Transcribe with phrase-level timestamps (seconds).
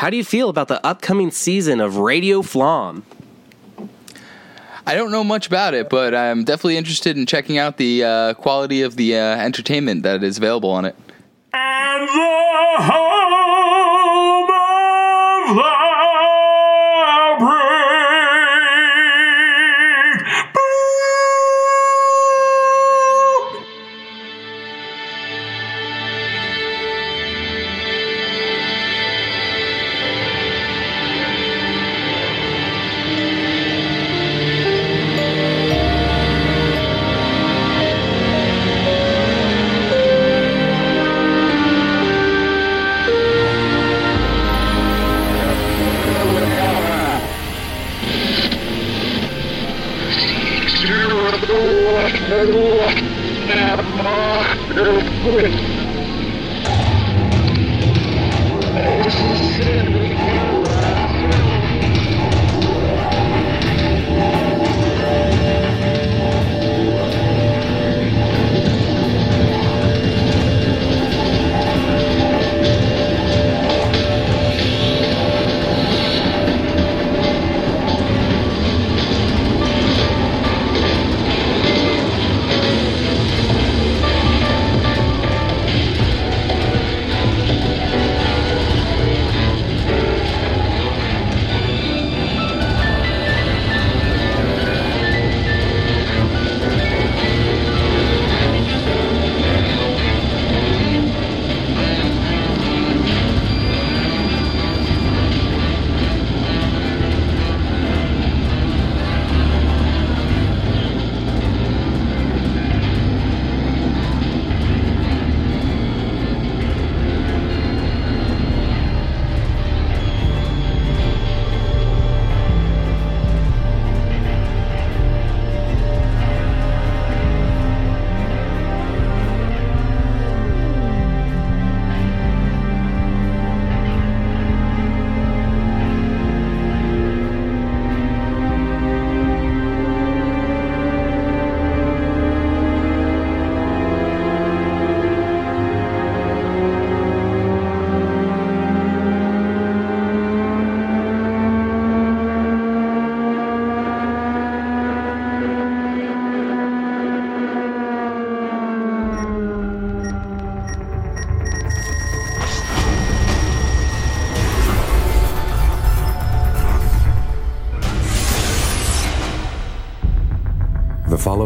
[0.00, 3.04] how do you feel about the upcoming season of Radio Flom?
[4.86, 8.32] I don't know much about it, but I'm definitely interested in checking out the uh,
[8.32, 10.96] quality of the uh, entertainment that is available on it.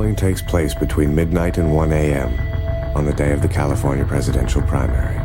[0.05, 2.95] The following takes place between midnight and 1 a.m.
[2.95, 5.17] on the day of the California presidential primary.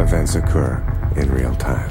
[0.00, 0.76] Events occur
[1.16, 1.90] in real time.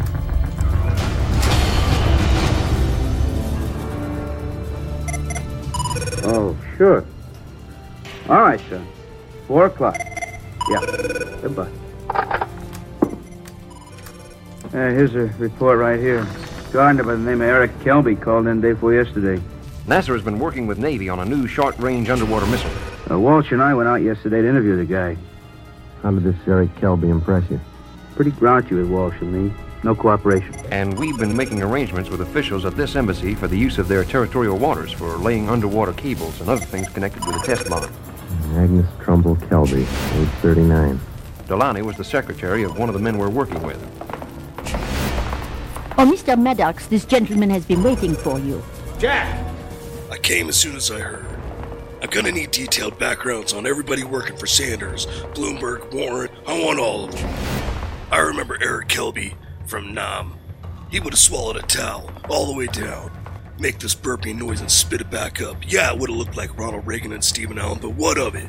[6.24, 7.04] Oh, sure.
[8.30, 8.82] All right, sir.
[9.50, 9.98] Four o'clock.
[10.70, 10.80] Yeah.
[11.42, 11.70] Goodbye.
[12.10, 12.62] Uh,
[14.72, 16.26] here's a report right here.
[16.72, 19.44] Gardener by the name of Eric Kelby called in day before yesterday.
[19.88, 22.72] NASA has been working with Navy on a new short-range underwater missile.
[23.10, 25.16] Uh, Walsh and I went out yesterday to interview the guy.
[26.02, 27.60] How did this Eric Kelby impress you?
[28.16, 29.54] Pretty grouchy with Walsh and me.
[29.84, 30.56] No cooperation.
[30.72, 34.04] And we've been making arrangements with officials at this embassy for the use of their
[34.04, 37.88] territorial waters for laying underwater cables and other things connected with the test bomb.
[38.56, 39.82] Agnes Trumbull Kelby,
[40.20, 41.00] age 39.
[41.48, 43.78] Delaney was the secretary of one of the men we're working with.
[45.98, 46.42] Oh, Mr.
[46.42, 48.64] Maddox, this gentleman has been waiting for you.
[48.98, 49.55] Jack!
[50.12, 51.26] I came as soon as I heard.
[52.02, 56.30] I'm gonna need detailed backgrounds on everybody working for Sanders, Bloomberg, Warren.
[56.46, 57.36] I want all of them.
[58.12, 59.34] I remember Eric Kelby
[59.66, 60.38] from Nam.
[60.92, 63.12] He would have swallowed a towel all the way down,
[63.60, 65.58] make this burping noise and spit it back up.
[65.68, 68.48] Yeah, it would have looked like Ronald Reagan and Stephen Allen, but what of it?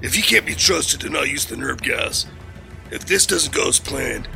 [0.00, 2.24] If he can't be trusted to not use the nerve gas,
[2.90, 4.26] if this doesn't go as planned,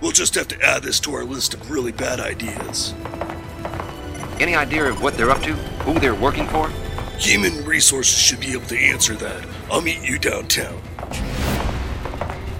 [0.00, 2.94] we'll just have to add this to our list of really bad ideas.
[4.40, 5.52] Any idea of what they're up to?
[5.84, 6.68] Who they're working for?
[7.18, 9.46] Human resources should be able to answer that.
[9.70, 10.80] I'll meet you downtown.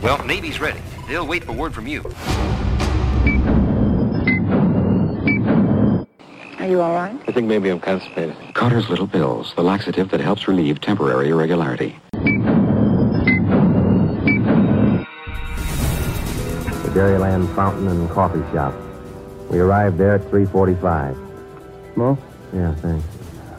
[0.03, 0.81] Well, Navy's ready.
[1.09, 2.03] They'll wait for word from you.
[6.59, 7.21] Are you all right?
[7.27, 8.37] I think maybe I'm constipated.
[8.55, 11.97] Carter's Little Pills, the laxative that helps relieve temporary irregularity.
[16.83, 18.75] The Dairyland Fountain and Coffee Shop.
[19.51, 21.32] We arrived there at 3.45.
[21.95, 22.19] Smoke?
[22.53, 23.05] Yeah, thanks.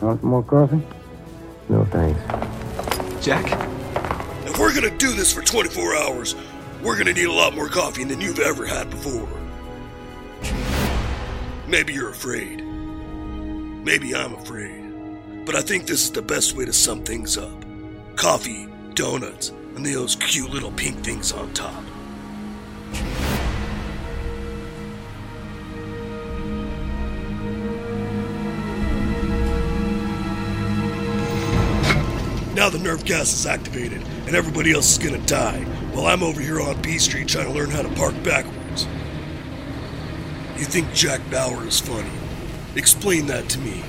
[0.01, 0.81] Want some more coffee?
[1.69, 2.19] No, thanks.
[3.25, 3.45] Jack?
[4.45, 6.35] If we're gonna do this for 24 hours,
[6.83, 9.25] We're gonna need a lot more coffee than you've ever had before.
[11.65, 12.61] Maybe you're afraid.
[12.61, 15.45] Maybe I'm afraid.
[15.45, 17.63] But I think this is the best way to sum things up
[18.17, 21.83] coffee, donuts, and those cute little pink things on top.
[32.63, 35.59] Now the nerve gas is activated, and everybody else is gonna die,
[35.91, 38.87] while I'm over here on B Street trying to learn how to park backwards.
[40.55, 42.09] You think Jack Bauer is funny?
[42.77, 43.83] Explain that to me.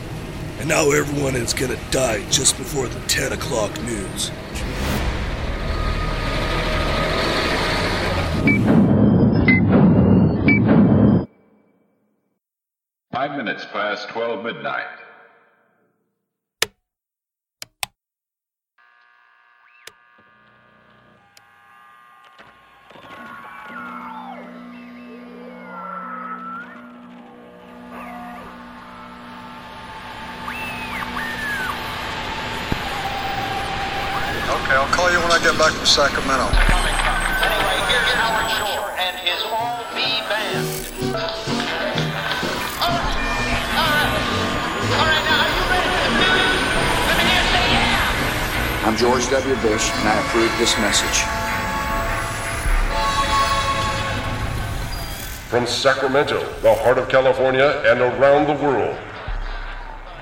[0.59, 4.33] And now everyone is gonna die just before the 10 o'clock news.
[13.13, 15.04] Five minutes past 12 midnight.
[35.35, 36.47] I get back from Sacramento.
[36.47, 40.63] Anyway, here's Howard Shore and his All V Band.
[41.11, 41.27] All
[42.87, 43.19] right,
[43.75, 44.15] all right,
[44.95, 45.27] all right.
[45.27, 46.55] Now, are you ready for the music?
[47.11, 48.87] Let me hear you say yeah.
[48.87, 49.59] I'm George W.
[49.59, 51.27] Bush, and I approve this message.
[55.51, 58.97] From Sacramento, the heart of California, and around the world.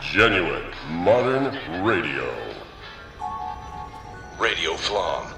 [0.01, 1.53] Genuine modern
[1.85, 2.52] radio.
[4.43, 5.32] Radio Flom.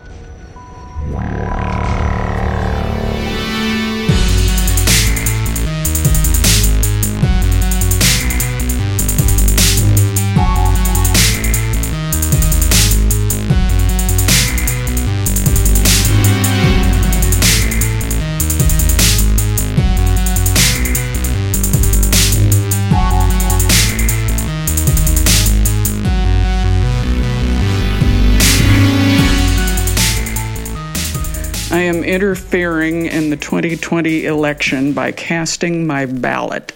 [32.04, 36.72] Interfering in the 2020 election by casting my ballot.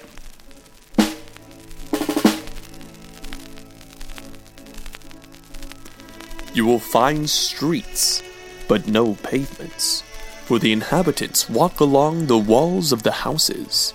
[6.54, 8.22] You will find streets,
[8.66, 10.02] but no pavements,
[10.44, 13.92] for the inhabitants walk along the walls of the houses,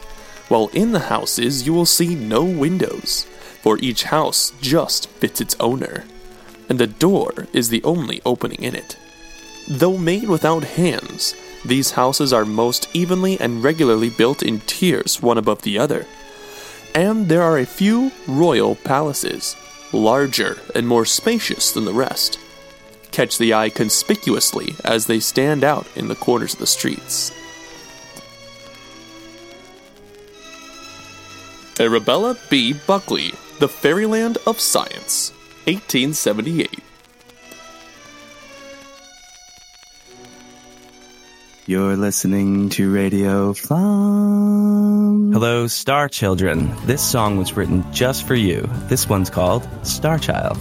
[0.47, 3.25] while in the houses you will see no windows,
[3.61, 6.05] for each house just fits its owner,
[6.69, 8.95] and the door is the only opening in it.
[9.67, 15.37] Though made without hands, these houses are most evenly and regularly built in tiers one
[15.37, 16.05] above the other.
[16.93, 19.55] And there are a few royal palaces,
[19.93, 22.39] larger and more spacious than the rest.
[23.11, 27.31] Catch the eye conspicuously as they stand out in the corners of the streets.
[31.79, 32.73] Arabella B.
[32.73, 35.31] Buckley, The Fairyland of Science,
[35.65, 36.79] 1878.
[41.65, 45.31] You're listening to Radio Flom.
[45.31, 46.75] Hello, Star Children.
[46.85, 48.69] This song was written just for you.
[48.89, 50.57] This one's called Star Child.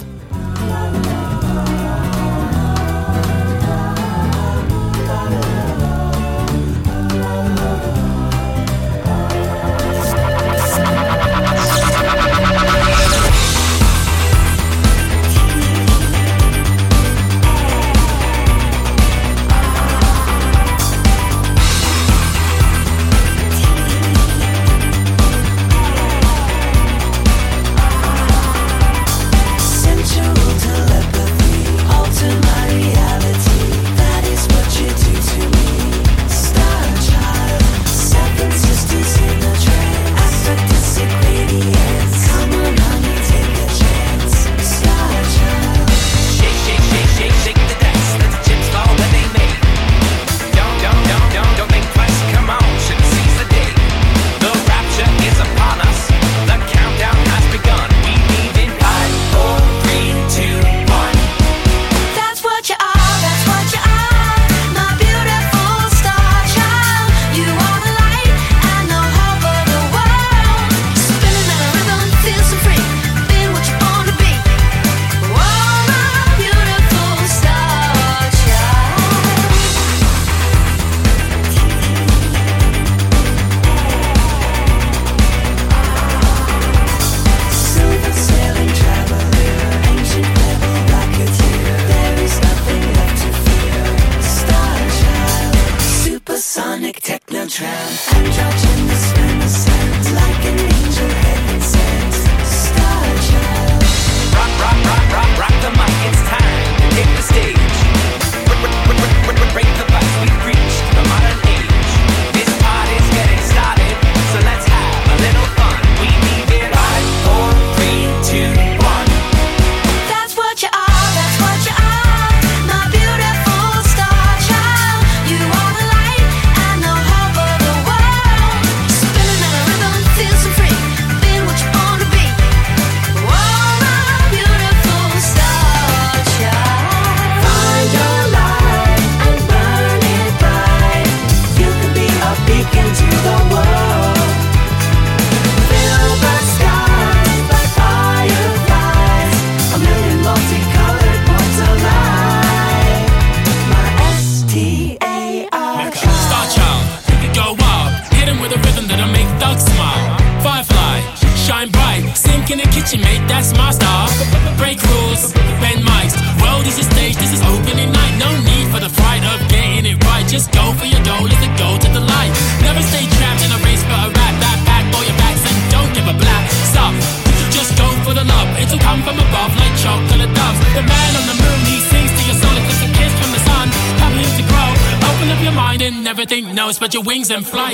[187.33, 187.73] And fly,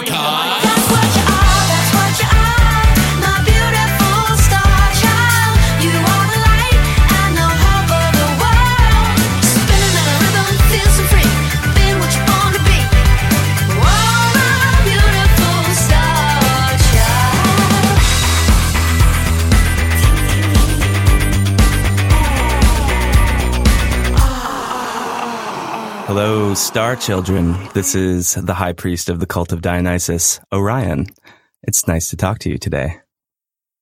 [26.70, 27.56] star children.
[27.74, 31.08] This is the high priest of the cult of Dionysus, Orion.
[31.64, 33.00] It's nice to talk to you today.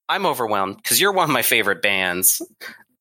[0.07, 2.41] I'm overwhelmed because you're one of my favorite bands,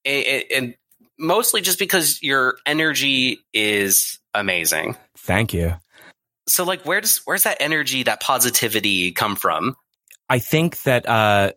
[0.04, 0.74] and
[1.20, 4.96] mostly just because your energy is amazing.
[5.18, 5.74] Thank you.
[6.48, 9.76] So, like, where does where's that energy, that positivity come from?
[10.28, 11.52] I think that uh,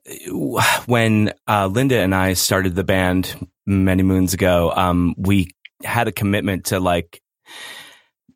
[0.85, 5.49] when uh, Linda and I started the band many moons ago, um, we
[5.83, 7.23] had a commitment to like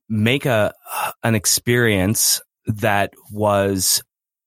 [0.10, 0.74] make a
[1.24, 4.04] an experience that was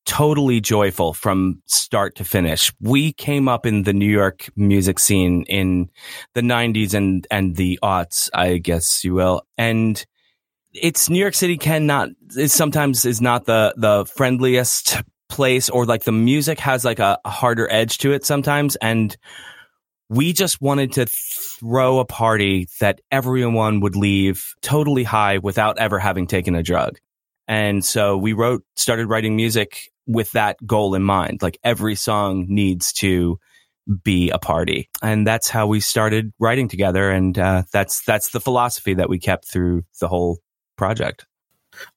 [0.06, 2.72] totally joyful from start to finish.
[2.80, 5.90] We came up in the New York music scene in
[6.34, 9.42] the 90s and and the aughts, I guess you will.
[9.58, 10.04] And
[10.72, 16.04] it's New York City cannot is sometimes is not the the friendliest place or like
[16.04, 19.16] the music has like a harder edge to it sometimes and
[20.08, 25.98] we just wanted to throw a party that everyone would leave totally high without ever
[25.98, 26.98] having taken a drug.
[27.48, 31.42] And so we wrote, started writing music with that goal in mind.
[31.42, 33.38] Like every song needs to
[34.02, 34.88] be a party.
[35.02, 37.10] And that's how we started writing together.
[37.10, 40.38] And uh, that's, that's the philosophy that we kept through the whole
[40.76, 41.26] project.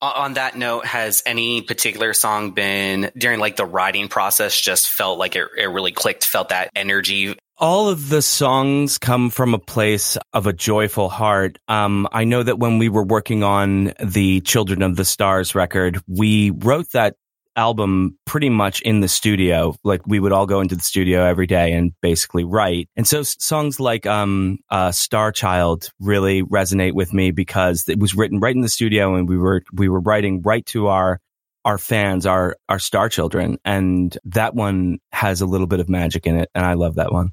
[0.01, 5.17] On that note, has any particular song been during like the writing process just felt
[5.17, 7.37] like it, it really clicked, felt that energy?
[7.59, 11.59] All of the songs come from a place of a joyful heart.
[11.67, 16.01] Um, I know that when we were working on the Children of the Stars record,
[16.07, 17.15] we wrote that
[17.55, 19.75] album pretty much in the studio.
[19.83, 22.87] Like we would all go into the studio every day and basically write.
[22.95, 28.15] And so songs like um, uh, Star Child really resonate with me because it was
[28.15, 31.19] written right in the studio, and we were we were writing right to our
[31.65, 36.25] our fans, our our star children, and that one has a little bit of magic
[36.25, 37.31] in it, and I love that one.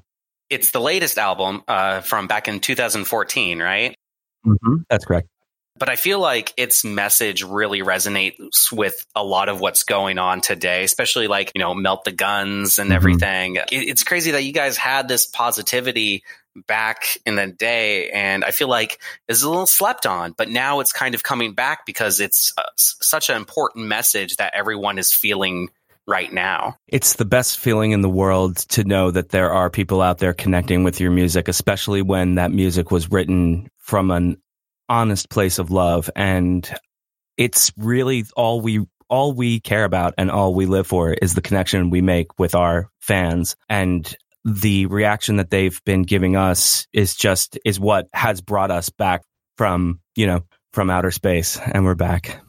[0.49, 3.95] It's the latest album uh, from back in 2014, right?
[4.45, 4.75] Mm-hmm.
[4.89, 5.27] That's correct.
[5.79, 10.41] But I feel like its message really resonates with a lot of what's going on
[10.41, 12.95] today, especially like, you know, melt the guns and Mhm.
[12.95, 13.55] everything.
[13.57, 16.23] It, it's crazy that you guys had this positivity
[16.65, 18.09] back in the day.
[18.09, 21.53] And I feel like it's a little slept on, but now it's kind of coming
[21.53, 25.69] back because it's uh, such an important message that everyone is feeling
[26.07, 26.77] right now.
[26.87, 30.33] It's the best feeling in the world to know that there are people out there
[30.33, 34.37] connecting with your music, especially when that music was written from an
[34.89, 36.09] honest place of love.
[36.15, 36.69] And
[37.35, 41.41] it's really all we all we care about and all we live for is the
[41.41, 47.15] connection we make with our fans and the reaction that they've been giving us is
[47.15, 49.23] just is what has brought us back
[49.57, 52.41] from you know from outer space and we're back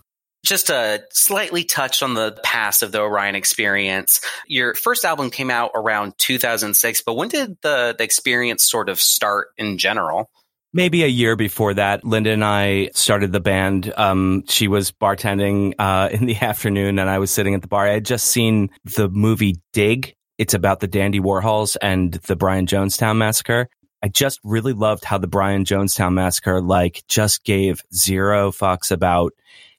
[0.45, 4.21] just a slightly touch on the past of the Orion experience.
[4.47, 9.00] Your first album came out around 2006, but when did the, the experience sort of
[9.00, 10.30] start in general?
[10.73, 13.92] maybe a year before that, Linda and I started the band.
[13.97, 17.87] Um, she was bartending uh, in the afternoon, and I was sitting at the bar.
[17.87, 20.14] I had just seen the movie Dig.
[20.38, 23.68] It's about the Dandy Warhols and the Brian Jonestown massacre.
[24.02, 29.33] I just really loved how the Brian Jonestown massacre like just gave zero fucks about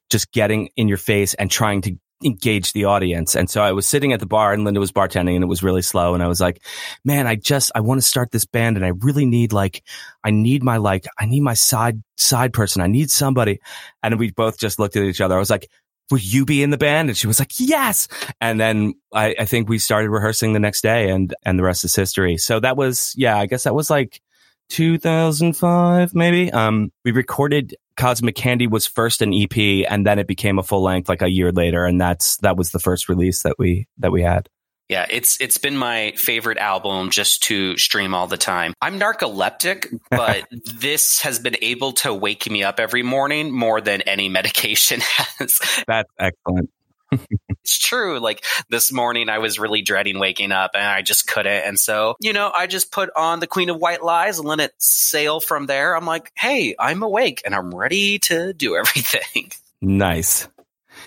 [0.10, 3.36] just getting in your face and trying to engage the audience.
[3.36, 5.64] And so I was sitting at the bar and Linda was bartending and it was
[5.64, 6.14] really slow.
[6.14, 6.62] And I was like,
[7.06, 9.84] man, I just, I want to start this band and I really need like,
[10.24, 12.82] I need my like, I need my side, side person.
[12.82, 13.60] I need somebody.
[14.04, 15.36] And we both just looked at each other.
[15.36, 15.70] I was like,
[16.12, 17.10] will you be in the band?
[17.10, 18.08] And she was like, yes.
[18.42, 21.86] And then I, I think we started rehearsing the next day and, and the rest
[21.86, 22.38] is history.
[22.38, 24.22] So that was, yeah, I guess that was like
[24.70, 26.52] 2005, maybe.
[26.52, 30.82] Um, we recorded Cosmic Candy was first an EP and then it became a full
[30.82, 31.86] length like a year later.
[31.86, 34.50] And that's, that was the first release that we, that we had.
[34.90, 38.74] Yeah, it's it's been my favorite album just to stream all the time.
[38.82, 44.02] I'm narcoleptic, but this has been able to wake me up every morning more than
[44.02, 45.00] any medication
[45.38, 45.62] has.
[45.88, 46.72] That's excellent.
[47.12, 48.20] It's true.
[48.20, 51.64] Like this morning, I was really dreading waking up and I just couldn't.
[51.66, 54.60] And so, you know, I just put on the Queen of White Lies and let
[54.60, 55.96] it sail from there.
[55.96, 59.52] I'm like, hey, I'm awake and I'm ready to do everything.
[59.82, 60.48] Nice.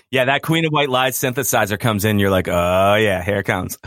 [0.09, 2.19] Yeah, that Queen of White Lies synthesizer comes in.
[2.19, 3.77] You're like, oh yeah, here it comes.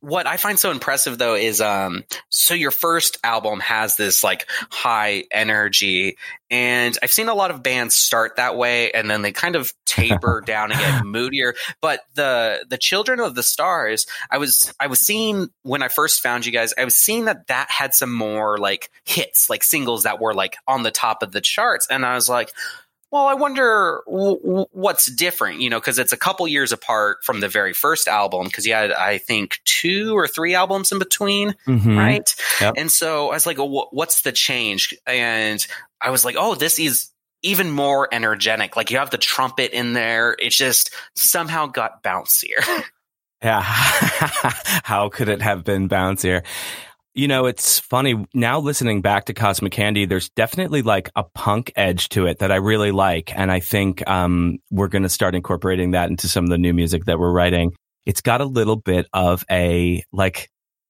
[0.00, 4.48] What I find so impressive though is, um, so your first album has this like
[4.70, 6.16] high energy,
[6.50, 9.72] and I've seen a lot of bands start that way, and then they kind of
[9.84, 11.54] taper down and get moodier.
[11.82, 16.22] But the the Children of the Stars, I was I was seeing when I first
[16.22, 20.04] found you guys, I was seeing that that had some more like hits, like singles
[20.04, 22.52] that were like on the top of the charts, and I was like
[23.10, 27.40] well, I wonder w- what's different, you know, because it's a couple years apart from
[27.40, 31.54] the very first album, because you had, I think, two or three albums in between,
[31.66, 31.96] Mhm.
[31.96, 32.34] right?
[32.60, 32.74] Yep.
[32.76, 34.94] And so I was like, well, what's the change?
[35.06, 35.64] And
[36.00, 37.08] I was like, oh, this is
[37.42, 38.76] even more energetic.
[38.76, 40.36] Like you have the trumpet in there.
[40.38, 42.62] It just somehow got bouncier.
[43.42, 43.62] Yeah.
[44.84, 46.42] How could it have been bouncier?
[47.12, 51.72] You know, it's funny now listening back to Cosmic Candy, there's definitely like a punk
[51.74, 53.36] edge to it that I really like.
[53.36, 56.72] And I think um, we're going to start incorporating that into some of the new
[56.72, 57.72] music that we're writing.
[58.06, 60.48] It's got a little bit of a like,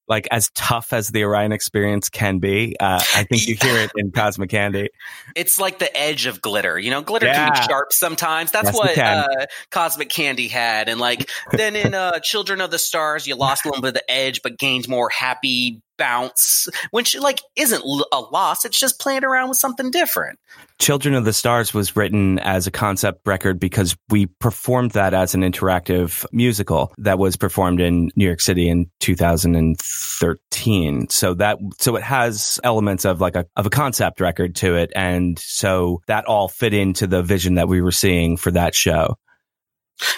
[0.09, 2.76] like as tough as the Orion experience can be.
[2.78, 4.88] Uh, I think you hear it in Cosmic Candy.
[5.35, 6.78] it's like the edge of glitter.
[6.78, 7.48] You know, glitter Yeah.
[7.48, 8.50] can be sharp sometimes.
[8.50, 10.88] That's Yes, what uh, Cosmic Candy had.
[10.90, 13.94] And like then in uh, Children of the Stars, you lost a little bit of
[13.94, 18.64] the edge, but gained more happy bounce, which like isn't a loss.
[18.64, 20.40] It's just playing around with something different.
[20.80, 25.34] Children of the Stars was written as a concept record because we performed that as
[25.34, 31.08] an interactive musical that was performed in New York City in 2013.
[31.10, 34.90] So that so it has elements of like a of a concept record to it
[34.96, 39.16] and so that all fit into the vision that we were seeing for that show.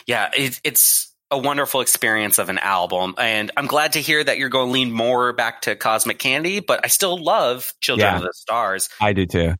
[0.06, 4.38] Yeah, it, it's a wonderful experience of an album, and I'm glad to hear that
[4.38, 6.60] you're going to lean more back to Cosmic Candy.
[6.60, 8.16] But I still love Children Yeah.
[8.18, 8.88] of the Stars.
[9.00, 9.54] I do too.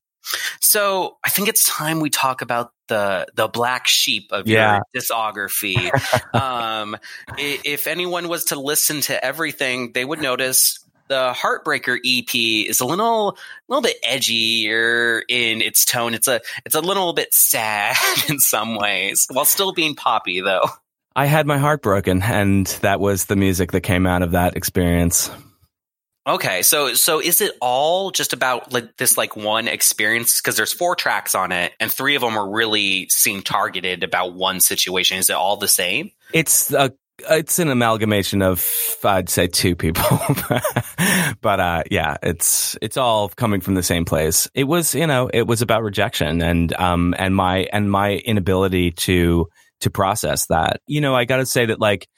[0.60, 4.80] So I think it's time we talk about the the black sheep of Yeah.
[4.94, 5.90] your discography.
[6.40, 6.96] um,
[7.38, 12.84] if anyone was to listen to everything, they would notice the Heartbreaker EP is a
[12.86, 13.36] little
[13.68, 16.14] little bit edgier in its tone.
[16.14, 17.96] It's a it's a little bit sad
[18.28, 20.68] in some ways, while still being poppy though.
[21.14, 24.56] I had my heart broken and that was the music that came out of that
[24.56, 25.30] experience.
[26.24, 30.40] Okay, so so is it all just about like this like one experience?
[30.40, 34.32] Because there's four tracks on it, and three of them are really seem targeted about
[34.32, 35.18] one situation.
[35.18, 36.12] Is it all the same?
[36.32, 36.92] It's a
[37.28, 38.64] it's an amalgamation of
[39.02, 40.20] I'd say two people,
[41.40, 44.48] but uh, yeah, it's it's all coming from the same place.
[44.54, 48.92] It was you know it was about rejection and um and my and my inability
[48.92, 49.48] to
[49.82, 50.80] to process that.
[50.86, 52.08] You know, I got to say that like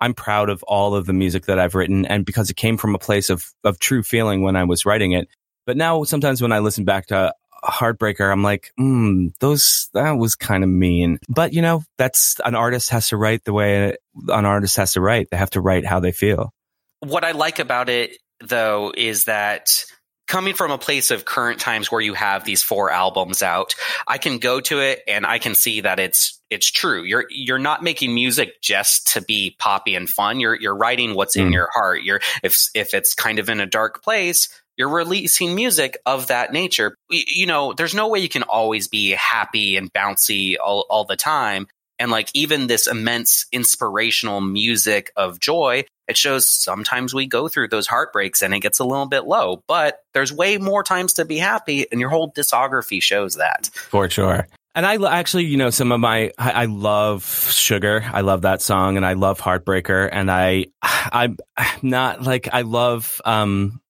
[0.00, 2.94] I'm proud of all of the music that I've written, and because it came from
[2.94, 5.28] a place of of true feeling when I was writing it.
[5.66, 10.34] But now sometimes when I listen back to Heartbreaker, I'm like, mm, those that was
[10.34, 11.18] kind of mean.
[11.28, 13.96] But you know, that's an artist has to write the way
[14.28, 15.28] an artist has to write.
[15.30, 16.52] They have to write how they feel.
[17.00, 19.84] What I like about it though is that
[20.30, 23.74] coming from a place of current times where you have these four albums out,
[24.06, 27.02] I can go to it and I can see that it's it's true.
[27.02, 30.40] You're you're not making music just to be poppy and fun.
[30.40, 31.52] You're you're writing what's in Mm.
[31.52, 32.02] your heart.
[32.04, 36.52] You're if if it's kind of in a dark place, you're releasing music of that
[36.52, 36.94] nature.
[37.10, 41.16] You know, there's no way you can always be happy and bouncy all, all the
[41.16, 41.66] time.
[42.00, 47.68] And like even this immense inspirational music of joy, it shows sometimes we go through
[47.68, 51.24] those heartbreaks and it gets a little bit low, but there's way more times to
[51.24, 51.86] be happy.
[51.92, 53.70] And your whole discography shows that.
[53.72, 54.48] for sure.
[54.74, 58.04] And I actually, you know, some of my, I, I love Sugar.
[58.10, 60.08] I love that song and I love Heartbreaker.
[60.10, 61.36] And I, I'm
[61.82, 63.80] not like, I love, um,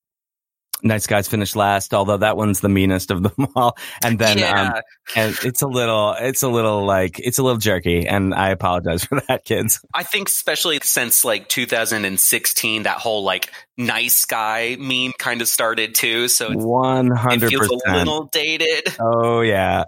[0.82, 3.76] Nice Guys Finish Last, although that one's the meanest of them all.
[4.02, 4.72] And then, Yeah.
[4.74, 4.82] um,
[5.16, 8.06] and it's a little, it's a little like, it's a little jerky.
[8.06, 9.80] And I apologize for that, kids.
[9.94, 15.94] I think especially since like 2016, that whole like nice guy meme kind of started
[15.94, 16.28] too.
[16.28, 18.94] So it's, One it hundred feels a little dated.
[19.00, 19.84] Oh yeah.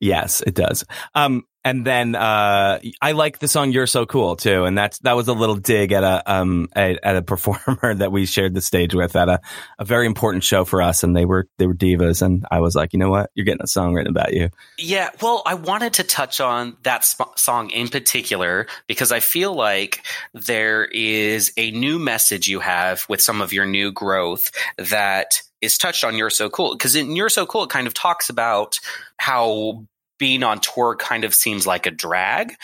[0.00, 0.84] Yes, it does.
[1.14, 5.16] Um, and then uh, I like the song "You're So Cool" too, and that's that
[5.16, 8.60] was a little dig at a um at, at a performer that we shared the
[8.60, 9.40] stage with at a,
[9.76, 12.76] a very important show for us, and they were they were divas, and I was
[12.76, 14.50] like, you know what, you're getting a song written about you.
[14.78, 19.52] Yeah, well, I wanted to touch on that sp- song in particular because I feel
[19.52, 25.42] like there is a new message you have with some of your new growth that
[25.60, 26.74] is touched on You're So Cool.
[26.74, 28.78] Because in You're So Cool, it kind of talks about
[29.16, 29.84] how
[30.18, 32.54] being on tour kind of seems like a drag.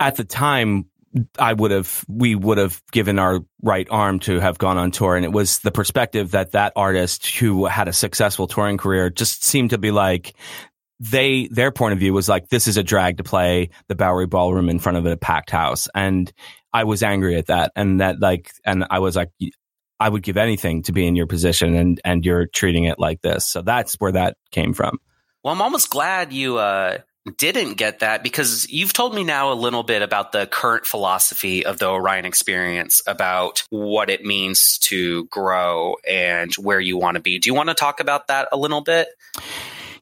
[0.00, 0.86] At the time,
[1.38, 5.14] I would have we would have given our right arm to have gone on tour,
[5.16, 9.44] and it was the perspective that that artist who had a successful touring career just
[9.44, 10.34] seemed to be like
[11.00, 14.26] they their point of view was like this is a drag to play the Bowery
[14.26, 16.32] Ballroom in front of a packed house, and
[16.72, 19.30] I was angry at that, and that like, and I was like.
[20.00, 23.22] I would give anything to be in your position and and you're treating it like
[23.22, 23.46] this.
[23.46, 24.98] So that's where that came from.
[25.42, 26.98] Well, I'm almost glad you uh,
[27.36, 31.66] didn't get that because you've told me now a little bit about the current philosophy
[31.66, 37.20] of the Orion experience, about what it means to grow and where you want to
[37.20, 37.38] be.
[37.38, 39.08] Do you want to talk about that a little bit?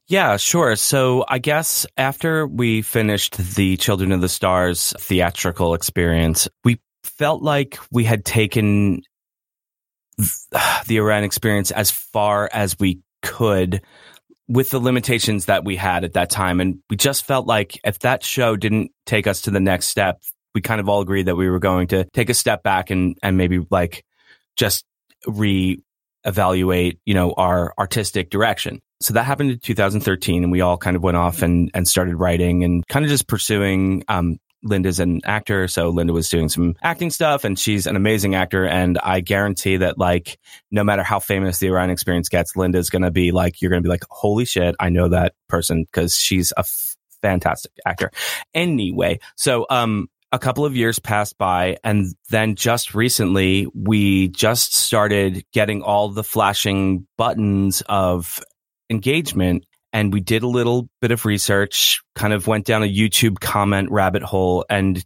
[0.07, 0.75] Yeah, sure.
[0.75, 7.41] So I guess after we finished the Children of the Stars theatrical experience, we felt
[7.41, 9.01] like we had taken
[10.87, 13.81] the Orion experience as far as we could
[14.51, 16.59] with the limitations that we had at that time.
[16.59, 20.21] And we just felt like if that show didn't take us to the next step,
[20.53, 23.17] we kind of all agreed that we were going to take a step back and,
[23.23, 24.03] and maybe like
[24.57, 24.83] just
[25.25, 25.81] re
[26.25, 28.81] evaluate, you know, our artistic direction.
[28.99, 32.17] So that happened in 2013 and we all kind of went off and, and started
[32.17, 35.67] writing and kind of just pursuing, um, Linda's an actor.
[35.67, 38.65] So Linda was doing some acting stuff and she's an amazing actor.
[38.65, 43.11] And I guarantee that like, no matter how famous the Orion experience gets, Linda's to
[43.11, 46.61] be like, you're to be like, holy shit, I know that person because she's a
[46.61, 48.11] f- fantastic actor.
[48.53, 49.19] Anyway.
[49.35, 55.43] So, um, a couple of years passed by and then just recently we just started
[55.51, 58.41] getting all the flashing buttons of
[58.89, 63.39] engagement and we did a little bit of research, kind of went down a YouTube
[63.39, 65.03] comment rabbit hole and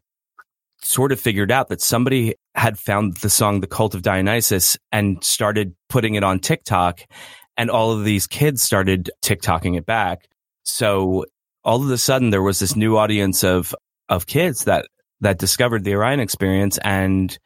[0.81, 5.23] sort of figured out that somebody had found the song The Cult of Dionysus and
[5.23, 7.01] started putting it on TikTok
[7.57, 10.27] and all of these kids started TikToking it back.
[10.63, 11.25] So
[11.63, 13.73] all of a sudden there was this new audience of
[14.09, 14.87] of kids that
[15.21, 17.37] that discovered the Orion experience and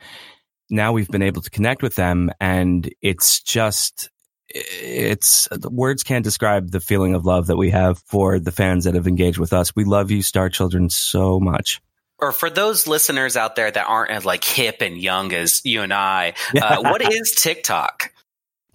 [0.70, 4.10] now we've been able to connect with them and it's just
[4.50, 8.96] it's words can't describe the feeling of love that we have for the fans that
[8.96, 9.76] have engaged with us.
[9.76, 11.82] We love you, Star Children, so much.
[12.18, 15.82] Or for those listeners out there that aren't as like hip and young as you
[15.82, 18.12] and I, uh, what is TikTok?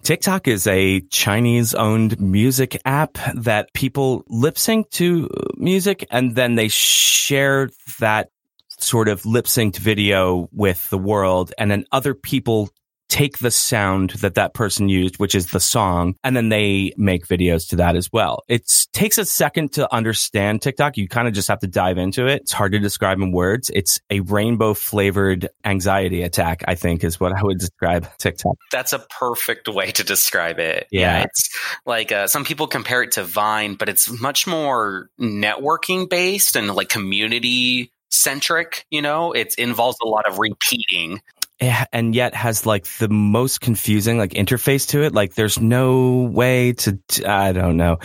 [0.01, 6.55] TikTok is a Chinese owned music app that people lip sync to music and then
[6.55, 8.29] they share that
[8.77, 12.69] sort of lip synced video with the world and then other people
[13.09, 17.27] take the sound that that person used, which is the song, and then they make
[17.27, 18.43] videos to that as well.
[18.47, 20.97] It takes a second to understand TikTok.
[20.97, 22.41] You kind of just have to dive into it.
[22.41, 23.71] It's hard to describe in words.
[23.73, 28.55] It's a rainbow flavored anxiety attack, I think is what I would describe TikTok.
[28.71, 30.87] That's a perfect way to describe it.
[30.91, 31.23] Yeah.
[31.23, 31.49] it's
[31.85, 36.73] like uh, some people compare it to Vine, but it's much more networking based and
[36.73, 38.85] like community centric.
[38.89, 41.21] You know, it involves a lot of repeating.
[41.59, 45.13] And yet has like the most confusing like interface to it.
[45.13, 47.99] Like there's no way to I don't know.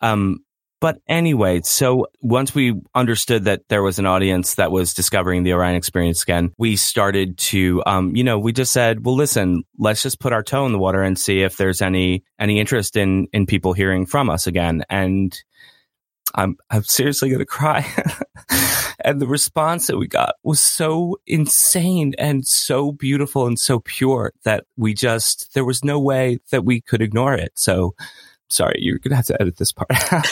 [0.00, 0.44] Um,
[0.82, 5.52] but anyway, so once we understood that there was an audience that was discovering the
[5.52, 10.02] Orion experience again, we started to, um, you know, we just said, well, listen, let's
[10.02, 13.28] just put our toe in the water and see if there's any, any interest in,
[13.32, 14.82] in people hearing from us again.
[14.90, 15.32] And
[16.34, 17.86] I'm, I'm seriously to cry.
[19.04, 24.32] and the response that we got was so insane and so beautiful and so pure
[24.44, 27.52] that we just, there was no way that we could ignore it.
[27.54, 27.94] So,
[28.52, 29.88] sorry, you're gonna have to edit this part.
[29.90, 30.22] no,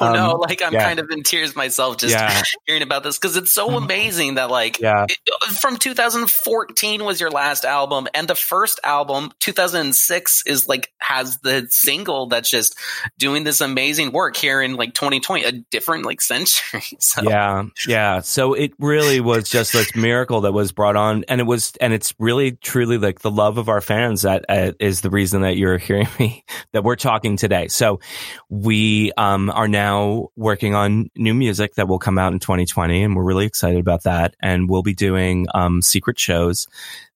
[0.12, 0.84] no, Um, like I'm yeah.
[0.84, 2.42] kind of in tears myself just Yeah.
[2.66, 5.06] hearing about this because it's so amazing that like Yeah.
[5.08, 5.18] it-
[5.60, 11.66] from 2014 was your last album and the first album 2006 is like has the
[11.70, 12.76] single that's just
[13.18, 16.82] doing this amazing work here in like 2020 a different like century.
[16.98, 18.20] So Yeah, yeah.
[18.20, 21.92] So it really was just this miracle that was brought on, and it was, and
[21.92, 25.56] it's really truly like the love of our fans that uh, is the reason that
[25.56, 27.59] you're hearing me, that we're talking today.
[27.68, 28.00] So
[28.48, 33.16] we um, are now working on new music that will come out in 2020, and
[33.16, 34.34] we're really excited about that.
[34.40, 36.66] And we'll be doing um, secret shows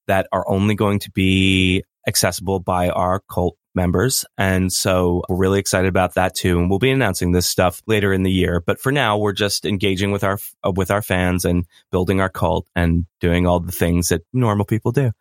[0.07, 4.25] that are only going to be accessible by our cult members.
[4.37, 6.59] And so we're really excited about that too.
[6.59, 8.61] And we'll be announcing this stuff later in the year.
[8.65, 10.39] But for now, we're just engaging with our,
[10.75, 14.91] with our fans and building our cult and doing all the things that normal people
[14.91, 15.11] do.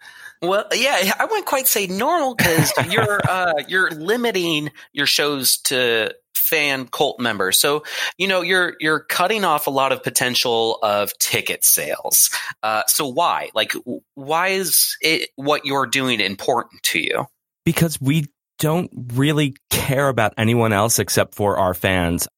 [0.43, 6.15] Well, yeah, I wouldn't quite say normal because you're uh, you're limiting your shows to
[6.35, 7.59] fan cult members.
[7.59, 7.85] So
[8.19, 12.31] you know you're you're cutting off a lot of potential of ticket sales.
[12.63, 13.51] Uh, so why?
[13.55, 13.73] Like,
[14.15, 17.27] why is it what you're doing important to you?
[17.65, 18.27] Because we
[18.59, 22.29] don't really care about anyone else except for our fans.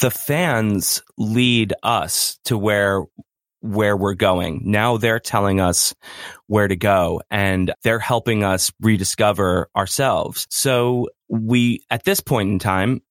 [0.00, 3.04] The fans lead us to where
[3.60, 4.62] where we're going.
[4.64, 5.94] Now they're telling us
[6.46, 10.46] where to go and they're helping us rediscover ourselves.
[10.50, 13.02] So we, at this point in time,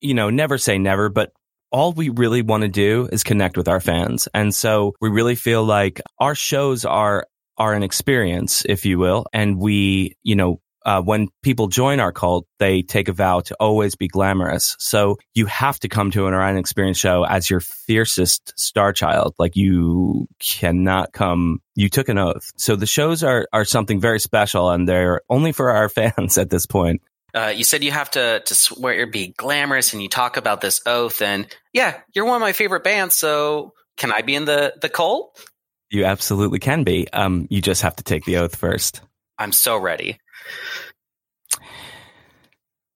[0.00, 1.32] you know, never say never, but
[1.70, 4.28] all we really want to do is connect with our fans.
[4.32, 7.26] And so we really feel like our shows are,
[7.58, 9.26] are an experience, if you will.
[9.32, 13.56] And we, you know, uh, when people join our cult, they take a vow to
[13.58, 14.76] always be glamorous.
[14.78, 19.34] So you have to come to an Orion Experience show as your fiercest star child.
[19.36, 21.60] Like you cannot come.
[21.74, 22.52] You took an oath.
[22.56, 26.50] So the shows are are something very special, and they're only for our fans at
[26.50, 27.02] this point.
[27.34, 30.60] Uh, you said you have to to swear to be glamorous, and you talk about
[30.60, 31.20] this oath.
[31.20, 33.16] And yeah, you're one of my favorite bands.
[33.16, 35.44] So can I be in the the cult?
[35.90, 37.08] You absolutely can be.
[37.12, 39.00] Um, you just have to take the oath first.
[39.38, 40.18] I'm so ready.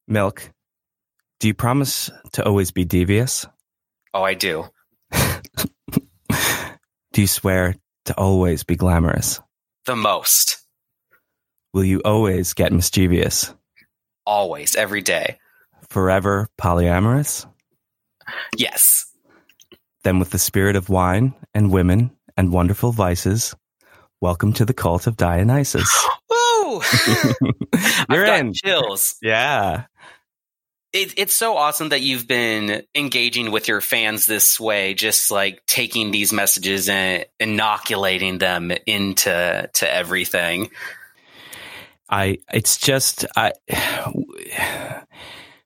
[0.08, 0.50] Milk,
[1.38, 3.46] do you promise to always be devious?
[4.12, 4.66] Oh, I do.
[7.12, 7.74] Do you swear
[8.06, 9.40] to always be glamorous?
[9.84, 10.58] The most,
[11.72, 13.54] Will you always get mischievous?
[14.26, 15.38] always, every day.
[15.88, 17.46] Forever polyamorous?
[18.56, 19.06] Yes.
[20.04, 23.54] Then, with the spirit of wine and women and wonderful vices,
[24.20, 26.06] welcome to the cult of Dionysus.
[26.70, 26.82] Woo!
[28.10, 28.52] You're I've got in.
[28.52, 29.16] chills.
[29.22, 29.84] Yeah.
[30.92, 35.64] It, it's so awesome that you've been engaging with your fans this way, just like
[35.66, 40.70] taking these messages and inoculating them into to everything.
[42.08, 43.52] I it's just I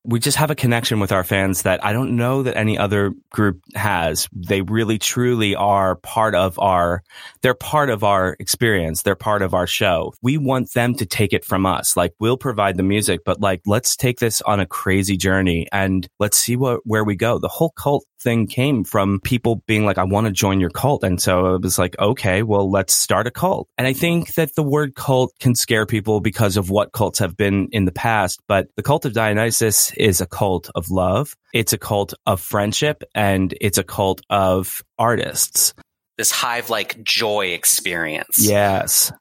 [0.04, 3.12] we just have a connection with our fans that I don't know that any other
[3.30, 4.28] group has.
[4.32, 7.02] They really truly are part of our
[7.40, 9.02] they're part of our experience.
[9.02, 10.12] They're part of our show.
[10.20, 11.96] We want them to take it from us.
[11.96, 16.06] Like we'll provide the music, but like let's take this on a crazy journey and
[16.18, 17.38] let's see what where we go.
[17.38, 21.04] The whole cult thing came from people being like I want to join your cult.
[21.04, 23.68] And so it was like, okay, well, let's start a cult.
[23.78, 27.37] And I think that the word cult can scare people because of what cults have
[27.37, 31.37] been in the past, but the cult of Dionysus is a cult of love.
[31.52, 35.74] It's a cult of friendship and it's a cult of artists.
[36.16, 38.38] This hive like joy experience.
[38.40, 39.12] Yes.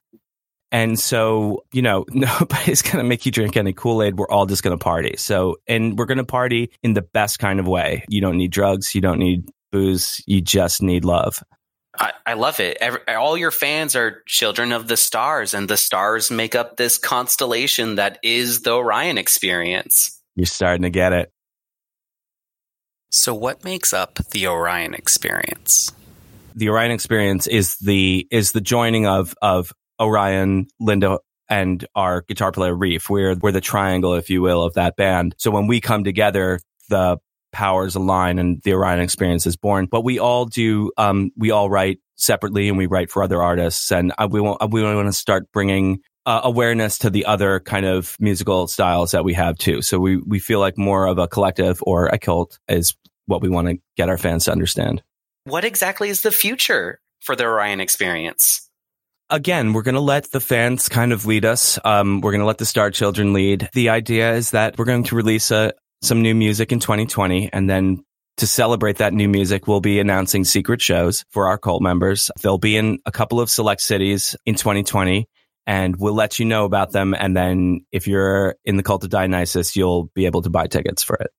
[0.74, 4.18] And so, you know, nobody's going to make you drink any Kool Aid.
[4.18, 5.14] We're all just going to party.
[5.16, 8.04] So, and we're going to party in the best kind of way.
[8.08, 8.92] You don't need drugs.
[8.92, 10.20] You don't need booze.
[10.26, 11.44] You just need love.
[11.96, 12.76] I, I love it.
[12.80, 16.98] Every, all your fans are children of the stars, and the stars make up this
[16.98, 20.20] constellation that is the Orion experience.
[20.34, 21.30] You're starting to get it.
[23.12, 25.92] So, what makes up the Orion experience?
[26.56, 32.52] The Orion experience is the is the joining of of Orion, Linda, and our guitar
[32.52, 33.10] player Reef.
[33.10, 35.34] We're we're the triangle, if you will, of that band.
[35.38, 37.18] So when we come together, the
[37.52, 39.86] powers align and the Orion experience is born.
[39.86, 40.90] But we all do.
[40.96, 43.90] Um, we all write separately, and we write for other artists.
[43.92, 47.86] And uh, we want we want to start bringing uh, awareness to the other kind
[47.86, 49.82] of musical styles that we have too.
[49.82, 53.48] So we we feel like more of a collective or a cult is what we
[53.48, 55.02] want to get our fans to understand.
[55.44, 58.63] What exactly is the future for the Orion experience?
[59.30, 61.78] Again, we're going to let the fans kind of lead us.
[61.84, 63.68] Um, we're going to let the Star Children lead.
[63.72, 67.68] The idea is that we're going to release a, some new music in 2020 and
[67.68, 68.04] then
[68.38, 72.30] to celebrate that new music, we'll be announcing secret shows for our cult members.
[72.42, 75.28] They'll be in a couple of select cities in 2020.
[75.66, 77.14] and we'll let you know about them.
[77.14, 81.02] And then if you're in the cult of Dionysus, you'll be able to buy tickets
[81.02, 81.30] for it.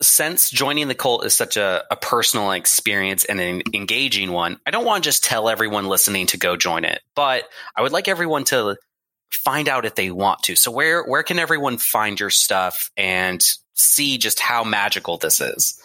[0.00, 4.70] Since joining the cult is such a, a personal experience and an engaging one, I
[4.70, 8.08] don't want to just tell everyone listening to go join it, but I would like
[8.08, 8.76] everyone to
[9.30, 10.56] find out if they want to.
[10.56, 15.80] So where where can everyone find your stuff and see just how magical this is?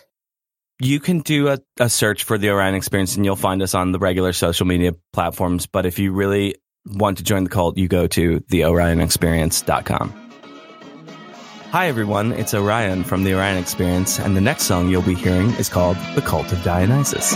[0.80, 3.92] You can do a, a search for the Orion Experience and you'll find us on
[3.92, 5.66] the regular social media platforms.
[5.66, 10.23] But if you really want to join the cult, you go to theorionexperience.com.
[11.74, 12.34] Hi, everyone.
[12.34, 15.98] It's Orion from the Orion Experience, and the next song you'll be hearing is called
[16.14, 17.34] The Cult of Dionysus.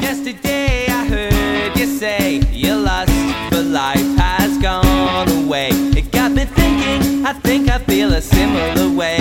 [0.00, 3.12] Yesterday I heard you say your lust
[3.50, 5.68] for life has gone away.
[5.94, 9.18] It got me thinking, I think I feel a similar way,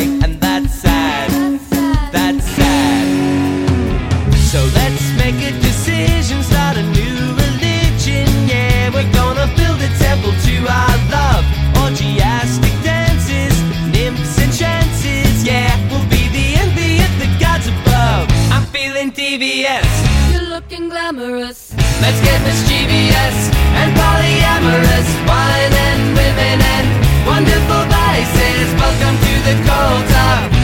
[19.15, 19.88] Devious.
[20.34, 21.73] You're looking glamorous.
[22.01, 23.49] Let's get mischievous
[23.80, 25.08] and polyamorous.
[25.25, 26.88] Wine and women and
[27.25, 28.67] wonderful vices.
[28.75, 30.55] Welcome to the cult of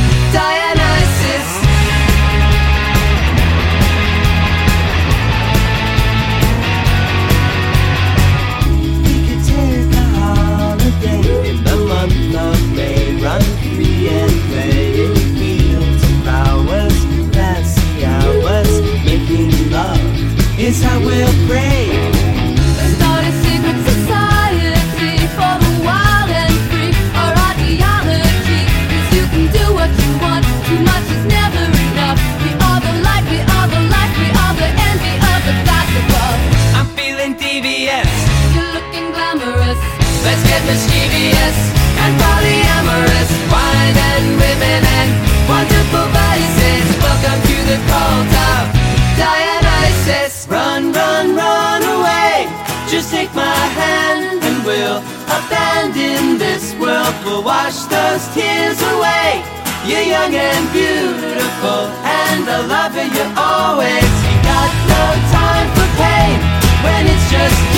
[58.34, 59.44] tears away.
[59.84, 64.12] You're young and beautiful, and I love you always.
[64.30, 65.04] Ain't got no
[65.36, 66.38] time for pain
[66.86, 67.71] when it's just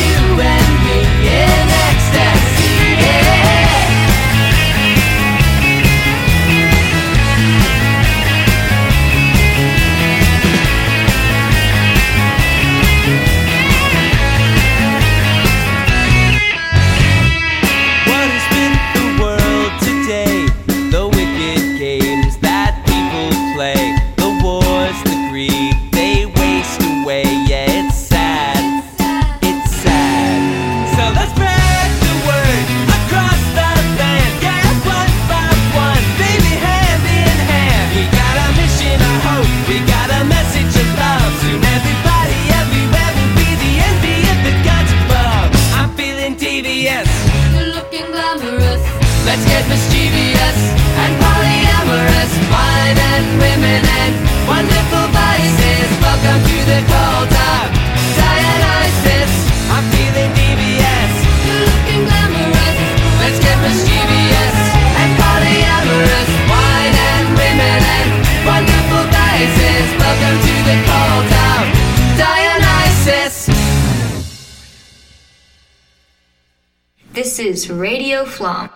[77.53, 78.67] is Radio Flom.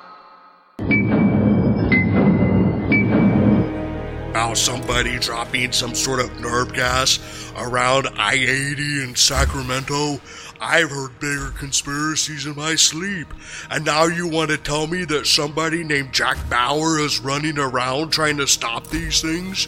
[4.30, 7.18] About somebody dropping some sort of nerve gas
[7.58, 10.22] around I 80 in Sacramento.
[10.62, 13.28] I've heard bigger conspiracies in my sleep.
[13.72, 18.12] And now you want to tell me that somebody named Jack Bauer is running around
[18.12, 19.68] trying to stop these things?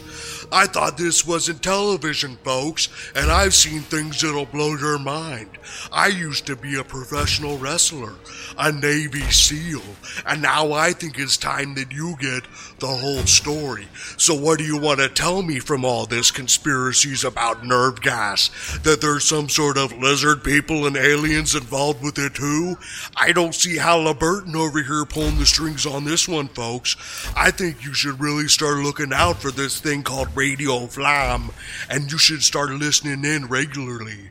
[0.52, 5.50] I thought this wasn't television, folks, and I've seen things that'll blow your mind.
[5.92, 8.14] I used to be a professional wrestler,
[8.58, 9.82] a Navy SEAL,
[10.26, 12.44] and now I think it's time that you get
[12.80, 13.86] the whole story.
[14.16, 18.50] So, what do you want to tell me from all this conspiracies about nerve gas?
[18.82, 22.76] That there's some sort of lizard people and aliens involved with it too?
[23.16, 26.96] I don't see Halliburton over here pulling the strings on this one, folks.
[27.36, 31.52] I think you should really start looking out for this thing called Radio Flom,
[31.90, 34.30] and you should start listening in regularly.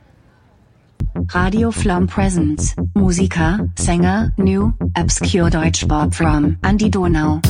[1.32, 7.40] Radio Flom presents Musiker, Sänger, New, Obscure Deutschpop from Andy Donau.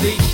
[0.00, 0.29] Tagesablauf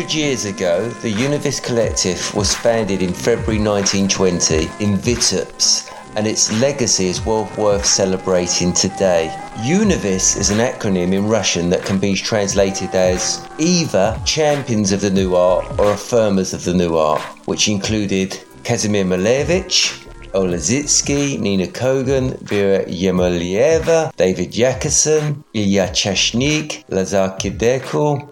[0.00, 6.50] 100 years ago, the UNOVIS Collective was founded in February 1920 in Vitebsk and its
[6.58, 9.28] legacy is well worth celebrating today.
[9.58, 15.10] UNOVIS is an acronym in Russian that can be translated as either Champions of the
[15.10, 18.30] New Art or Affirmers of the New Art, which included
[18.64, 28.30] Kazimir Malevich, El Lissitzky, Nina Kogan, Vera Ermolaeva, David Yakerson, Ilya Chashnik, Lazar Khidekel,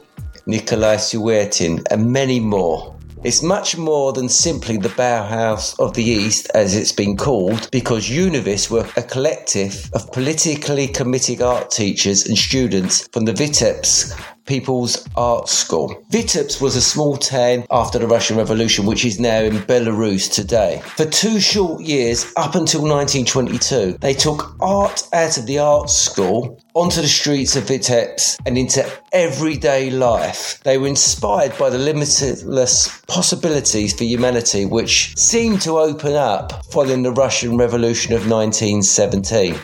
[0.48, 2.96] Nikolai Suetin, and many more.
[3.22, 8.08] It's much more than simply the Bauhaus of the East, as it's been called, because
[8.08, 14.18] UNOVIS were a collective of politically committed art teachers and students from the Vitebsk
[14.48, 16.02] People's Art School.
[16.10, 20.80] Vitebsk was a small town after the Russian Revolution, which is now in Belarus today.
[20.96, 26.58] For two short years, up until 1922, they took art out of the art school
[26.72, 30.60] onto the streets of Vitebsk and into everyday life.
[30.64, 37.02] They were inspired by the limitless possibilities for humanity which seemed to open up following
[37.02, 39.58] the Russian Revolution of 1917.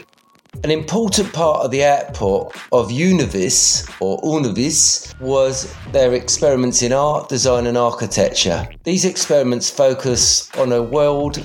[0.62, 7.28] An important part of the output of UNOVIS or UNOVIS was their experiments in art,
[7.28, 8.66] design, and architecture.
[8.84, 11.44] These experiments focus on a world,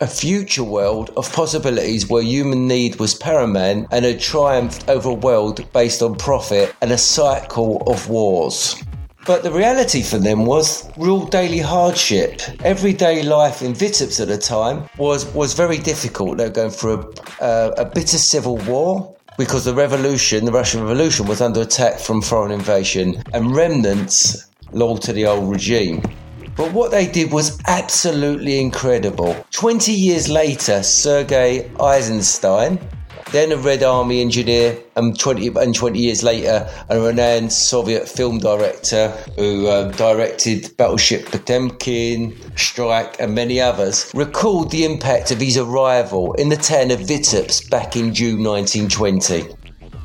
[0.00, 5.14] a future world of possibilities where human need was paramount and had triumphed over a
[5.14, 8.76] world based on profit and a cycle of wars.
[9.26, 12.40] But the reality for them was real daily hardship.
[12.64, 16.38] Everyday life in Vitebsk at the time was, was very difficult.
[16.38, 20.82] They were going through a, uh, a bitter civil war because the revolution, the Russian
[20.82, 26.02] Revolution, was under attack from foreign invasion and remnants loyal to the old regime.
[26.56, 29.34] But what they did was absolutely incredible.
[29.52, 32.78] 20 years later, Sergei Eisenstein,
[33.32, 38.38] then a Red Army engineer, and 20, and 20 years later, a renowned Soviet film
[38.38, 45.56] director who uh, directed Battleship Potemkin, Strike, and many others, recalled the impact of his
[45.56, 49.56] arrival in the town of Vitebsk back in June 1920.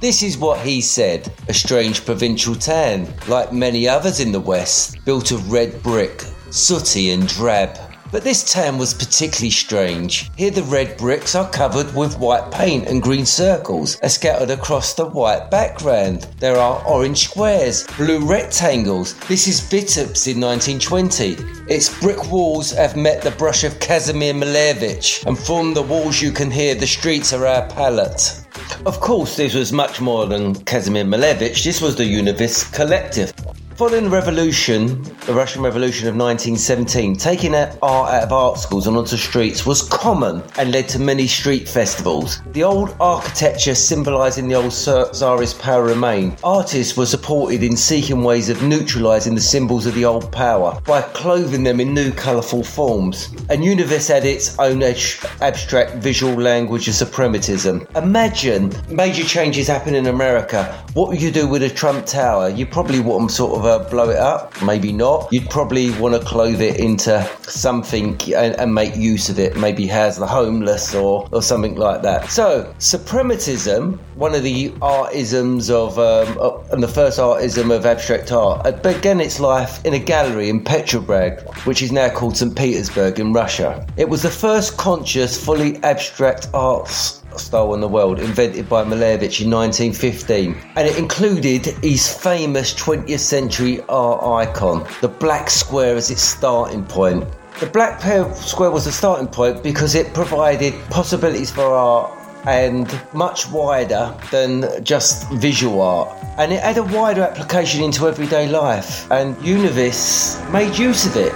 [0.01, 5.03] This is what he said a strange provincial town, like many others in the West,
[5.05, 7.77] built of red brick, sooty and drab.
[8.11, 10.29] But this town was particularly strange.
[10.37, 14.93] Here, the red bricks are covered with white paint and green circles are scattered across
[14.93, 16.27] the white background.
[16.39, 19.15] There are orange squares, blue rectangles.
[19.27, 21.37] This is Vitebsk in 1920.
[21.67, 26.31] Its brick walls have met the brush of Kazimir Malevich, and from the walls you
[26.31, 28.41] can hear the streets are our palette.
[28.85, 33.33] Of course, this was much more than Kazimir Malevich, this was the UNOVIS Collective.
[33.75, 38.95] Following the revolution, the Russian Revolution of 1917, taking art out of art schools and
[38.95, 42.41] onto streets was common and led to many street festivals.
[42.53, 46.37] The old architecture symbolising the old Tsar- Tsarist power remained.
[46.41, 51.01] Artists were supported in seeking ways of neutralising the symbols of the old power by
[51.01, 53.27] clothing them in new colourful forms.
[53.49, 57.93] And UNOVIS had its own abstract visual language of suprematism.
[57.97, 60.81] Imagine major changes happen in America.
[60.93, 62.47] What would you do with a Trump Tower?
[62.47, 65.27] You probably want to sort of uh, blow it up, maybe not.
[65.31, 69.87] You'd probably want to clothe it into something and, and make use of it, maybe
[69.87, 72.29] house the homeless or, or something like that.
[72.29, 78.31] So, suprematism, one of the artisms of, um, of- and the first artism of abstract
[78.31, 82.55] art, began its life in a gallery in Petrograd, which is now called St.
[82.55, 83.85] Petersburg in Russia.
[83.97, 89.41] It was the first conscious, fully abstract arts style in the world, invented by Malevich
[89.41, 96.09] in 1915, and it included his famous 20th century art icon, the black square as
[96.09, 97.25] its starting point.
[97.59, 98.01] The black
[98.35, 102.11] square was the starting point because it provided possibilities for art
[102.47, 106.09] and much wider than just visual art.
[106.37, 111.33] And it had a wider application into everyday life, and UNOVIS made use of it.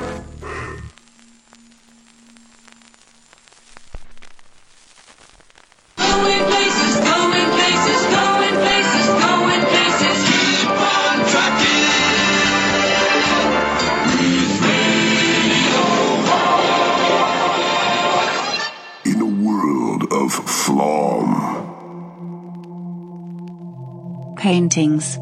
[24.49, 25.19] Paintings.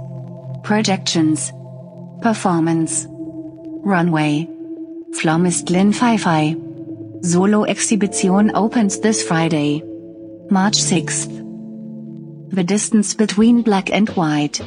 [0.63, 1.51] Projections.
[2.21, 3.05] Performance.
[3.09, 4.47] Runway.
[5.15, 6.55] Flom ist Lin Pfeiffer.
[7.23, 9.83] Solo Exhibition opens this Friday.
[10.49, 11.27] March 6th.
[12.51, 14.61] The distance between black and white.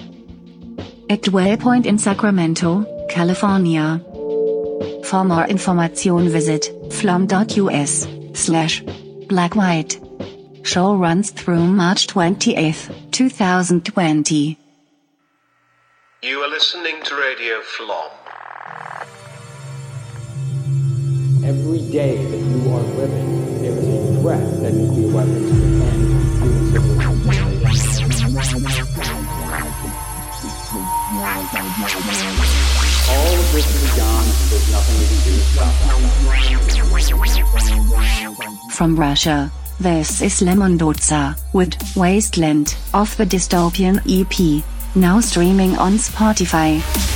[1.09, 3.99] At Dwell Point in Sacramento, California.
[5.05, 8.83] For more information visit flom.us slash
[9.27, 9.99] black white.
[10.65, 14.57] Show runs through March 28th, 2020.
[16.23, 18.11] You are listening to Radio Flom.
[21.45, 26.01] Every day that you are living, there is a threat that nuclear weapons could end
[26.41, 28.25] human civilization.
[33.11, 34.29] All of this will be gone.
[34.49, 35.75] There's nothing we can do to stop
[38.73, 44.63] From Russia, this is Lemon Doza with Wasteland of the Dystopian EP,
[44.95, 47.10] now streaming on Spotify.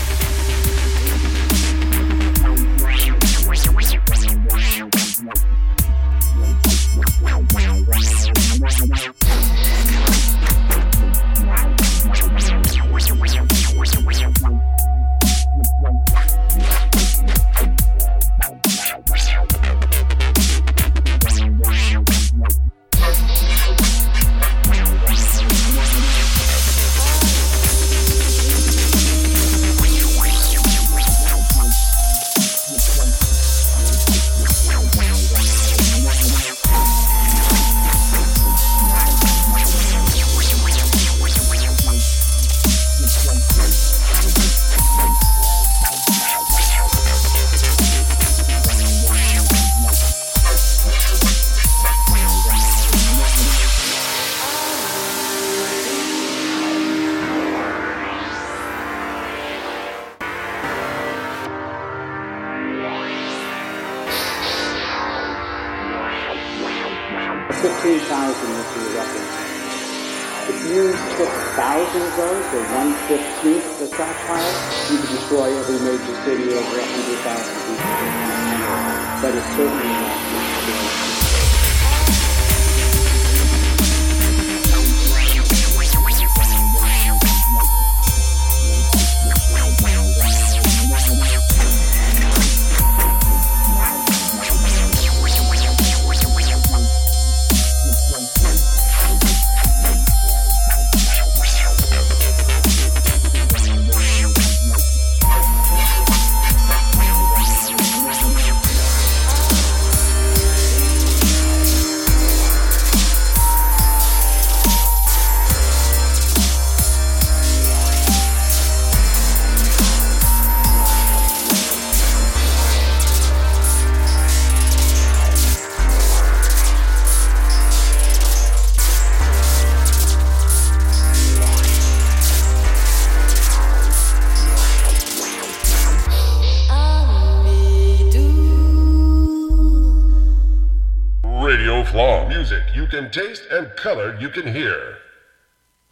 [142.94, 144.98] Can taste and color you can hear.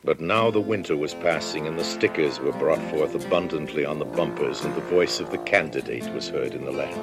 [0.05, 4.05] But now the winter was passing, and the stickers were brought forth abundantly on the
[4.05, 7.01] bumpers, and the voice of the candidate was heard in the land.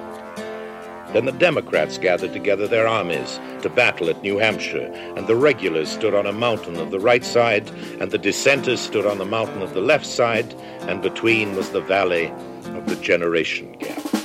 [1.12, 5.90] Then the Democrats gathered together their armies to battle at New Hampshire, and the regulars
[5.90, 7.70] stood on a mountain of the right side,
[8.00, 10.54] and the dissenters stood on the mountain of the left side,
[10.88, 12.28] and between was the valley
[12.68, 14.19] of the generation gap.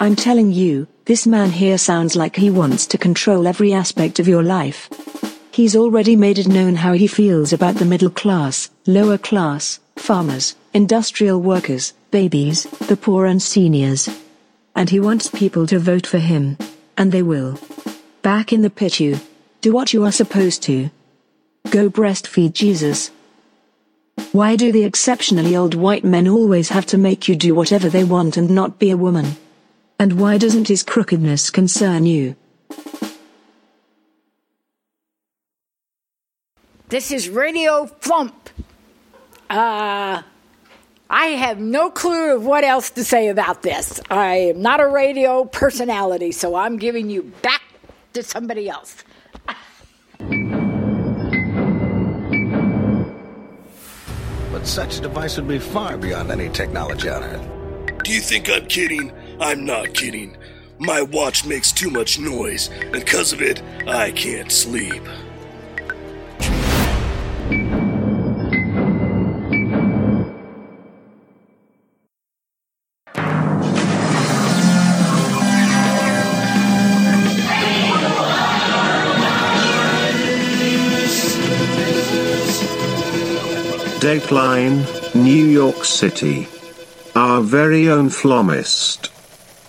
[0.00, 4.28] I'm telling you, this man here sounds like he wants to control every aspect of
[4.28, 4.88] your life.
[5.50, 10.54] He's already made it known how he feels about the middle class, lower class, farmers,
[10.72, 14.08] industrial workers, babies, the poor and seniors.
[14.76, 16.56] And he wants people to vote for him.
[16.96, 17.58] And they will.
[18.22, 19.18] Back in the pit you.
[19.62, 20.90] Do what you are supposed to.
[21.70, 23.10] Go breastfeed Jesus.
[24.30, 28.04] Why do the exceptionally old white men always have to make you do whatever they
[28.04, 29.36] want and not be a woman?
[30.00, 32.36] And why doesn't his crookedness concern you?
[36.88, 38.32] This is Radio Flom.
[39.50, 40.22] Uh,
[41.10, 44.00] I have no clue of what else to say about this.
[44.08, 47.62] I am not a radio personality, so I'm giving you back
[48.12, 49.04] to somebody else.
[54.52, 57.48] But such a device would be far beyond any technology on Earth.
[58.04, 59.12] Do you think I'm kidding?
[59.40, 60.36] I'm not kidding.
[60.80, 65.02] My watch makes too much noise, and because of it, I can't sleep.
[84.00, 86.48] Dateline, New York City.
[87.14, 89.10] Our very own flomist.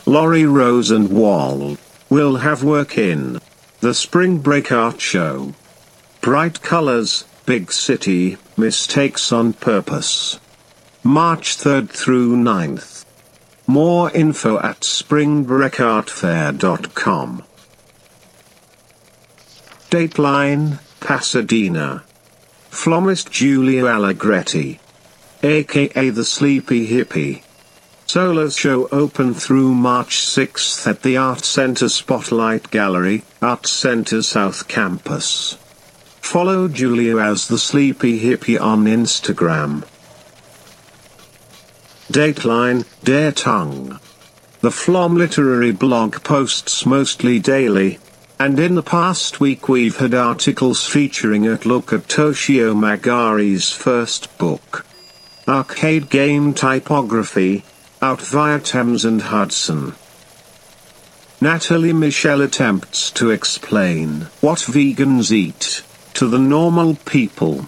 [0.10, 1.78] Laurie Rosenwald
[2.10, 3.40] will have work in
[3.82, 5.54] the Spring Break Art Show.
[6.22, 10.40] Bright colors, big city, mistakes on purpose.
[11.04, 13.06] March 3rd through 9th.
[13.68, 17.44] More info at springbreakartfair.com.
[19.92, 22.04] Dateline, Pasadena.
[22.72, 24.80] Flomist Giulio Allegretti.
[25.44, 27.44] aka the Sleepy Hippie.
[28.10, 34.68] Solo show open through March 6th at the Art Center Spotlight Gallery, Art Center South
[34.68, 35.60] Campus.
[36.20, 39.84] Follow Julia as the Sleepy Hippie on Instagram.
[42.12, 44.00] Dateline, Der Tongue.
[44.62, 48.00] The Flom literary blog posts mostly daily,
[48.40, 54.36] and in the past week we've had articles featuring a look at Toshi Omagari's first
[54.40, 54.84] book.
[55.48, 57.64] Arcade Game Typography,
[58.02, 59.96] out via Thames and Hudson.
[61.42, 65.84] Natalie Michelle attempts to explain what vegans eat
[66.14, 67.68] to the normal people.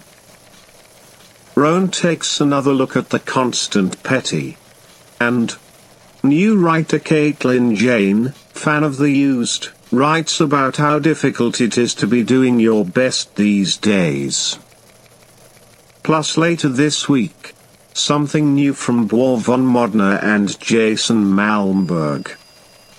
[1.54, 4.56] Roan takes another look at the constant petty.
[5.20, 5.56] And
[6.22, 12.06] new writer Caitlin Jane, fan of the used, writes about how difficult it is to
[12.06, 14.58] be doing your best these days.
[16.02, 17.54] Plus later this week,
[17.94, 22.36] something new from Boer von Modena and Jason Malmberg.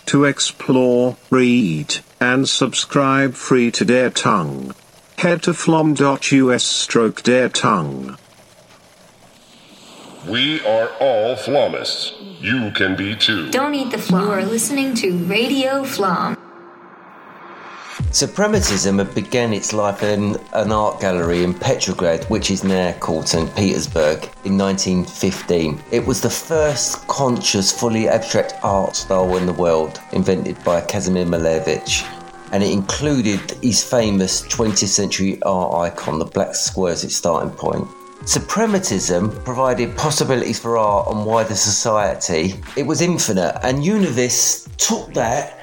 [0.08, 4.76] To explore, read, and subscribe free to Dare Tongue.
[5.18, 8.18] Head to flom.us stroke Dare Tongue.
[10.28, 12.14] We are all Flomists.
[12.42, 13.50] You can be too.
[13.52, 14.24] Don't eat the flom.
[14.24, 16.38] You are listening to Radio Flom.
[17.94, 23.56] Suprematism began its life in an art gallery in Petrograd, which is now called St.
[23.56, 25.80] Petersburg, in 1915.
[25.92, 31.28] It was the first conscious, fully abstract art style in the world, invented by Kazimir
[31.28, 32.04] Malevich.
[32.52, 37.52] And it included his famous 20th century art icon, the black square, as its starting
[37.52, 37.88] point.
[38.24, 42.56] Suprematism provided possibilities for art and wider society.
[42.76, 45.60] It was infinite, and UNOVIS took that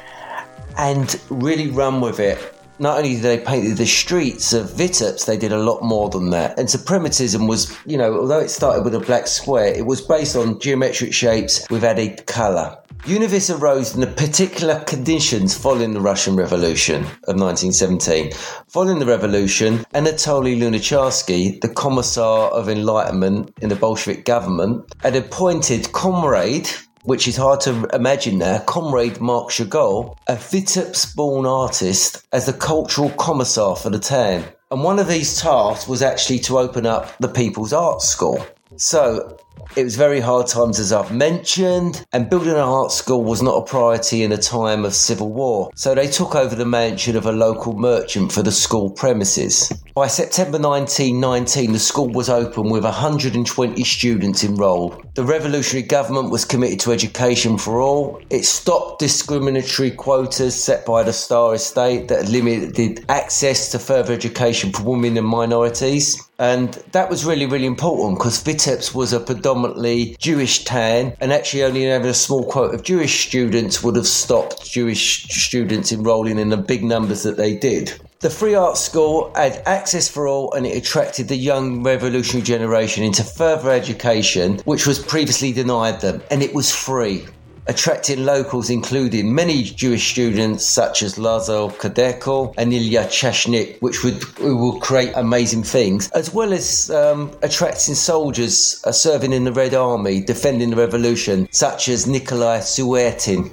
[0.77, 2.39] and really run with it.
[2.79, 6.31] Not only did they paint the streets of Vitebsk, they did a lot more than
[6.31, 6.59] that.
[6.59, 10.35] And suprematism was, you know, although it started with a black square, it was based
[10.35, 12.79] on geometric shapes with added colour.
[13.05, 18.33] UNOVIS arose in the particular conditions following the Russian Revolution of 1917.
[18.69, 25.93] Following the revolution, Anatoly Lunacharsky, the Commissar of Enlightenment in the Bolshevik government, had appointed
[25.93, 26.71] Comrade,
[27.03, 32.53] which is hard to imagine now, Comrade Marc Chagall, a Vitebsk born artist, as the
[32.53, 34.45] cultural commissar for the town.
[34.71, 38.45] And one of these tasks was actually to open up the People's Art School.
[38.77, 39.39] So
[39.77, 43.57] it was very hard times, as I've mentioned, and building an art school was not
[43.57, 45.71] a priority in a time of civil war.
[45.77, 49.73] So they took over the mansion of a local merchant for the school premises.
[49.95, 55.07] By September 1919, the school was open with 120 students enrolled.
[55.15, 58.21] The revolutionary government was committed to education for all.
[58.31, 64.73] It stopped discriminatory quotas set by the Tsarist state that limited access to further education
[64.73, 66.21] for women and minorities.
[66.39, 69.21] And that was really, really important because Vitebsk was a
[69.51, 74.07] predominantly Jewish town, and actually only having a small quota of Jewish students would have
[74.07, 77.93] stopped Jewish students enrolling in the big numbers that they did.
[78.21, 83.03] The Free Art School had access for all and it attracted the young revolutionary generation
[83.03, 87.27] into further education, which was previously denied them, and it was free
[87.67, 94.23] attracting locals including many Jewish students such as Lazar Khidekel and Ilya Chashnik, which would
[94.39, 99.53] who will create amazing things, as well as um, attracting soldiers uh, serving in the
[99.53, 103.51] Red Army, defending the revolution, such as Nikolai Suetin.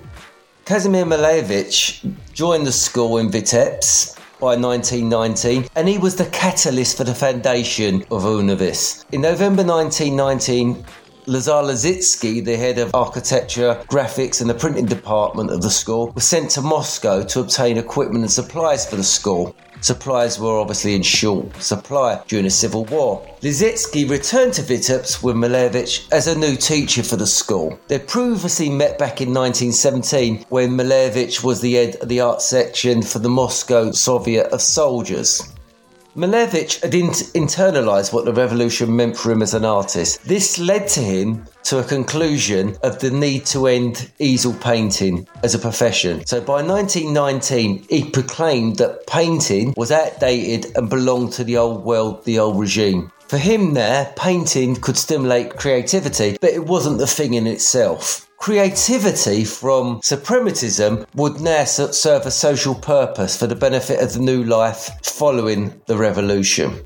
[0.66, 7.03] Kazimir Malevich joined the school in Vitebsk by 1919, and he was the catalyst for
[7.03, 9.05] the foundation of UNOVIS.
[9.12, 10.86] In November 1919,
[11.30, 16.23] Lazar Lissitzky, the head of architecture, graphics, and the printing department of the school, was
[16.23, 19.53] sent to Moscow to obtain equipment and supplies for the school.
[19.82, 23.28] Supplies were obviously in short supply during the Civil War.
[23.41, 27.78] Lissitzky returned to Vitebsk with Malevich as a new teacher for the school.
[27.89, 33.01] They previously met back in 1917 when Malevich was the head of the art section
[33.01, 35.53] for the Moscow Soviet of Soldiers.
[36.18, 40.24] Malevich had in- internalized what the revolution meant for him as an artist.
[40.24, 45.53] This led to him to a conclusion of the need to end easel painting as
[45.53, 46.26] a profession.
[46.26, 52.26] So by 1919, he proclaimed that painting was outdated and belonged to the old world,
[52.26, 53.11] the old regime.
[53.28, 58.26] For him, there, painting could stimulate creativity, but it wasn't the thing in itself.
[58.38, 64.44] Creativity from suprematism would now serve a social purpose for the benefit of the new
[64.44, 66.86] life following the revolution.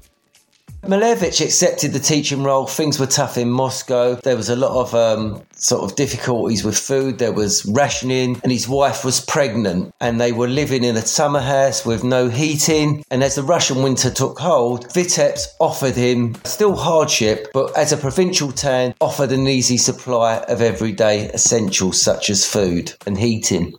[0.84, 2.66] Malevich accepted the teaching role.
[2.66, 4.16] Things were tough in Moscow.
[4.16, 7.20] There was a lot of um, sort of difficulties with food.
[7.20, 11.40] There was rationing, and his wife was pregnant, and they were living in a summer
[11.40, 13.06] house with no heating.
[13.12, 17.98] And as the Russian winter took hold, Vitebsk offered him still hardship, but as a
[17.98, 23.76] provincial town, offered an easy supply of everyday essentials such as food and heating.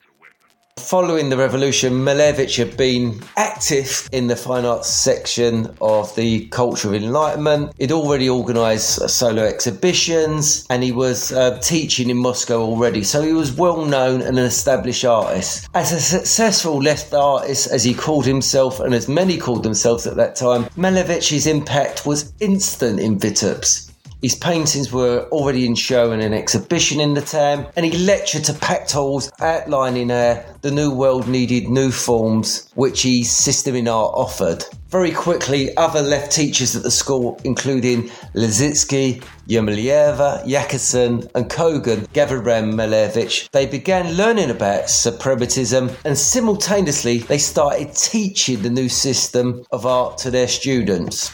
[0.79, 6.89] Following the revolution, Malevich had been active in the fine arts section of the Culture
[6.89, 7.73] of Enlightenment.
[7.79, 13.35] He'd already organised solo exhibitions and he was uh, teaching in Moscow already, so he
[13.35, 15.68] was well known and an established artist.
[15.75, 20.16] As a successful left artist, as he called himself and as many called themselves at
[20.16, 23.91] that time, Malevich's impact was instant in Vitebsk.
[24.23, 28.45] His paintings were already in show in an exhibition in the town, and he lectured
[28.45, 33.89] to packed halls outlining how the new world needed new forms, which his system in
[33.89, 34.64] art offered.
[34.91, 42.47] Very quickly, other left teachers at the school, including Lissitzky, Ermolaeva, Yakerson, and Kogan, gathered
[42.47, 43.51] around Malevich.
[43.51, 50.18] They began learning about suprematism, and simultaneously, they started teaching the new system of art
[50.18, 51.33] to their students.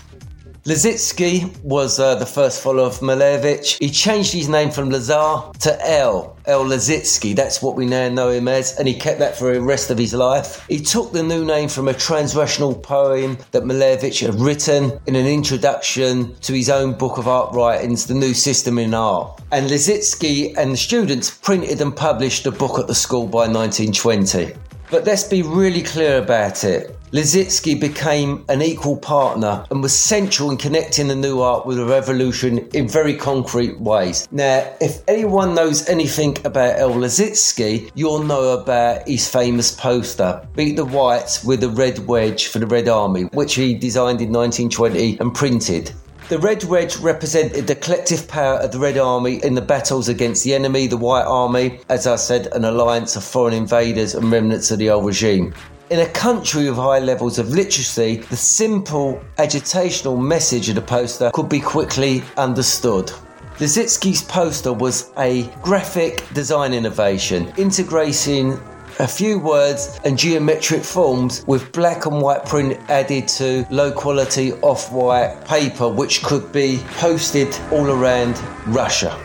[0.68, 3.78] Lissitzky was uh, the first follower of Malevich.
[3.78, 7.34] He changed his name from Lazar to El, El Lissitzky.
[7.34, 9.96] That's what we now know him as, and he kept that for the rest of
[9.96, 10.66] his life.
[10.68, 15.26] He took the new name from a transrational poem that Malevich had written in an
[15.26, 19.40] introduction to his own book of art writings, The New System in Art.
[19.50, 24.52] And Lissitzky and the students printed and published the book at the school by 1920.
[24.90, 26.98] But let's be really clear about it.
[27.12, 31.84] Lissitzky became an equal partner and was central in connecting the new art with the
[31.84, 34.26] revolution in very concrete ways.
[34.30, 40.76] Now, if anyone knows anything about El Lissitzky, you'll know about his famous poster, Beat
[40.76, 45.18] the Whites with a Red Wedge for the Red Army, which he designed in 1920
[45.20, 45.92] and printed.
[46.28, 50.44] The Red Wedge represented the collective power of the Red Army in the battles against
[50.44, 54.70] the enemy, the White Army, as I said, an alliance of foreign invaders and remnants
[54.70, 55.54] of the old regime.
[55.88, 61.30] In a country with high levels of literacy, the simple agitational message of the poster
[61.32, 63.10] could be quickly understood.
[63.58, 68.60] Lissitzky's poster was a graphic design innovation, integrating
[69.00, 74.52] a few words and geometric forms with black and white print added to low quality
[74.54, 78.36] off white paper, which could be posted all around
[78.66, 79.16] Russia.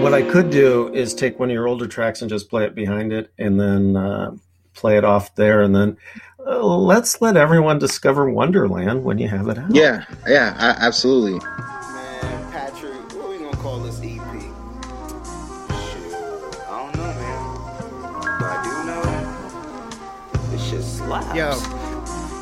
[0.00, 2.76] What I could do is take one of your older tracks and just play it
[2.76, 4.36] behind it, and then uh,
[4.74, 5.96] play it off there, and then
[6.46, 9.74] let's let everyone discover Wonderland when you have it out.
[9.74, 11.38] Yeah, yeah, a- absolutely.
[11.40, 14.10] Patrick, what are we gonna call this EP?
[14.10, 14.22] Shit,
[16.68, 18.38] I don't know, man.
[18.38, 19.02] But I do know
[20.50, 21.34] this shit slaps.
[21.36, 21.52] Yo.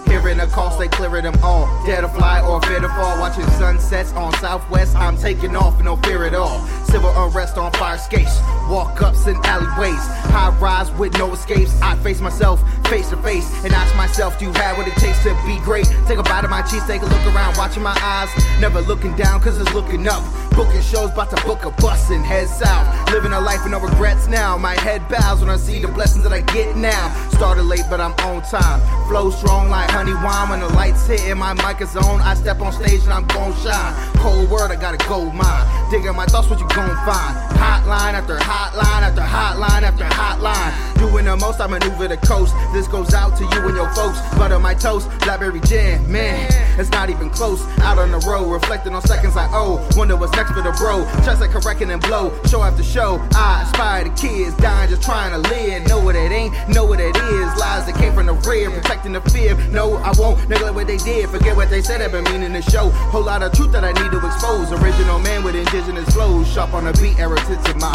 [0.08, 1.66] Hearing the calls, they clearing them all.
[1.84, 3.18] Dare to fly or fear to fall.
[3.18, 4.94] Watching sunsets on Southwest.
[4.94, 6.60] I'm taking off, no fear at all.
[6.86, 8.38] Civil unrest on fire escapes.
[8.68, 9.98] Walk ups in alleyways.
[10.30, 11.74] High rise with no escapes.
[11.82, 15.22] I face myself face to face and ask myself, Do you have what it takes
[15.24, 15.86] to be great?
[16.06, 18.30] Take a bite of my cheese, take a look around, watching my eyes.
[18.60, 20.22] Never looking down, cause it's looking up.
[20.54, 22.86] Booking shows, about to book a bus and head south.
[23.10, 24.56] Living a life with no regrets now.
[24.56, 27.12] My head bows when I see the blessings that I get now.
[27.30, 28.80] Started late, but I'm on time.
[29.08, 30.50] Flow strong like honey wine.
[30.50, 33.26] When the lights hit and my mic is on, I step on stage and I'm
[33.26, 33.94] gon' shine.
[34.18, 35.90] Cold word, I got a gold mine.
[35.90, 37.34] Digging my thoughts, what you gon' find?
[37.58, 40.98] Hotline after hotline after hotline after hotline.
[40.98, 42.54] Doing the most, I maneuver the coast.
[42.74, 44.18] This goes out to you and your folks.
[44.36, 46.50] Butter my toast, blackberry jam, man.
[46.76, 47.62] It's not even close.
[47.78, 49.78] Out on the road, reflecting on seconds I owe.
[49.96, 51.06] Wonder what's next for the bro.
[51.22, 52.36] Trust like a wrecking and blow.
[52.46, 54.56] Show after show, I inspire the kids.
[54.56, 55.86] Dying just trying to live.
[55.86, 57.46] Know what it ain't, know what it is.
[57.56, 59.54] Lies that came from the rear, protecting the fear.
[59.70, 61.30] No, I won't neglect what they did.
[61.30, 62.90] Forget what they said, I've been meaning to show.
[63.14, 64.72] Whole lot of truth that I need to expose.
[64.72, 66.52] Original man with indigenous flows.
[66.52, 67.94] Sharp on the beat, heritage in my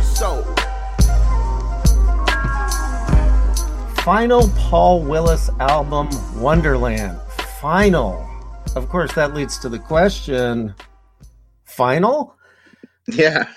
[0.00, 0.46] soul.
[4.04, 7.18] Final Paul Willis album, Wonderland.
[7.58, 8.28] Final.
[8.76, 10.74] Of course, that leads to the question
[11.64, 12.36] final?
[13.08, 13.48] Yeah.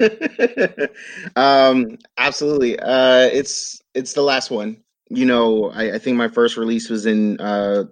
[1.36, 2.80] um, absolutely.
[2.80, 4.82] Uh, it's it's the last one.
[5.08, 7.84] You know, I, I think my first release was in uh,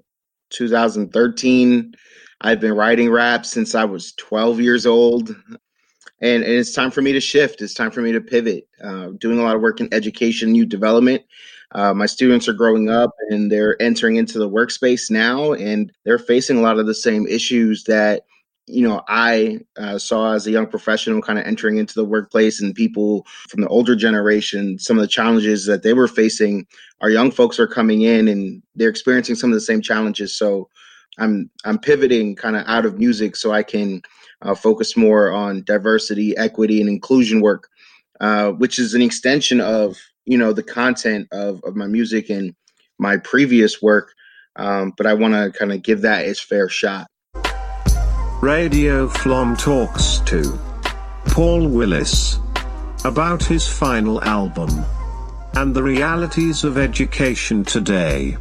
[0.49, 1.95] 2013.
[2.41, 5.29] I've been writing rap since I was 12 years old,
[6.21, 7.63] and, and it's time for me to shift.
[7.63, 8.67] It's time for me to pivot.
[8.83, 11.23] Uh, doing a lot of work in education, youth development.
[11.73, 16.19] Uh, my students are growing up and they're entering into the workspace now, and they're
[16.19, 18.25] facing a lot of the same issues that
[18.67, 22.61] you know I uh, saw as a young professional, kind of entering into the workplace,
[22.61, 26.67] and people from the older generation, some of the challenges that they were facing.
[27.01, 30.37] Our young folks are coming in and they're experiencing some of the same challenges.
[30.37, 30.69] So
[31.19, 34.03] I'm I'm pivoting kind of out of music so I can
[34.43, 37.69] uh, focus more on diversity, equity, and inclusion work,
[38.21, 39.99] uh, which is an extension of
[40.31, 42.55] you know the content of of my music and
[42.99, 44.13] my previous work.
[44.57, 47.07] Um, but I want to kind of give that its fair shot.
[48.41, 50.59] Radio Flom talks to
[51.27, 52.39] Paul Willis
[53.05, 54.71] about his final album
[55.55, 58.37] and the realities of education today.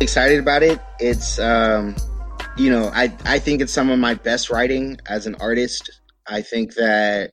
[0.00, 0.80] excited about it.
[1.00, 1.96] It's um,
[2.56, 6.00] you know, I I think it's some of my best writing as an artist.
[6.26, 7.32] I think that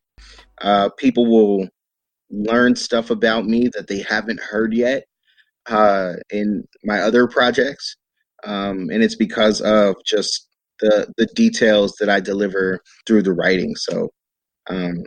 [0.61, 1.69] uh, people will
[2.31, 5.05] learn stuff about me that they haven't heard yet
[5.69, 7.95] uh, in my other projects,
[8.45, 10.47] um, and it's because of just
[10.79, 13.75] the the details that I deliver through the writing.
[13.75, 14.09] So,
[14.69, 15.03] um,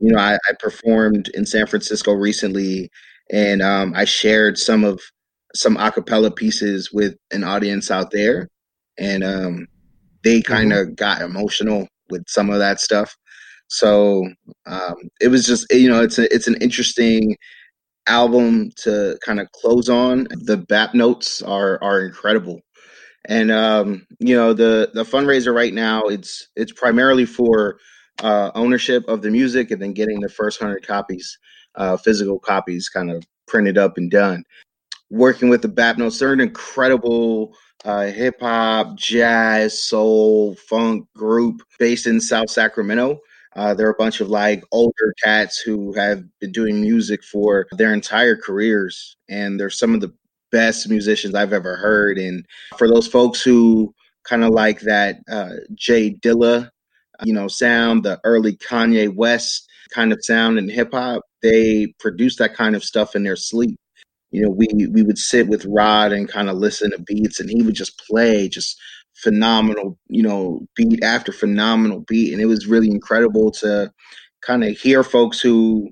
[0.00, 2.90] you know, I, I performed in San Francisco recently,
[3.30, 5.00] and um, I shared some of
[5.54, 8.48] some a cappella pieces with an audience out there,
[8.98, 9.66] and um,
[10.24, 13.16] they kind of got emotional with some of that stuff.
[13.72, 14.28] So
[14.66, 17.36] um, it was just you know it's a, it's an interesting
[18.06, 20.28] album to kind of close on.
[20.30, 22.60] The BAP notes are are incredible,
[23.26, 27.78] and um, you know the the fundraiser right now it's it's primarily for
[28.22, 31.38] uh, ownership of the music and then getting the first hundred copies,
[31.76, 34.44] uh, physical copies, kind of printed up and done.
[35.10, 36.18] working with the Bap Notes.
[36.18, 43.18] They're an incredible uh, hip hop, jazz, soul, funk group based in South Sacramento.
[43.54, 47.92] Uh, they're a bunch of like older cats who have been doing music for their
[47.92, 50.12] entire careers, and they're some of the
[50.50, 52.18] best musicians I've ever heard.
[52.18, 52.46] And
[52.78, 53.94] for those folks who
[54.24, 56.70] kind of like that uh, J Dilla,
[57.24, 62.36] you know, sound, the early Kanye West kind of sound in hip hop, they produce
[62.36, 63.78] that kind of stuff in their sleep
[64.32, 67.50] you know, we we would sit with Rod and kind of listen to beats, and
[67.50, 68.80] he would just play just
[69.22, 73.92] phenomenal, you know, beat after phenomenal beat, and it was really incredible to
[74.42, 75.90] kind of hear folks who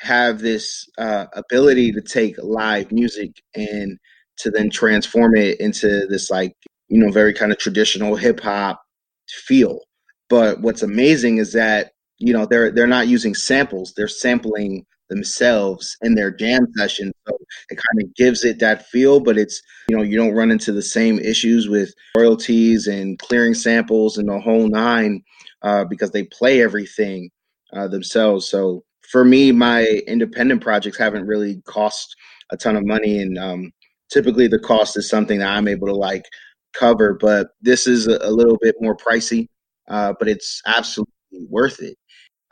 [0.00, 3.98] have this uh, ability to take live music and
[4.38, 6.54] to then transform it into this like
[6.88, 8.82] you know very kind of traditional hip hop
[9.28, 9.80] feel.
[10.28, 15.96] But what's amazing is that you know they're they're not using samples; they're sampling themselves
[16.00, 17.12] in their jam session.
[17.28, 17.36] So
[17.68, 20.72] it kind of gives it that feel, but it's, you know, you don't run into
[20.72, 25.22] the same issues with royalties and clearing samples and the whole nine
[25.62, 27.28] uh, because they play everything
[27.74, 28.48] uh, themselves.
[28.48, 32.16] So for me, my independent projects haven't really cost
[32.50, 33.20] a ton of money.
[33.20, 33.72] And um,
[34.10, 36.24] typically the cost is something that I'm able to like
[36.72, 39.48] cover, but this is a, little bit more pricey,
[39.88, 41.96] uh, but it's absolutely worth it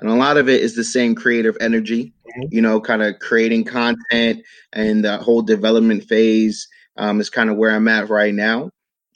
[0.01, 2.12] and a lot of it is the same creative energy
[2.51, 4.42] you know kind of creating content
[4.72, 8.70] and the whole development phase um, is kind of where i'm at right now.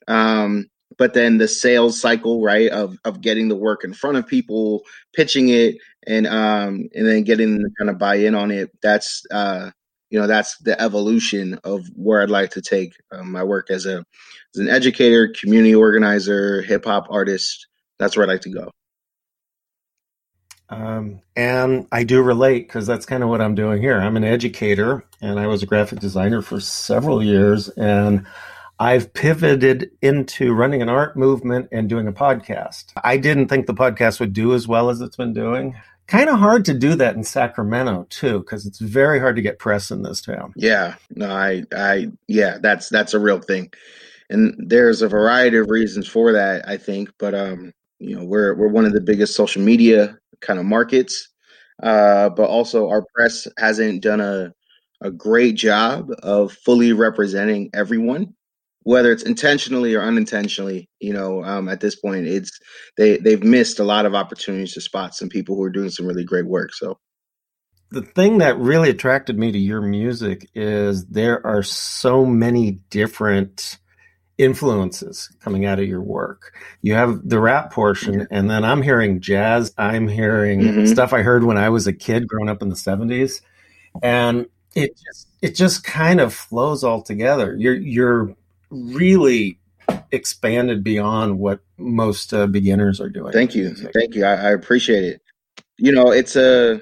[0.08, 0.68] Um,
[0.98, 4.82] but then the sales cycle right of of getting the work in front of people
[5.14, 5.76] pitching it
[6.06, 9.70] and um and then getting kind of buy in on it that's uh
[10.10, 13.86] you know that's the evolution of where i'd like to take um, my work as
[13.86, 14.04] a
[14.54, 17.66] as an educator community organizer hip hop artist
[17.98, 18.70] that's where i'd like to go
[20.72, 24.00] Um, and I do relate because that's kind of what I'm doing here.
[24.00, 27.68] I'm an educator and I was a graphic designer for several years.
[27.68, 28.26] And
[28.78, 32.86] I've pivoted into running an art movement and doing a podcast.
[33.04, 35.76] I didn't think the podcast would do as well as it's been doing.
[36.06, 39.58] Kind of hard to do that in Sacramento too, because it's very hard to get
[39.58, 40.54] press in this town.
[40.56, 43.72] Yeah, no, I, I, yeah, that's that's a real thing,
[44.28, 46.68] and there's a variety of reasons for that.
[46.68, 50.58] I think, but um, you know, we're we're one of the biggest social media kind
[50.58, 51.28] of markets,
[51.82, 54.52] uh, but also our press hasn't done a
[55.02, 58.34] a great job of fully representing everyone,
[58.82, 60.88] whether it's intentionally or unintentionally.
[61.00, 62.58] You know, um, at this point, it's
[62.96, 66.06] they they've missed a lot of opportunities to spot some people who are doing some
[66.06, 66.72] really great work.
[66.74, 66.98] So
[67.90, 73.78] The thing that really attracted me to your music is there are so many different
[74.38, 76.52] influences coming out of your work.
[76.80, 79.72] You have the rap portion, and then I'm hearing jazz.
[79.78, 80.88] I'm hearing Mhm.
[80.88, 83.40] stuff I heard when I was a kid growing up in the 70s.
[84.02, 87.54] And it just it just kind of flows all together.
[87.58, 88.34] You're you're
[88.70, 89.58] really
[90.12, 93.32] expanded beyond what most uh, beginners are doing.
[93.32, 94.24] Thank you, thank you.
[94.24, 95.20] I, I appreciate it.
[95.76, 96.80] You know, it's a,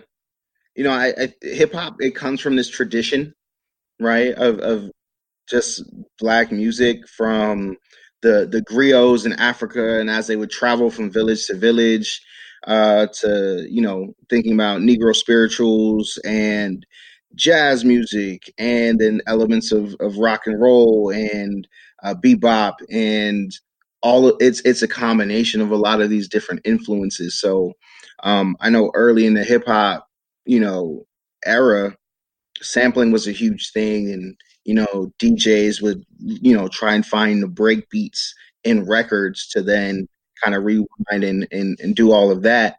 [0.76, 1.96] you know, I, I hip hop.
[2.00, 3.34] It comes from this tradition,
[3.98, 4.32] right?
[4.34, 4.90] Of of
[5.50, 5.84] just
[6.18, 7.76] black music from
[8.22, 12.22] the the griots in Africa, and as they would travel from village to village,
[12.66, 16.86] uh, to you know, thinking about Negro spirituals and
[17.34, 21.66] jazz music, and then elements of of rock and roll and
[22.02, 23.52] uh, bebop and
[24.02, 27.38] all of, it's it's a combination of a lot of these different influences.
[27.38, 27.72] So
[28.22, 30.06] um, I know early in the hip hop,
[30.46, 31.06] you know,
[31.44, 31.96] era,
[32.62, 34.36] sampling was a huge thing, and
[34.70, 39.62] you know, DJs would you know try and find the break beats in records to
[39.62, 40.06] then
[40.40, 42.76] kind of rewind and, and and do all of that.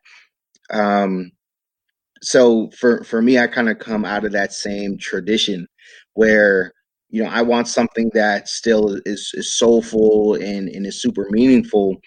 [0.72, 1.34] Um,
[2.22, 5.68] so for for me, I kind of come out of that same tradition
[6.14, 6.72] where
[7.10, 11.98] you know I want something that still is is soulful and and is super meaningful,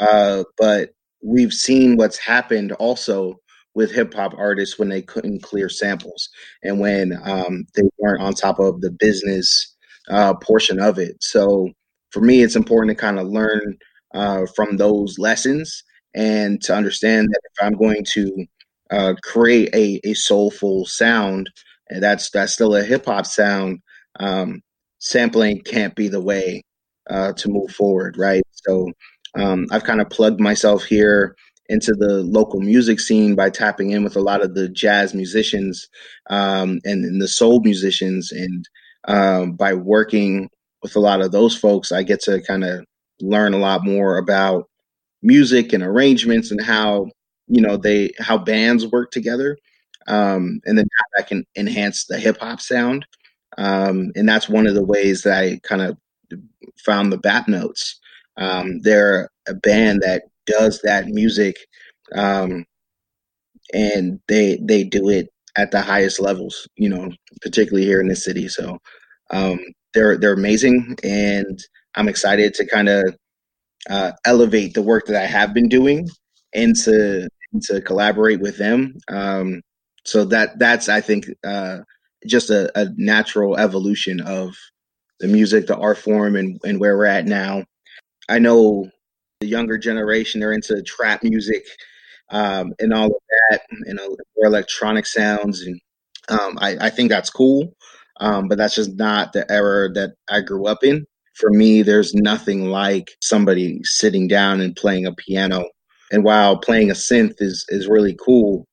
[0.00, 0.90] uh, but
[1.24, 3.40] we've seen what's happened also
[3.74, 6.28] with hip hop artists when they couldn't clear samples
[6.62, 9.76] and when um, they weren't on top of the business
[10.08, 11.16] uh, portion of it.
[11.22, 11.70] So
[12.10, 13.76] for me, it's important to kind of learn
[14.14, 18.46] uh, from those lessons and to understand that if I'm going to
[18.90, 21.48] uh, create a, a soulful sound,
[21.88, 23.78] and that's that's still a hip hop sound,
[24.18, 24.60] um,
[24.98, 26.62] sampling can't be the way
[27.08, 28.42] uh, to move forward, right?
[28.52, 28.90] So
[29.36, 31.36] um, I've kind of plugged myself here
[31.70, 35.88] into the local music scene by tapping in with a lot of the jazz musicians
[36.28, 38.68] um, and, and the soul musicians, and
[39.08, 40.50] um, by working
[40.82, 42.84] with a lot of those folks, I get to kind of
[43.20, 44.68] learn a lot more about
[45.22, 47.06] music and arrangements and how
[47.46, 49.56] you know they how bands work together.
[50.08, 53.06] Um, and then how that can enhance the hip hop sound.
[53.58, 55.96] Um, and that's one of the ways that I kind of
[56.84, 58.00] found the Bat Notes.
[58.36, 61.56] Um, they're a band that does that music,
[62.14, 62.64] um,
[63.72, 66.68] and they they do it at the highest levels.
[66.76, 67.10] You know,
[67.42, 68.48] particularly here in the city.
[68.48, 68.78] So
[69.30, 69.60] um,
[69.94, 71.58] they're they're amazing, and
[71.94, 73.16] I'm excited to kind of
[73.90, 76.08] uh, elevate the work that I have been doing
[76.54, 77.28] and to
[77.64, 78.94] to collaborate with them.
[79.08, 79.62] Um,
[80.04, 81.80] so that that's I think uh,
[82.26, 84.54] just a, a natural evolution of
[85.20, 87.64] the music, the art form, and and where we're at now.
[88.28, 88.90] I know
[89.40, 91.64] the younger generation they're into trap music
[92.30, 95.80] um, and all of that, you know, more electronic sounds, and
[96.28, 97.74] um, I, I think that's cool.
[98.20, 101.06] Um, but that's just not the era that I grew up in.
[101.34, 105.64] For me, there's nothing like somebody sitting down and playing a piano.
[106.12, 108.66] And while playing a synth is is really cool,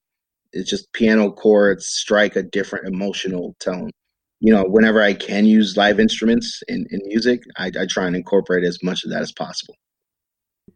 [0.51, 3.89] it's just piano chords strike a different emotional tone.
[4.39, 8.15] You know, whenever I can use live instruments in, in music, I, I try and
[8.15, 9.75] incorporate as much of that as possible.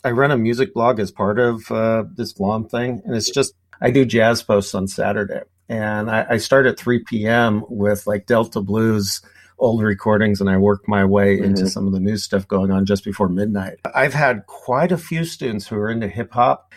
[0.04, 3.54] I run a music blog as part of uh, this Flom thing, and it's just
[3.82, 7.64] I do jazz posts on Saturday, and I, I start at 3 p.m.
[7.70, 9.22] with like Delta Blues
[9.60, 11.70] old recordings, and I work my way into Mhm.
[11.70, 13.76] some of the new stuff going on just before midnight.
[13.94, 16.74] I've had quite a few students who are into hip hop.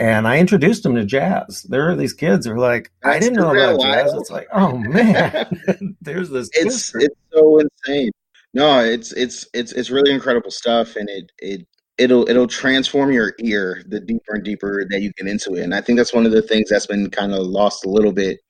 [0.00, 1.64] And I introduced them to jazz.
[1.68, 4.12] There are these kids who are like, I didn't know about jazz.
[4.12, 4.20] wild.
[4.20, 6.48] It's like, oh man, there's this.
[6.52, 7.06] it's history.
[7.06, 8.12] it's so insane.
[8.54, 11.66] No, it's it's it's it's really incredible stuff, and it it
[11.98, 15.62] it'll it'll transform your ear the deeper and deeper that you get into it.
[15.62, 18.12] And I think that's one of the things that's been kind of lost a little
[18.12, 18.40] bit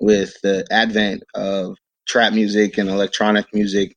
[0.00, 1.76] with the advent of
[2.06, 3.96] trap music and electronic music.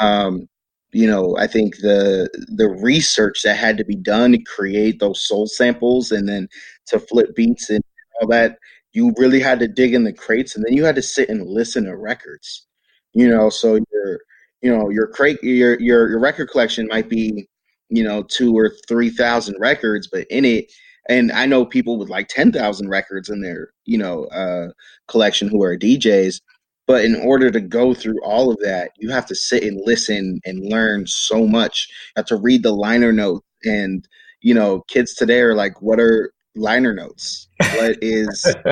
[0.00, 0.48] Um,
[0.92, 5.26] you know, I think the the research that had to be done to create those
[5.26, 6.48] soul samples and then
[6.88, 7.82] to flip beats and
[8.20, 8.58] all that,
[8.92, 11.46] you really had to dig in the crates and then you had to sit and
[11.46, 12.66] listen to records.
[13.12, 14.20] You know, so your
[14.62, 17.48] you know your crate your your your record collection might be
[17.90, 20.72] you know two or three thousand records, but in it,
[21.08, 24.68] and I know people with like ten thousand records in their you know uh,
[25.08, 26.40] collection who are DJs.
[26.86, 30.40] But in order to go through all of that, you have to sit and listen
[30.46, 31.86] and learn so much.
[31.90, 34.06] You have to read the liner notes, and
[34.40, 37.48] you know, kids today are like, "What are liner notes?
[37.74, 38.54] What is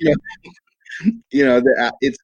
[0.00, 0.16] you know,
[1.30, 2.18] you know, the, uh, it's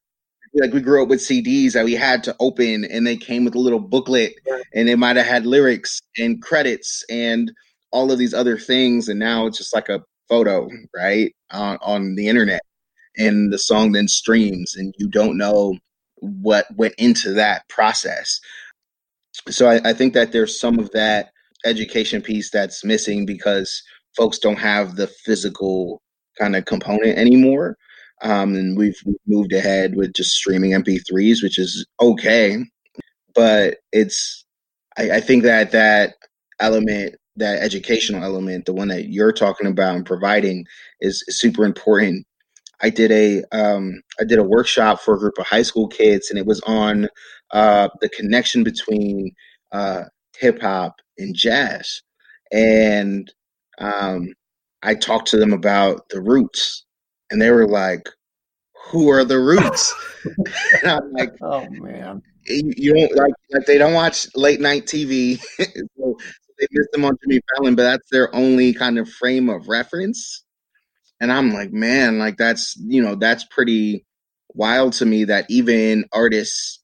[0.55, 3.55] like we grew up with CDs that we had to open, and they came with
[3.55, 4.33] a little booklet,
[4.73, 7.51] and it might have had lyrics and credits and
[7.91, 12.15] all of these other things, and now it's just like a photo, right, on on
[12.15, 12.61] the internet,
[13.17, 15.77] and the song then streams, and you don't know
[16.17, 18.39] what went into that process.
[19.49, 21.31] So I, I think that there's some of that
[21.65, 23.83] education piece that's missing because
[24.15, 26.01] folks don't have the physical
[26.39, 27.77] kind of component anymore.
[28.21, 32.63] Um, and we've moved ahead with just streaming MP3s, which is okay,
[33.33, 34.45] but it's
[34.97, 36.15] I, I think that that
[36.59, 40.65] element, that educational element, the one that you're talking about and providing,
[41.01, 42.25] is, is super important.
[42.81, 46.29] I did a um, I did a workshop for a group of high school kids,
[46.29, 47.07] and it was on
[47.51, 49.31] uh, the connection between
[49.71, 50.03] uh,
[50.37, 52.01] hip hop and jazz.
[52.51, 53.31] And
[53.79, 54.33] um,
[54.83, 56.84] I talked to them about the roots,
[57.31, 58.09] and they were like,
[58.91, 59.93] "Who are the roots?"
[60.81, 64.85] and I'm like, "Oh man." You you don't like like they don't watch late night
[64.85, 65.39] TV,
[65.97, 66.17] so
[66.59, 70.43] they miss them on Jimmy Fallon, but that's their only kind of frame of reference.
[71.19, 74.05] And I'm like, man, like that's you know that's pretty
[74.53, 76.81] wild to me that even artists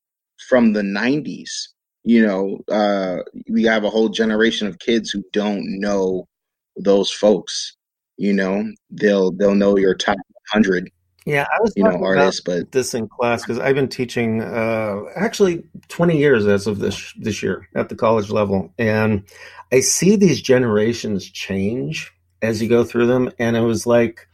[0.50, 1.68] from the '90s,
[2.04, 3.18] you know, uh,
[3.50, 6.28] we have a whole generation of kids who don't know
[6.76, 7.76] those folks.
[8.18, 10.18] You know, they'll they'll know your top
[10.52, 10.92] 100
[11.26, 15.02] Yeah, I was you know artists, but this in class because I've been teaching uh,
[15.16, 19.24] actually 20 years as of this this year at the college level, and
[19.72, 22.12] I see these generations change
[22.42, 24.28] as you go through them, and it was like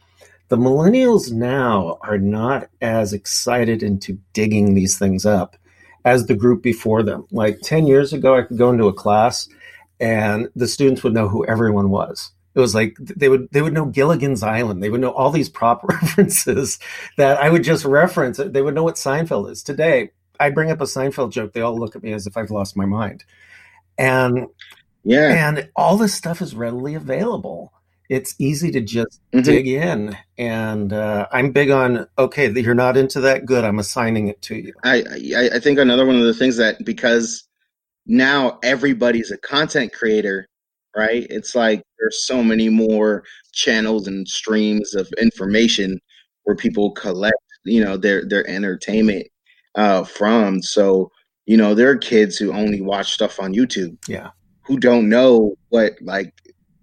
[0.48, 5.56] the millennials now are not as excited into digging these things up
[6.04, 7.26] as the group before them.
[7.30, 9.48] Like 10 years ago, I could go into a class
[10.00, 12.32] and the students would know who everyone was.
[12.58, 14.82] It was like they would they would know Gilligan's Island.
[14.82, 16.80] They would know all these prop references
[17.16, 18.38] that I would just reference.
[18.44, 19.62] They would know what Seinfeld is.
[19.62, 20.10] Today,
[20.40, 21.52] I bring up a Seinfeld joke.
[21.52, 23.24] They all look at me as if I've lost my mind.
[23.96, 24.48] And
[25.04, 27.72] yeah, and all this stuff is readily available.
[28.08, 29.44] It's easy to just Mhm.
[29.44, 30.16] dig in.
[30.36, 33.46] And uh, I'm big on okay, you're not into that.
[33.46, 34.72] Good, I'm assigning it to you.
[34.82, 37.44] I, I I think another one of the things that because
[38.04, 40.48] now everybody's a content creator,
[40.98, 41.26] right?
[41.30, 43.22] It's like there's so many more
[43.52, 45.98] channels and streams of information
[46.44, 49.26] where people collect, you know, their their entertainment.
[49.76, 50.60] uh, from.
[50.62, 51.10] So,
[51.46, 54.30] you know, there are kids who only watch stuff on YouTube Yeah.
[54.66, 56.32] who don't know what like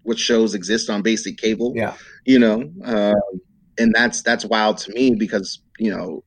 [0.03, 1.73] what shows exist on basic cable.
[1.75, 1.95] Yeah.
[2.25, 3.41] You know, um,
[3.77, 6.23] and that's that's wild to me because you know,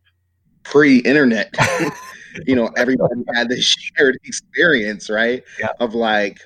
[0.64, 1.54] pre-internet,
[2.46, 3.64] you know, everybody had this
[3.96, 5.42] shared experience, right?
[5.58, 5.68] Yeah.
[5.80, 6.38] Of like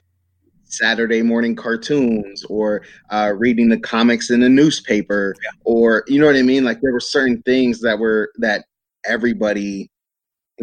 [0.73, 5.35] Saturday morning cartoons or uh, reading the comics in the newspaper,
[5.65, 6.65] or you know what I mean.
[6.65, 8.65] Like there were certain things that were that
[9.05, 9.91] everybody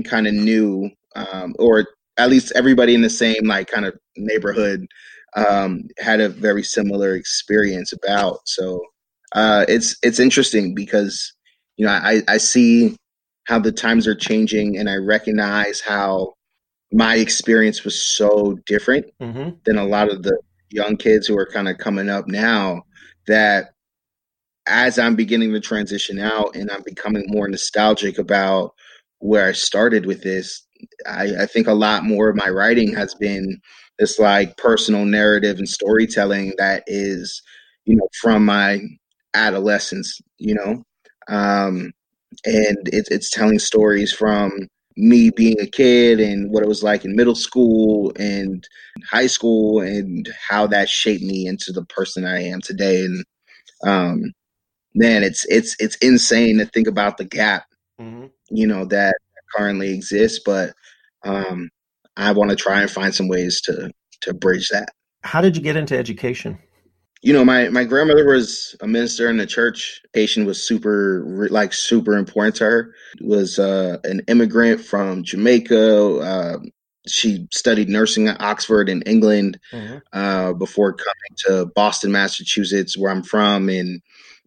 [0.06, 1.88] kind of knew, um, or
[2.18, 4.86] at least everybody in the same like kind of neighborhood
[5.36, 8.40] um, had a very similar experience about.
[8.46, 8.82] So
[9.34, 11.34] uh, it's it's interesting because
[11.78, 12.96] you know I, I see
[13.46, 16.34] how the times are changing and I recognize how
[16.92, 19.50] my experience was so different Mm-hmm.
[19.66, 20.38] than a lot of the
[20.72, 22.84] young kids who are kind of coming up now
[23.28, 23.72] that
[24.68, 28.74] as I'm beginning to transition out and I'm becoming more nostalgic about
[29.20, 30.66] where I started with this,
[31.08, 33.60] I, I think a lot more of my writing has been
[33.98, 37.42] this like personal narrative and storytelling that is,
[37.86, 38.80] you know, from my
[39.34, 40.84] adolescence, you know.
[41.28, 41.92] Um,
[42.46, 44.68] and it's it's telling stories from
[44.98, 48.68] me being a kid and what it was like in middle school and
[49.10, 53.06] high school and how that shaped me into the person I am today.
[53.06, 53.26] And
[53.86, 54.34] um,
[54.94, 57.66] man, it's it's it's insane to think about the gap,
[58.00, 58.28] Mm-hmm.
[58.50, 59.16] you know, that
[59.56, 60.40] currently exists.
[60.46, 60.74] But
[61.24, 61.70] um,
[62.18, 63.92] I want to try and find some ways to
[64.22, 64.90] to bridge that.
[65.24, 66.60] How did you get into education?
[67.22, 70.02] You know my my grandmother was a minister in the church.
[70.14, 72.96] Patient was super like super important to her.
[73.22, 76.16] Was uh an immigrant from jamaica.
[76.18, 76.58] Uh
[77.08, 79.58] she studied nursing at oxford in england
[80.14, 83.70] uh before coming to boston massachusetts where i'm from.
[83.70, 84.02] And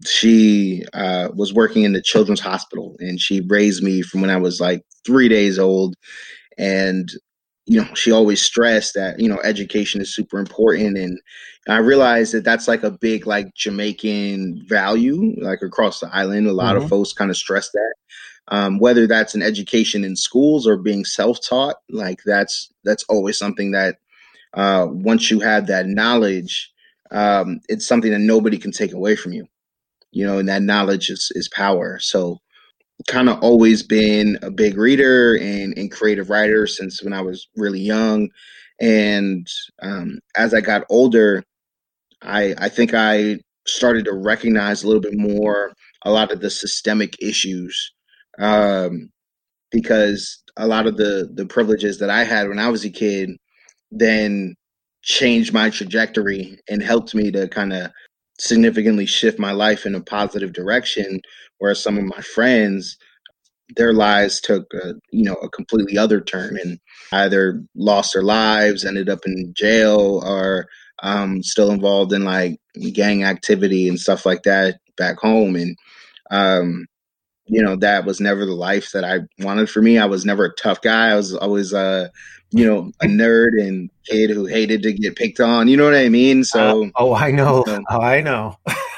[0.07, 2.97] she uh was working in the children's hospital.
[3.01, 5.97] And she raised me from when i was like three days old.
[6.59, 7.11] And
[7.67, 11.19] you know she always stressed that you know education is super important and
[11.69, 16.47] i realized that that's like a big like jamaican value like across the island.
[16.49, 16.79] A lot Mhm.
[16.79, 17.95] of folks kind of stress that.
[18.49, 23.73] Um, whether that's an education in schools or being self-taught like that's that's always something
[23.73, 23.97] that
[24.55, 26.73] uh, once you have that knowledge
[27.13, 29.47] um, it's something that nobody can take away from you
[30.13, 31.99] you know and that knowledge is, is power.
[32.01, 32.42] So
[33.09, 37.49] kind of always been a big reader and, and creative writer since when I was
[37.57, 38.29] really young.
[38.81, 39.47] And
[39.83, 41.43] um, as I got older,
[42.23, 45.73] I, I think I started to recognize a little bit more
[46.05, 47.93] a lot of the systemic issues
[48.39, 49.11] um,
[49.71, 53.31] because a lot of the, the privileges that I had when I was a kid
[53.91, 54.55] then
[55.03, 57.91] changed my trajectory and helped me to kind of
[58.39, 61.21] significantly shift my life in a positive direction
[61.63, 62.99] whereas some of my friends
[63.77, 66.81] their lives took a, you know a completely other turn and
[67.13, 70.67] either lost their lives ended up in jail or
[71.05, 72.59] um, still involved in like
[72.93, 75.55] gang activity and stuff like that back home.
[75.55, 75.77] And
[76.33, 76.87] um,
[77.47, 79.99] you know that was never the life that i wanted for me.
[79.99, 81.11] I was never a tough guy.
[81.11, 82.09] I was always uh
[82.51, 85.69] you know a nerd and kid who hated to get picked on.
[85.69, 86.43] You know what i mean?
[86.43, 87.65] So oh i know.
[87.67, 88.57] Oh, i know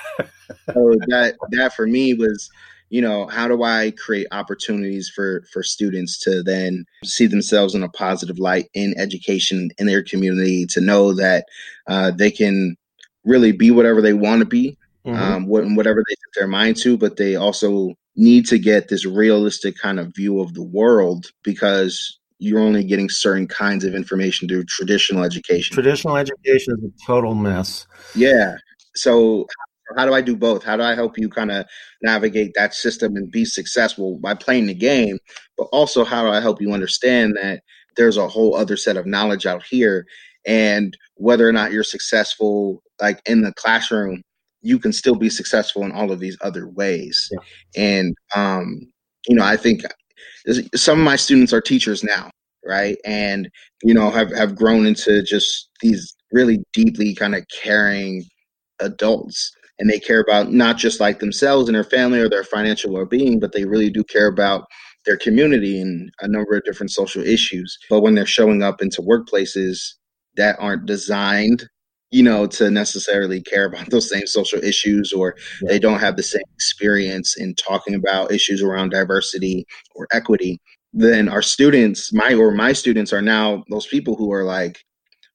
[0.73, 2.51] so that that for me was
[2.91, 7.83] you know how do i create opportunities for for students to then see themselves in
[7.83, 11.47] a positive light in education in their community to know that
[11.87, 12.77] uh, they can
[13.25, 14.77] really be whatever they want to be
[15.07, 15.19] Mhm.
[15.19, 15.47] um,
[15.77, 20.01] whatever they set their mind to but they also need to get this realistic kind
[20.01, 25.23] of view of the world because you're only getting certain kinds of information through traditional
[25.25, 27.87] education Traditional education is a total mess.
[28.15, 28.57] yeah.
[28.95, 29.47] So
[29.97, 30.65] how do I do both?
[30.65, 31.67] How do I help you kind of
[32.03, 35.19] navigate that system and be successful by playing the game?
[35.57, 37.63] But also how do I help you understand that
[37.97, 40.07] there's a whole other set of knowledge out here
[40.47, 44.23] and whether or not you're successful like in the classroom,
[44.63, 47.31] you can still be successful in all of these other ways.
[47.77, 48.81] And um,
[49.29, 49.83] you know, I think
[50.75, 52.31] some of my students are teachers now,
[52.65, 52.97] right?
[53.05, 53.51] And
[53.83, 58.25] you know, have have grown into just these really deeply kind of caring
[58.81, 62.93] adults and they care about not just like themselves and their family or their financial
[62.93, 64.67] well-being but they really do care about
[65.05, 67.79] their community and a number of different social issues.
[67.91, 69.95] But when they're showing up into workplaces
[70.37, 71.69] that aren't designed
[72.11, 75.37] you know to necessarily care about those same social issues or
[75.67, 80.61] they don't have the same experience in talking about issues around diversity or equity
[80.93, 84.79] then our students my or my students are now those people who are like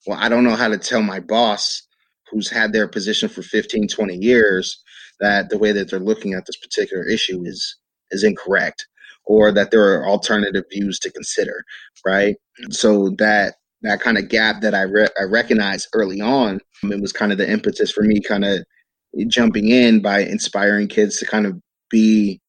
[0.08, 1.86] well i don't know how to tell my boss
[2.32, 4.82] who's had their position for 15 20 years
[5.20, 7.78] that the way that they're looking at this particular issue is
[8.12, 8.88] is incorrect
[9.26, 11.64] or that there are alternative views to consider,
[12.06, 12.36] right?
[12.72, 17.14] So that that kind of gap that I re- I recognized early on, it was
[17.14, 18.64] kind of the impetus for me kind of
[19.28, 22.42] jumping in by inspiring kids to kind of be,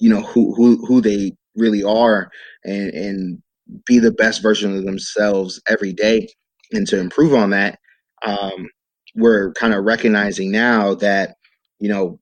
[0.00, 2.30] you know, who who who they really are
[2.64, 3.42] and and
[3.86, 6.28] be the best version of themselves every day
[6.72, 7.78] and to improve on that.
[8.26, 8.68] Um,
[9.16, 11.36] we're kind of recognizing now that
[11.80, 12.20] you know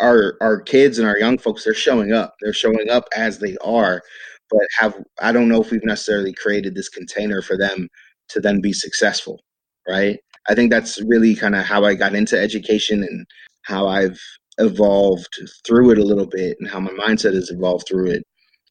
[0.00, 2.34] our our kids and our young folks they're showing up.
[2.42, 4.02] They're showing up as they are
[4.50, 7.88] but have i don't know if we've necessarily created this container for them
[8.28, 9.40] to then be successful
[9.88, 10.18] right?
[10.48, 13.26] I think that's really kind of how i got into education and
[13.62, 14.20] how i've
[14.58, 18.24] evolved through it a little bit and how my mindset has evolved through it.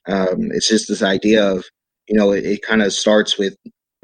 [0.07, 1.65] Um, it's just this idea of
[2.07, 3.55] you know it, it kind of starts with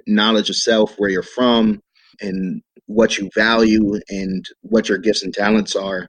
[0.08, 1.82] knowledge of self where you're from
[2.22, 2.62] and
[2.92, 6.08] what you value and what your gifts and talents are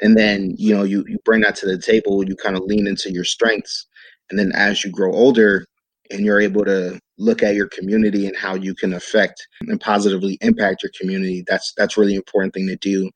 [0.00, 2.86] and then you know you you bring that to the table you kind of lean
[2.86, 3.86] into your strengths
[4.30, 5.64] and then as you grow older
[6.10, 10.36] and you're able to look at your community and how you can affect and positively
[10.40, 13.10] impact your community that's that's really important thing to do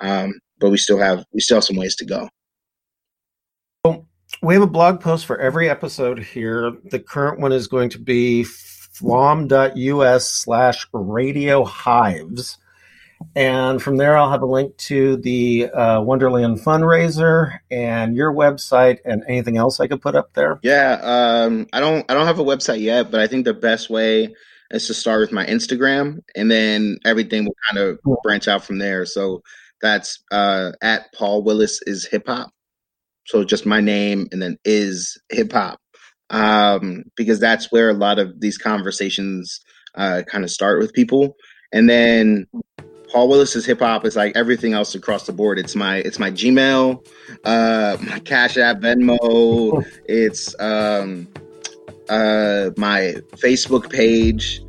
[0.00, 2.28] um, but we still have we still have some ways to go
[4.42, 6.72] We have a blog post for every episode here.
[6.90, 12.58] The current one is going to be flom.us slash radio hives.
[13.34, 18.98] And from there, I'll have a link to the uh, Wonderland fundraiser and your website
[19.04, 20.58] and anything else I could put up there.
[20.62, 23.90] Yeah, um, I don't I don't have a website yet, but I think the best
[23.90, 24.34] way
[24.70, 28.78] is to start with my Instagram, and then everything will kind of branch out from
[28.78, 29.04] there.
[29.04, 29.42] So
[29.80, 32.50] that's uh, at Paul Willis is hip hop.
[33.26, 35.78] So just my name and then is hip hop,
[36.30, 39.60] um, because that's where a lot of these conversations
[39.94, 41.36] uh, kind of start with people,
[41.72, 42.46] and then
[43.12, 45.58] Paul Willis's hip hop is like everything else across the board.
[45.58, 47.06] It's my it's my Gmail,
[47.44, 49.84] uh, my Cash App, Venmo.
[50.06, 51.28] It's um,
[52.08, 54.62] uh, my Facebook page.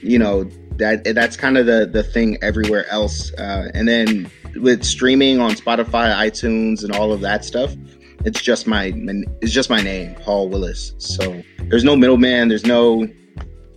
[0.00, 0.44] You know
[0.76, 3.34] that that's kind of the the thing everywhere else.
[3.34, 7.76] Uh, and then with streaming on Spotify, iTunes, and all of that stuff,
[8.24, 8.94] it's just my
[9.42, 10.94] it's just my name, Paul Willis.
[10.96, 12.48] So there's no middleman.
[12.48, 13.06] There's no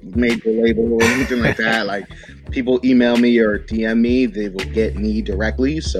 [0.01, 1.85] major label or anything like that.
[1.93, 2.07] Like
[2.53, 5.81] people email me or DM me, they will get me directly.
[5.81, 5.99] So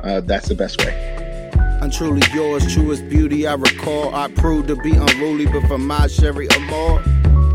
[0.00, 1.50] uh, that's the best way.
[1.80, 4.14] I'm truly yours, truest beauty I recall.
[4.14, 7.02] I prove to be unruly, but for my Sherry Amore,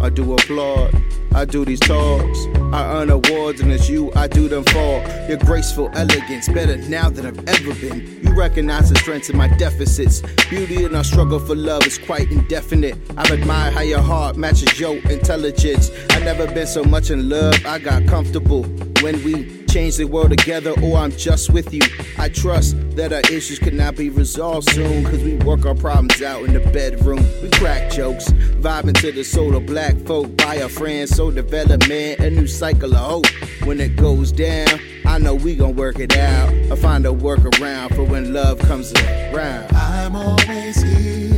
[0.03, 1.01] I do applaud.
[1.33, 2.45] I do these talks.
[2.73, 5.01] I earn awards, and it's you I do them for.
[5.29, 8.19] Your graceful elegance, better now than I've ever been.
[8.21, 10.21] You recognize the strengths in my deficits.
[10.49, 12.97] Beauty in our struggle for love is quite indefinite.
[13.15, 15.89] I've admired how your heart matches your intelligence.
[16.09, 18.63] I've never been so much in love, I got comfortable.
[19.01, 21.81] When we change the world together, or I'm just with you.
[22.19, 26.21] I trust that our issues could not be resolved soon, cause we work our problems
[26.21, 27.25] out in the bedroom.
[27.41, 28.29] We crack jokes,
[28.61, 31.15] vibing to the soul of black folk by our friends.
[31.15, 33.27] So development, a new cycle of hope.
[33.63, 36.49] When it goes down, I know we gon' work it out.
[36.71, 39.75] I find a workaround for when love comes around.
[39.75, 41.32] I'm always here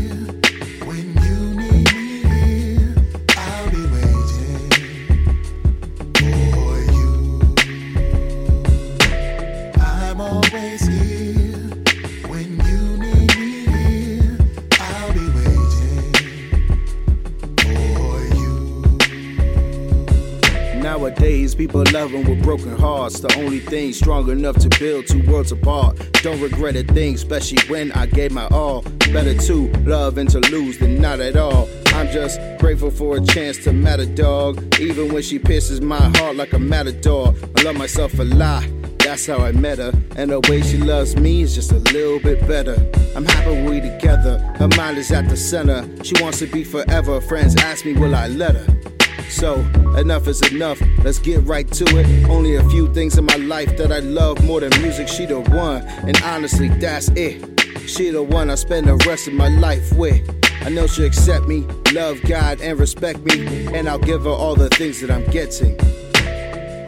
[21.16, 23.22] Nowadays, people loving with broken hearts.
[23.22, 25.98] The only thing strong enough to build two worlds apart.
[26.22, 28.82] Don't regret a thing, especially when I gave my all.
[29.14, 31.70] Better to love and to lose than not at all.
[31.88, 34.62] I'm just grateful for a chance to matter, dog.
[34.80, 37.34] Even when she pierces my heart like a matador.
[37.56, 38.66] I love myself a lot.
[39.00, 42.20] That's how I met her, and the way she loves me is just a little
[42.20, 42.76] bit better.
[43.16, 44.40] I'm happy we together.
[44.58, 45.88] Her mind is at the center.
[46.04, 47.22] She wants to be forever.
[47.22, 48.95] Friends ask me, will I let her?
[49.30, 49.60] So,
[49.98, 50.82] enough is enough.
[51.04, 52.30] Let's get right to it.
[52.30, 55.08] Only a few things in my life that I love more than music.
[55.08, 57.44] She the one, and honestly, that's it.
[57.88, 60.28] She the one I spend the rest of my life with.
[60.62, 61.62] I know she'll accept me,
[61.94, 65.78] love God, and respect me, and I'll give her all the things that I'm getting.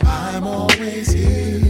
[0.03, 1.66] I'm always here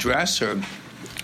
[0.00, 0.58] address or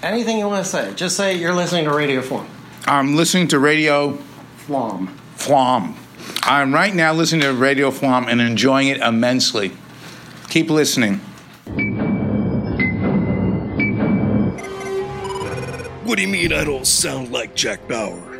[0.02, 0.92] anything you want to say?
[0.94, 2.46] Just say you're listening to Radio Flom.
[2.84, 4.18] I'm listening to Radio
[4.58, 5.08] Flom.
[5.36, 5.96] Flom.
[6.42, 9.72] I'm right now listening to Radio Flom and enjoying it immensely.
[10.50, 11.20] Keep listening.
[16.04, 18.38] What do you mean I don't sound like Jack Bauer?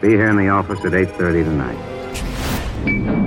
[0.00, 3.21] Be here in the office at 8.30 tonight.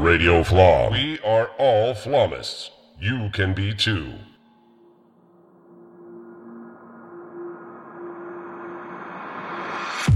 [0.00, 0.92] Radio Flom.
[0.92, 2.70] We are all Flomists.
[2.98, 4.14] You can be too.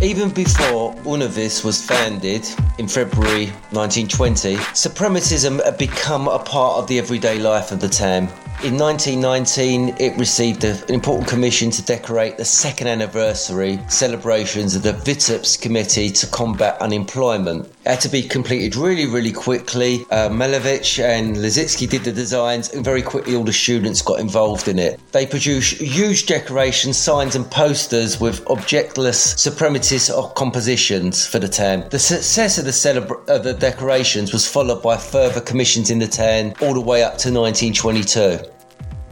[0.00, 2.48] Even before UNOVIS was founded
[2.78, 8.28] in February 1920, suprematism had become a part of the everyday life of the town.
[8.64, 14.92] In 1919, it received an important commission to decorate the second anniversary celebrations of the
[14.92, 17.70] Vitebsk Committee to Combat Unemployment.
[17.86, 20.06] Had to be completed really, really quickly.
[20.10, 24.78] Uh, and Lissitzky did the designs, and very quickly all the students got involved in
[24.78, 24.98] it.
[25.12, 31.86] They produced huge decorations, signs, and posters with objectless suprematist compositions for the town.
[31.90, 36.54] The success of the, celebra- the decorations was followed by further commissions in the town
[36.62, 38.38] all the way up to 1922.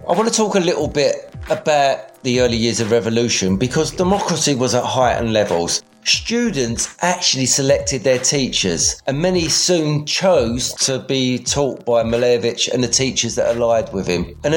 [0.08, 4.54] I want to talk a little bit about the early years of revolution because democracy
[4.54, 5.82] was at heightened levels.
[6.04, 12.82] Students actually selected their teachers, and many soon chose to be taught by Malevich and
[12.82, 14.36] the teachers that allied with him.
[14.42, 14.52] An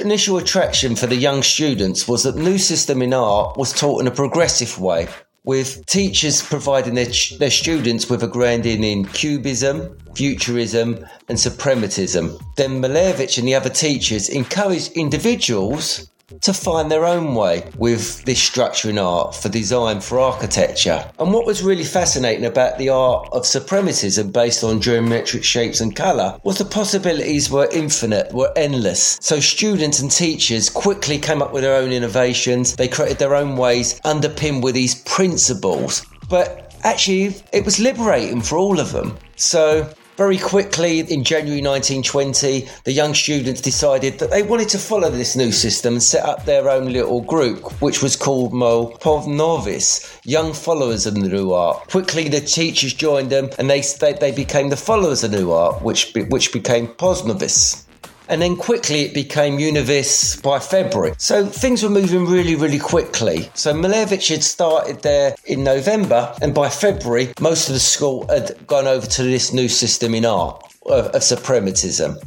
[0.00, 4.06] initial attraction for the young students was that new system in art was taught in
[4.06, 5.08] a progressive way,
[5.44, 7.08] with teachers providing their,
[7.38, 12.40] their students with a grounding in cubism, futurism, and suprematism.
[12.56, 16.10] Then Malevich and the other teachers encouraged individuals
[16.40, 21.08] to find their own way with this structure in art for design for architecture.
[21.20, 25.94] And what was really fascinating about the art of suprematism based on geometric shapes and
[25.94, 29.18] colour was the possibilities were infinite, were endless.
[29.20, 33.56] So students and teachers quickly came up with their own innovations, they created their own
[33.56, 36.04] ways underpinned with these principles.
[36.28, 39.16] But actually it was liberating for all of them.
[39.36, 45.10] So very quickly, in January 1920, the young students decided that they wanted to follow
[45.10, 50.52] this new system and set up their own little group, which was called Molposnovis, Young
[50.52, 51.88] Followers of the New Art.
[51.88, 55.52] Quickly, the teachers joined them and they, they, they became the followers of the New
[55.52, 57.85] Art, which, which became Posnovis.
[58.28, 61.14] And then quickly it became UNOVIS by February.
[61.18, 63.50] So things were moving really, really quickly.
[63.54, 68.66] So Malevich had started there in November, and by February, most of the school had
[68.66, 72.20] gone over to this new system in art of, of suprematism.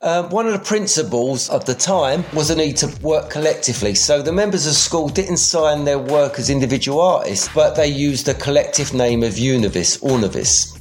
[0.00, 3.96] Um, one of the principles of the time was the need to work collectively.
[3.96, 8.26] So the members of school didn't sign their work as individual artists, but they used
[8.26, 10.77] the collective name of UNOVIS, Ornavis.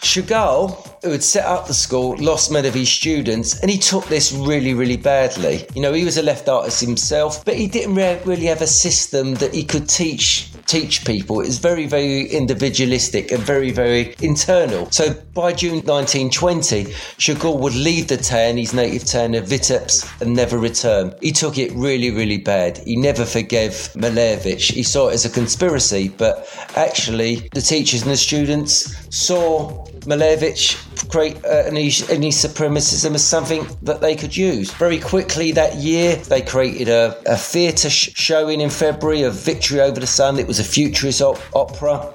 [0.00, 4.06] Chagall, who had set up the school, lost many of his students, and he took
[4.06, 5.66] this really, really badly.
[5.74, 8.66] You know, he was a left artist himself, but he didn't re- really have a
[8.66, 11.40] system that he could teach teach people.
[11.40, 14.88] is very, very individualistic and very, very internal.
[14.90, 16.84] So by June 1920,
[17.16, 21.14] Chagall would leave the town, his native town of Vitebsk, and never return.
[21.22, 22.78] He took it really, really bad.
[22.78, 24.70] He never forgave Malevich.
[24.70, 26.46] He saw it as a conspiracy, but
[26.76, 30.76] actually, the teachers and the students saw Malevich
[31.10, 34.72] create uh, any, any suprematism as something that they could use.
[34.72, 39.80] Very quickly that year, they created a, a theatre sh- showing in February of Victory
[39.80, 40.38] Over the Sun.
[40.38, 42.12] It was a futurist op- opera,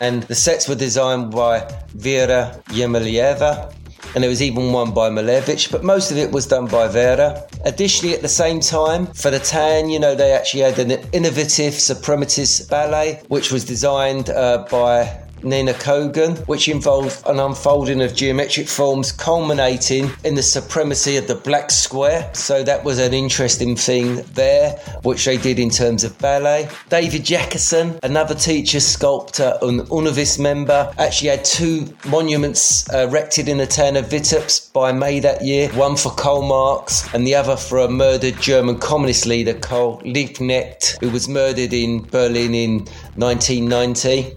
[0.00, 3.74] and the sets were designed by Vera Ermolaeva.
[4.14, 7.46] And there was even one by Malevich, but most of it was done by Vera.
[7.64, 11.74] Additionally, at the same time, for the Tan, you know, they actually had an innovative
[11.74, 18.68] suprematist ballet, which was designed uh, by Nina Kogan, which involved an unfolding of geometric
[18.68, 22.30] forms culminating in the supremacy of the black square.
[22.34, 24.70] So that was an interesting thing there,
[25.02, 26.68] which they did in terms of ballet.
[26.88, 33.58] David Yakerson, another teacher, sculptor, and UNOVIS member, actually had two monuments uh, erected in
[33.58, 37.56] the town of Vitebsk by May that year, one for Karl Marx and the other
[37.56, 42.78] for a murdered German communist leader, Karl Liebknecht, who was murdered in Berlin in
[43.16, 44.36] 1990.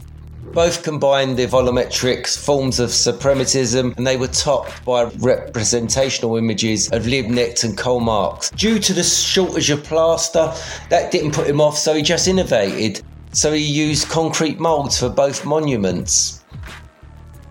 [0.55, 7.03] Both combined the volumetric forms of suprematism and they were topped by representational images of
[7.03, 8.51] Liebknecht and Karl Marx.
[8.51, 10.53] Due to the shortage of plaster,
[10.89, 13.01] that didn't put him off, so he just innovated.
[13.33, 16.34] So he used concrete moulds for both monuments.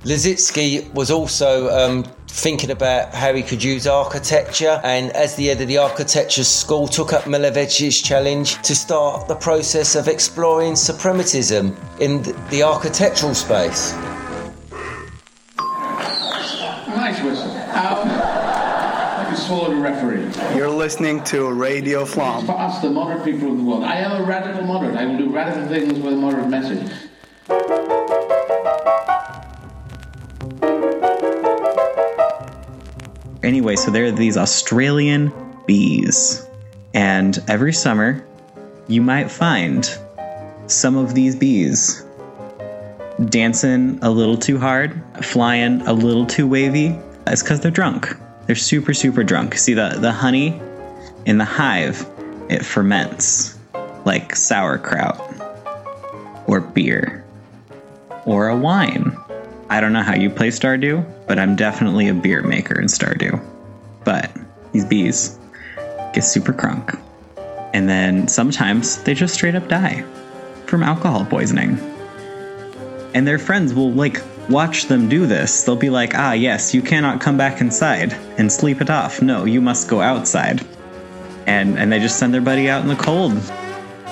[0.04, 5.62] Lissitzky was also um, thinking about how he could use architecture, and as the head
[5.62, 11.74] of the architecture school, took up Malevich's challenge to start the process of exploring suprematism
[12.00, 13.94] in the architectural space.
[16.88, 17.50] Nice whistle.
[17.50, 18.08] Um,
[19.44, 20.56] asshole of a referee.
[20.56, 22.44] You're listening to Radio Flom.
[22.44, 23.84] For us, the moderate people of the world.
[23.84, 24.96] I am a radical moderate.
[24.96, 26.92] I will do radical things with a moderate message.
[33.44, 35.32] Anyway, so there are these Australian
[35.66, 36.46] bees.
[36.94, 38.24] And every summer,
[38.88, 39.88] you might find
[40.66, 42.04] some of these bees
[43.28, 46.98] dancing a little too hard, flying a little too wavy.
[47.26, 48.08] It's because they're drunk.
[48.46, 49.56] They're super, super drunk.
[49.56, 50.60] See, the, the honey
[51.26, 52.06] in the hive,
[52.48, 53.58] it ferments
[54.04, 55.18] like sauerkraut
[56.46, 57.24] or beer
[58.26, 59.16] or a wine.
[59.74, 63.44] I don't know how you play Stardew, but I'm definitely a beer maker in Stardew.
[64.04, 64.30] But
[64.70, 65.36] these bees
[66.12, 66.96] get super crunk.
[67.74, 70.04] And then sometimes they just straight up die
[70.66, 71.76] from alcohol poisoning.
[73.14, 75.64] And their friends will like watch them do this.
[75.64, 79.22] They'll be like, ah, yes, you cannot come back inside and sleep it off.
[79.22, 80.64] No, you must go outside.
[81.48, 83.32] And, and they just send their buddy out in the cold.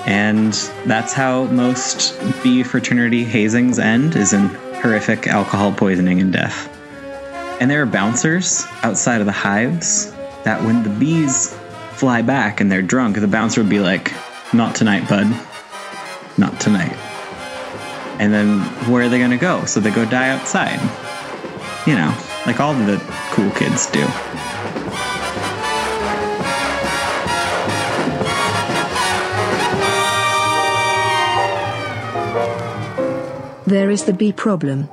[0.05, 0.51] And
[0.85, 4.49] that's how most bee fraternity hazings end, is in
[4.83, 6.69] horrific alcohol poisoning and death.
[7.61, 10.11] And there are bouncers outside of the hives
[10.43, 11.57] that when the bees
[11.93, 14.11] fly back and they're drunk, the bouncer would be like,
[14.51, 15.27] Not tonight, bud.
[16.37, 16.97] Not tonight.
[18.19, 18.59] And then
[18.91, 19.63] where are they going to go?
[19.65, 20.79] So they go die outside.
[21.87, 22.13] You know,
[22.45, 23.01] like all the
[23.31, 24.05] cool kids do.
[33.73, 34.83] There is the bee problem,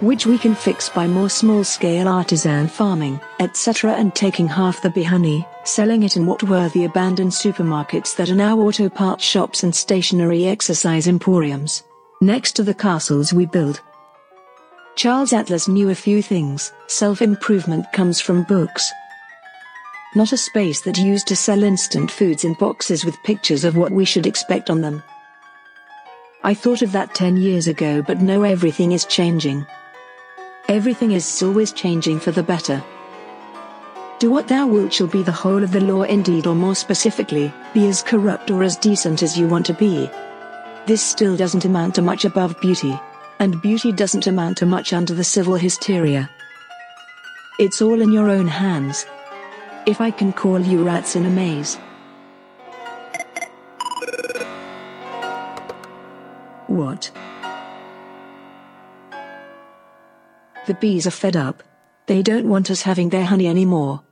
[0.00, 3.92] which we can fix by more small-scale artisan farming, etc.
[3.92, 8.28] and taking half the bee honey, selling it in what were the abandoned supermarkets that
[8.28, 11.84] are now auto parts shops and stationary exercise emporiums.
[12.20, 13.80] Next to the castles we build.
[14.96, 18.90] Charles Atlas knew a few things, self-improvement comes from books.
[20.16, 23.92] Not a space that used to sell instant foods in boxes with pictures of what
[23.92, 25.04] we should expect on them.
[26.42, 29.66] I thought of that 10 years ago but no everything is changing.
[30.68, 32.82] Everything is always changing for the better.
[34.18, 37.52] Do what thou wilt shall be the whole of the law indeed or more specifically,
[37.74, 40.10] be as corrupt or as decent as you want to be.
[40.86, 42.98] This still doesn't amount to much above beauty.
[43.38, 46.28] And beauty doesn't amount to much under the civil hysteria.
[47.58, 49.06] It's all in your own hands.
[49.86, 51.78] If I can call you rats in a maze.
[56.70, 57.10] What?
[60.68, 61.64] The bees are fed up.
[62.06, 64.04] They don't want us having their honey anymore.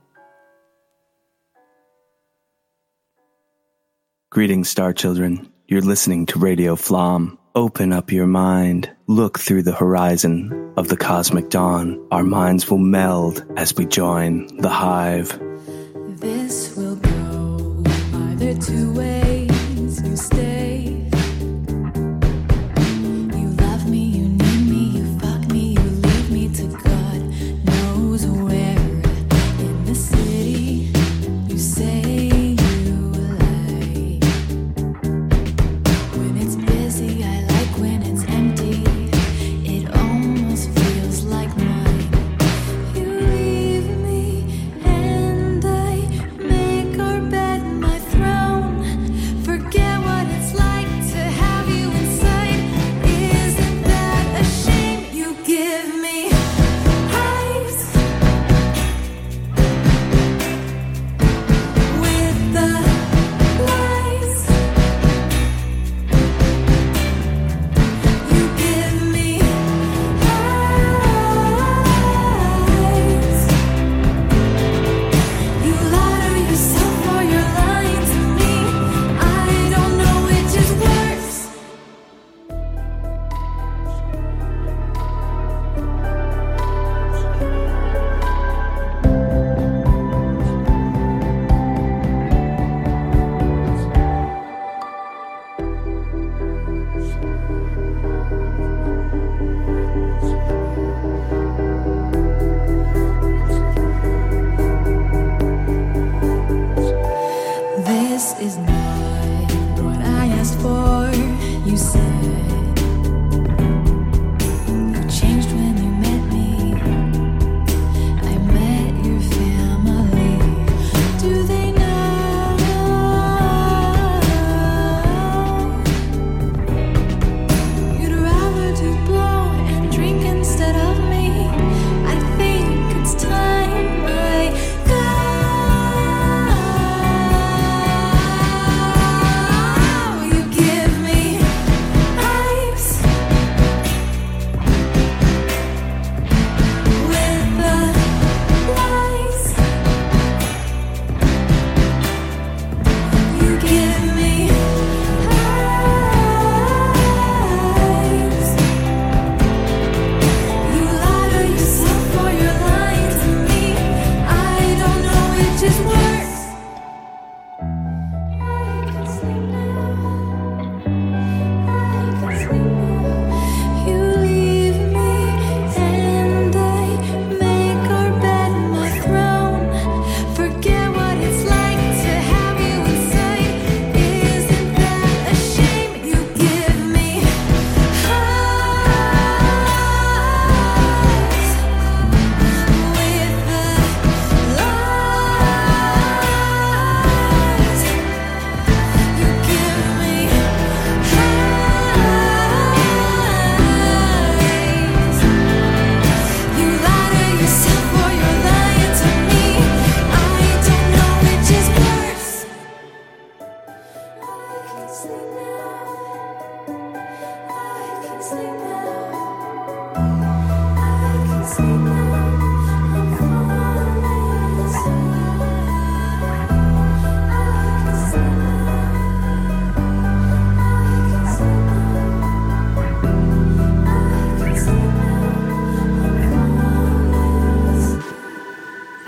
[4.31, 5.53] Greetings, star children.
[5.69, 7.39] You're listening to Radio Flom.
[7.55, 8.91] Open up your mind.
[9.07, 12.05] Look through the horizon of the cosmic dawn.
[12.11, 15.39] Our minds will meld as we join the hive.
[16.19, 19.08] This will go either two ways.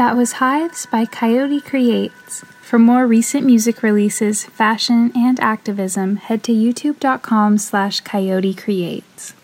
[0.01, 2.43] That was Hives by Coyote Creates.
[2.63, 9.35] For more recent music releases, fashion, and activism, head to youtube.com slash coyote creates.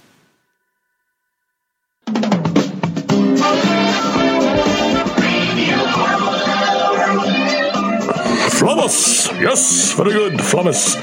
[9.38, 10.96] Yes, very good, Flamus.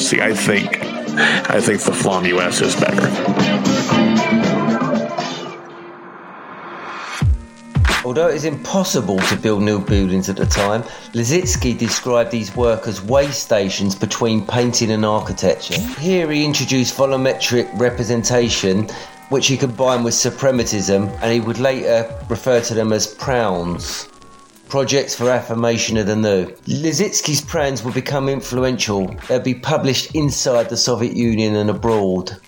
[0.00, 0.82] See, I think,
[1.48, 3.77] I think the Flom US is better.
[8.08, 10.82] Although it is impossible to build new buildings at the time,
[11.12, 15.78] Lissitzky described these work as way stations between painting and architecture.
[16.00, 18.88] Here he introduced volumetric representation,
[19.28, 24.08] which he combined with suprematism, and he would later refer to them as prouns.
[24.70, 26.46] Projects for affirmation of the new.
[26.66, 29.14] Lissitzky's plans would become influential.
[29.28, 32.38] They'd be published inside the Soviet Union and abroad.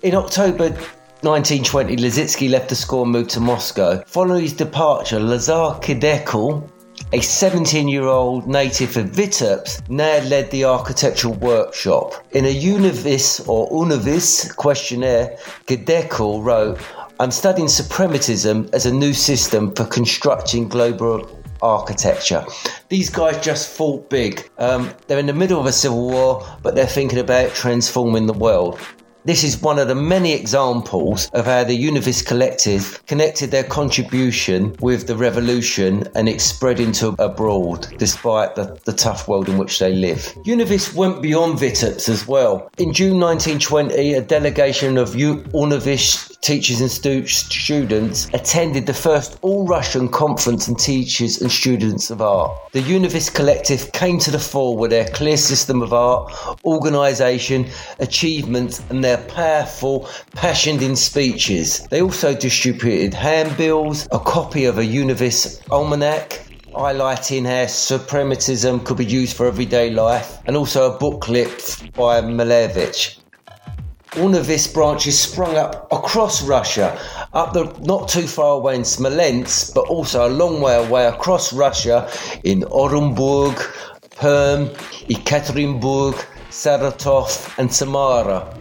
[0.00, 0.74] In October
[1.22, 4.02] 1920, Lissitzky left the school and moved to Moscow.
[4.08, 6.68] Following his departure, Lazar Khidekel,
[7.12, 12.14] a 17 year old native of Vitebsk, now led the architectural workshop.
[12.32, 15.36] In a UNOVIS or UNOVIS questionnaire,
[15.68, 16.80] Khidekel wrote,
[17.20, 22.44] I'm studying suprematism as a new system for constructing global architecture.
[22.88, 24.50] These guys just fought big.
[24.58, 28.32] Um, they're in the middle of a civil war, but they're thinking about transforming the
[28.32, 28.80] world.
[29.24, 34.74] This is one of the many examples of how the UNOVIS Collective connected their contribution
[34.80, 39.78] with the revolution and it spread into abroad, despite the, the tough world in which
[39.78, 40.34] they live.
[40.44, 42.68] UNOVIS went beyond Vitebsk as well.
[42.78, 49.38] In June 1920, a delegation of U- UNOVIS teachers and stu- students attended the first
[49.42, 52.52] all Russian conference on teachers and students of art.
[52.72, 56.32] The UNOVIS Collective came to the fore with their clear system of art,
[56.64, 57.70] organisation,
[58.00, 61.86] achievements, and their powerful, passioned in speeches.
[61.90, 66.44] They also distributed handbills, a copy of a UNOVIS almanac,
[66.74, 73.21] highlighting how suprematism could be used for everyday life, and also a booklet by Malevich.
[74.16, 76.98] UNOVIS branches sprung up across Russia,
[77.32, 81.50] up the not too far away in Smolensk, but also a long way away across
[81.50, 82.10] Russia
[82.44, 83.56] in Orenburg,
[84.10, 84.68] Perm,
[85.08, 86.14] Ekaterinburg,
[86.50, 88.54] Saratov, and Samara.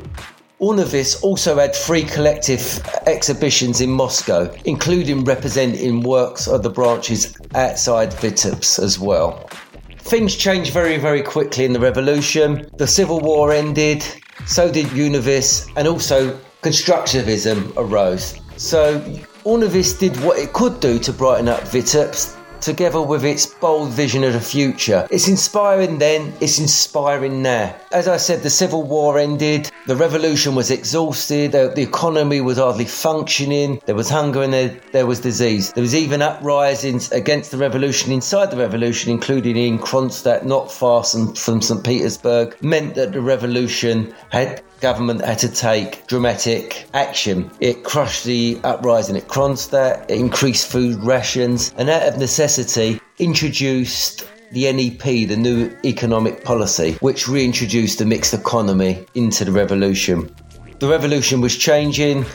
[0.61, 8.11] UNOVIS also had three collective exhibitions in Moscow, including representing works of the branches outside
[8.11, 9.49] Vitebsk as well.
[9.97, 12.69] Things changed very, very quickly in the revolution.
[12.77, 14.05] The Civil War ended,
[14.45, 18.39] so did UNOVIS, and also constructivism arose.
[18.57, 18.99] So
[19.45, 24.23] UNOVIS did what it could do to brighten up Vitebsk, together with its bold vision
[24.23, 25.07] of the future.
[25.09, 27.75] It's inspiring then, it's inspiring now.
[27.91, 32.85] As I said, the Civil War ended, the revolution was exhausted, the, economy was hardly
[32.85, 35.73] functioning, there was hunger and there, there was disease.
[35.73, 41.03] There was even uprisings against the revolution inside the revolution, including in Kronstadt, not far
[41.03, 41.83] from, from St.
[41.83, 47.51] Petersburg, meant that the revolution had government had to take dramatic action.
[47.59, 54.25] It crushed the uprising at Kronstadt, it increased food rations, and out of necessity introduced
[54.51, 60.33] the NEP, the new economic policy, which reintroduced the mixed economy into the revolution.
[60.79, 62.25] The revolution was changing.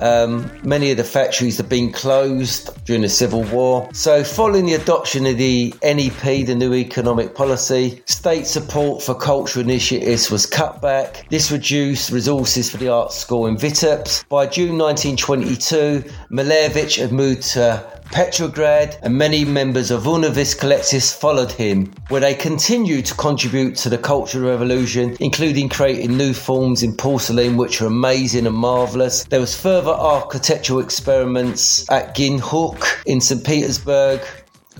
[0.00, 3.88] Um, many of the factories had been closed during the Civil War.
[3.92, 9.64] So, following the adoption of the NEP, the new economic policy, state support for cultural
[9.64, 11.26] initiatives was cut back.
[11.30, 14.28] This reduced resources for the art school in Vitebsk.
[14.28, 21.50] By June 1922, Malevich had moved to Petrograd, and many members of UNOVIS collectives followed
[21.50, 26.94] him, where they continued to contribute to the cultural revolution, including creating new forms in
[26.94, 29.24] porcelain which are amazing and marvellous.
[29.24, 33.44] There was further architectural experiments at GINKhUK in St.
[33.44, 34.20] Petersburg,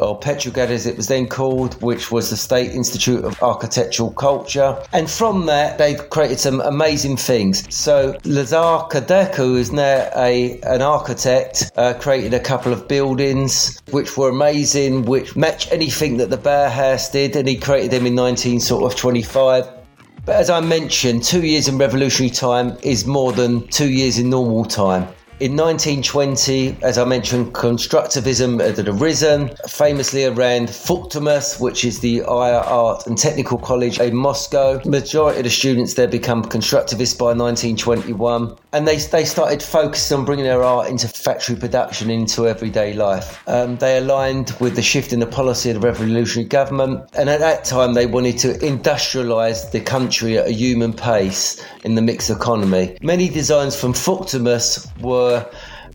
[0.01, 4.83] or Petrograd as it was then called, which was the State Institute of Architectural Culture.
[4.93, 7.75] And from that, they created some amazing things.
[7.75, 13.81] So Lazar Khidekel, who is now a an architect, uh, created a couple of buildings
[13.91, 18.15] which were amazing, which match anything that the Bauhaus did, and he created them in
[18.15, 19.82] 19 sort of 25.
[20.25, 24.31] But as I mentioned, two years in revolutionary time is more than two years in
[24.31, 25.09] normal time.
[25.43, 32.61] In 1920, as I mentioned, constructivism had arisen, famously around Vkhutemas, which is the higher
[32.61, 34.81] art and technical college in Moscow.
[34.85, 40.25] Majority of the students there become constructivists by 1921, and they, they started focusing on
[40.25, 43.43] bringing their art into factory production, into everyday life.
[43.49, 47.41] Um, they aligned with the shift in the policy of the revolutionary government, and at
[47.41, 52.31] that time they wanted to industrialise the country at a human pace in the mixed
[52.31, 52.97] economy.
[53.03, 55.32] Many designs from Vkhutemas were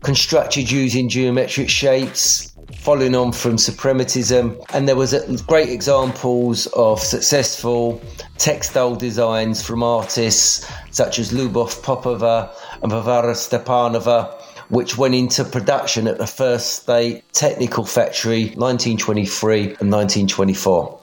[0.02, 4.62] constructed using geometric shapes following on from suprematism.
[4.72, 5.12] And there was
[5.46, 8.00] great examples of successful
[8.38, 12.50] textile designs from artists such as Lubov Popova
[12.82, 14.32] and Varvara Stepanova,
[14.68, 20.98] which went into production at the first state technical factory 1923 and 1924.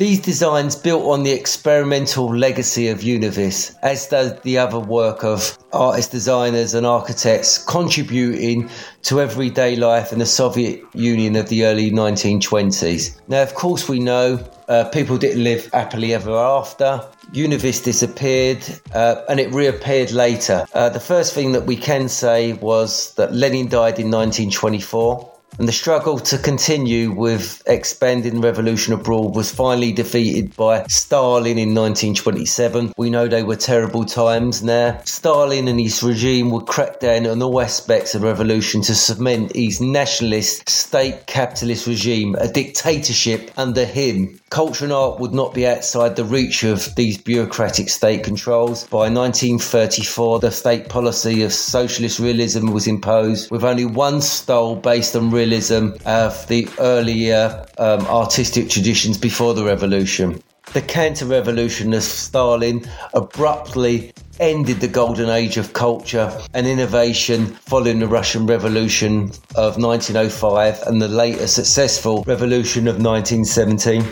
[0.00, 5.58] These designs built on the experimental legacy of UNOVIS, as does the other work of
[5.74, 8.70] artists, designers, and architects contributing
[9.02, 13.20] to everyday life in the Soviet Union of the early 1920s.
[13.28, 17.06] Now, of course, we know uh, people didn't live happily ever after.
[17.32, 18.64] UNOVIS disappeared
[18.94, 20.64] uh, and it reappeared later.
[20.72, 25.68] Uh, the first thing that we can say was that Lenin died in 1924 and
[25.68, 32.94] the struggle to continue with expanding revolution abroad was finally defeated by Stalin in 1927.
[32.96, 34.98] We know they were terrible times now.
[35.04, 39.82] Stalin and his regime would crack down on all aspects of revolution to cement his
[39.82, 44.39] nationalist state capitalist regime, a dictatorship under him.
[44.50, 48.82] Culture and art would not be outside the reach of these bureaucratic state controls.
[48.88, 55.14] By 1934, the state policy of socialist realism was imposed, with only one style based
[55.14, 60.42] on realism of the earlier um, artistic traditions before the revolution.
[60.72, 68.00] The counter revolution of Stalin abruptly ended the golden age of culture and innovation following
[68.00, 74.04] the Russian Revolution of 1905 and the later successful Revolution of 1917.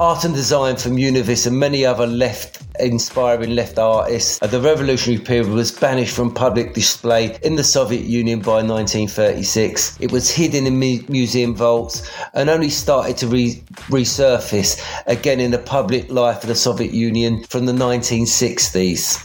[0.00, 4.38] Art and design from UNOVIS and many other left inspiring left artists.
[4.38, 10.00] The revolutionary period was banished from public display in the Soviet Union by 1936.
[10.00, 15.50] It was hidden in mu- museum vaults and only started to re- resurface again in
[15.50, 19.22] the public life of the Soviet Union from the 1960s.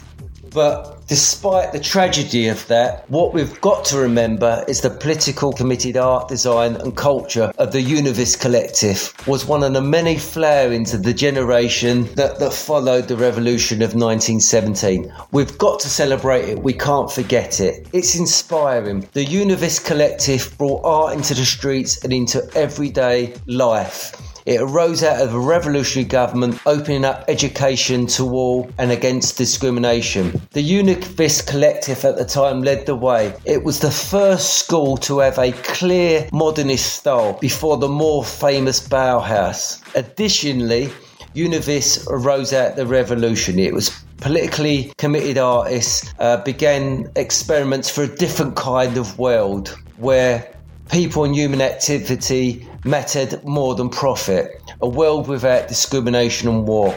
[0.49, 5.97] But despite the tragedy of that, what we've got to remember is the political committed
[5.97, 11.03] art, design, and culture of the UNOVIS Collective was one of the many flairings of
[11.03, 15.11] the generation that, that followed the revolution of 1917.
[15.31, 17.87] We've got to celebrate it, we can't forget it.
[17.93, 19.07] It's inspiring.
[19.13, 24.34] The UNOVIS Collective brought art into the streets and into everyday life.
[24.45, 30.39] It arose out of a revolutionary government opening up education to all and against discrimination.
[30.51, 33.33] The UNOVIS Collective at the time led the way.
[33.45, 38.87] It was the first school to have a clear modernist style before the more famous
[38.87, 39.81] Bauhaus.
[39.95, 40.91] Additionally,
[41.33, 43.57] UNOVIS arose out of the revolution.
[43.57, 50.54] It was politically committed artists uh, began experiments for a different kind of world where
[50.89, 56.93] people and human activity mattered more than profit, a world without discrimination and war.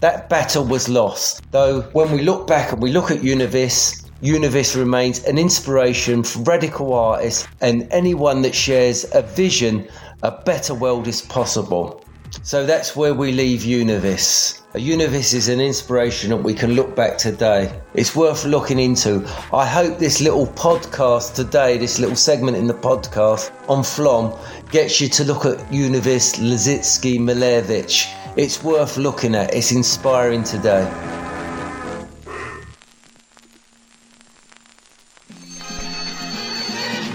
[0.00, 4.76] That battle was lost, though when we look back and we look at UNOVIS, UNOVIS
[4.76, 9.86] remains an inspiration for radical artists and anyone that shares a vision
[10.22, 12.02] a better world is possible.
[12.42, 14.62] So that's where we leave UNOVIS.
[14.76, 17.80] UNOVIS is an inspiration that we can look back today.
[17.94, 19.26] It's worth looking into.
[19.52, 24.38] I hope this little podcast today, this little segment in the podcast on Flom,
[24.70, 28.12] gets you to look at UNOVIS Lissitzky Malevich.
[28.36, 29.54] It's worth looking at.
[29.54, 30.82] It's inspiring today.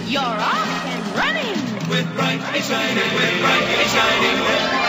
[0.07, 4.81] You're off and running with brightly shining, with brightly shining.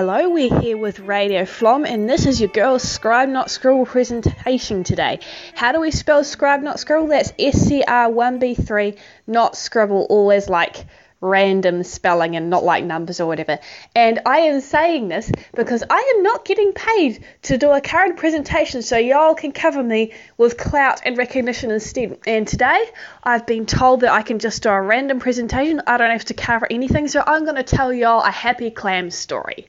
[0.00, 4.84] Hello, we're here with Radio Flom, and this is your girl's Scribe Not Scribble presentation
[4.84, 5.18] today.
[5.56, 7.08] How do we spell Scribe Not Scribble?
[7.08, 8.96] That's S C R 1B3,
[9.26, 10.86] not Scribble, always like
[11.20, 13.58] random spelling and not like numbers or whatever.
[13.94, 18.16] And I am saying this because I am not getting paid to do a current
[18.16, 22.18] presentation, so y'all can cover me with clout and recognition instead.
[22.26, 22.84] And today
[23.24, 26.34] I've been told that I can just do a random presentation, I don't have to
[26.34, 29.68] cover anything, so I'm going to tell y'all a happy clam story.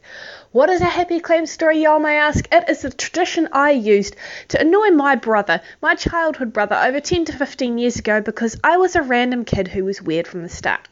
[0.51, 2.47] What is a happy clam story, y'all may ask?
[2.51, 4.15] It is a tradition I used
[4.49, 8.77] to annoy my brother, my childhood brother, over 10 to 15 years ago because I
[8.77, 10.87] was a random kid who was weird from the start.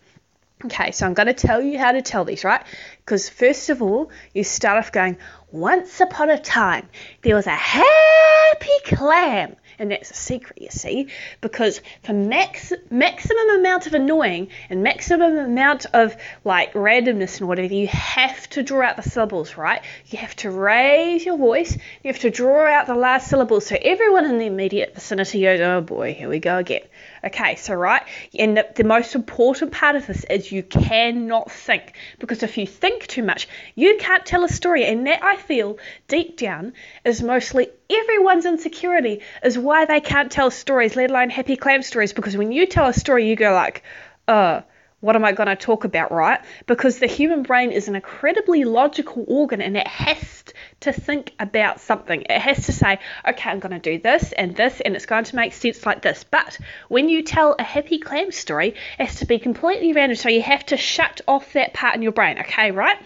[0.65, 2.63] Okay, so I'm going to tell you how to tell these, right?
[3.05, 5.17] Because first of all, you start off going,
[5.51, 6.89] Once upon a time,
[7.21, 9.55] there was a happy clam.
[9.77, 11.09] and that's a secret, you see,
[11.41, 17.71] because for max maximum amount of annoying and maximum amount of like randomness and whatever,
[17.71, 19.83] you have to draw out the syllables, right?
[20.07, 21.77] You have to raise your voice.
[22.03, 25.61] You have to draw out the last syllables, so everyone in the immediate vicinity goes,
[25.61, 26.81] "Oh boy, here we go again."
[27.23, 28.03] Okay, so right,
[28.37, 33.07] and the, most important part of this is you cannot think because if you think
[33.07, 35.77] too much, you can't tell a story, and that I feel
[36.07, 36.73] deep down
[37.03, 42.13] is mostly everyone's insecurity is why they can't tell stories, let alone happy clam stories.
[42.13, 43.83] Because when you tell a story, you go like,
[44.27, 44.61] "Uh."
[44.99, 46.39] What am I going to talk about, right?
[46.65, 50.43] Because the human brain is an incredibly logical organ and it has
[50.81, 52.21] to think about something.
[52.21, 55.23] It has to say, okay, I'm going to do this and this, and it's going
[55.25, 56.23] to make sense like this.
[56.23, 60.15] But when you tell a happy clam story, it has to be completely random.
[60.15, 62.97] So you have to shut off that part in your brain, okay, right?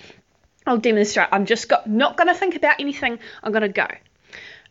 [0.66, 1.30] I'll demonstrate.
[1.32, 3.20] I'm just got, not going to think about anything.
[3.42, 3.88] I'm going to go.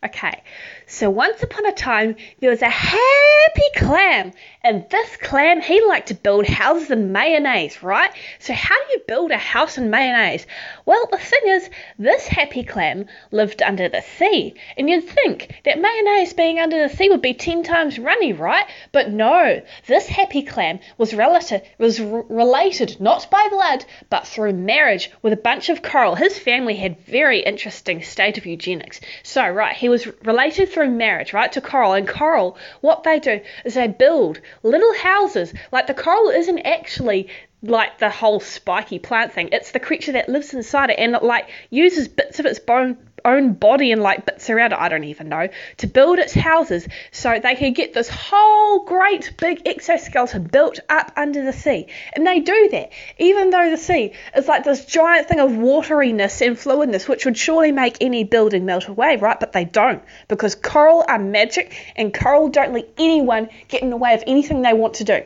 [0.03, 0.41] Okay,
[0.87, 4.31] so once upon a time there was a happy clam,
[4.63, 8.09] and this clam he liked to build houses in mayonnaise, right?
[8.39, 10.47] So how do you build a house in mayonnaise?
[10.87, 11.69] Well, the thing is,
[11.99, 16.95] this happy clam lived under the sea, and you'd think that mayonnaise being under the
[16.95, 18.65] sea would be ten times runny, right?
[18.91, 24.53] But no, this happy clam was relative was r- related not by blood but through
[24.53, 26.15] marriage with a bunch of coral.
[26.15, 28.99] His family had very interesting state of eugenics.
[29.21, 31.93] So right, he was related through marriage, right, to coral.
[31.93, 35.53] And coral, what they do is they build little houses.
[35.71, 37.29] Like the coral isn't actually
[37.61, 39.49] like the whole spiky plant thing.
[39.51, 42.97] It's the creature that lives inside it and it like uses bits of its bone
[43.25, 46.87] own body and like bits around it, I don't even know, to build its houses
[47.11, 51.87] so they could get this whole great big exoskeleton built up under the sea.
[52.13, 56.45] And they do that, even though the sea is like this giant thing of wateriness
[56.45, 59.39] and fluidness, which would surely make any building melt away, right?
[59.39, 63.97] But they don't, because coral are magic and coral don't let anyone get in the
[63.97, 65.23] way of anything they want to do.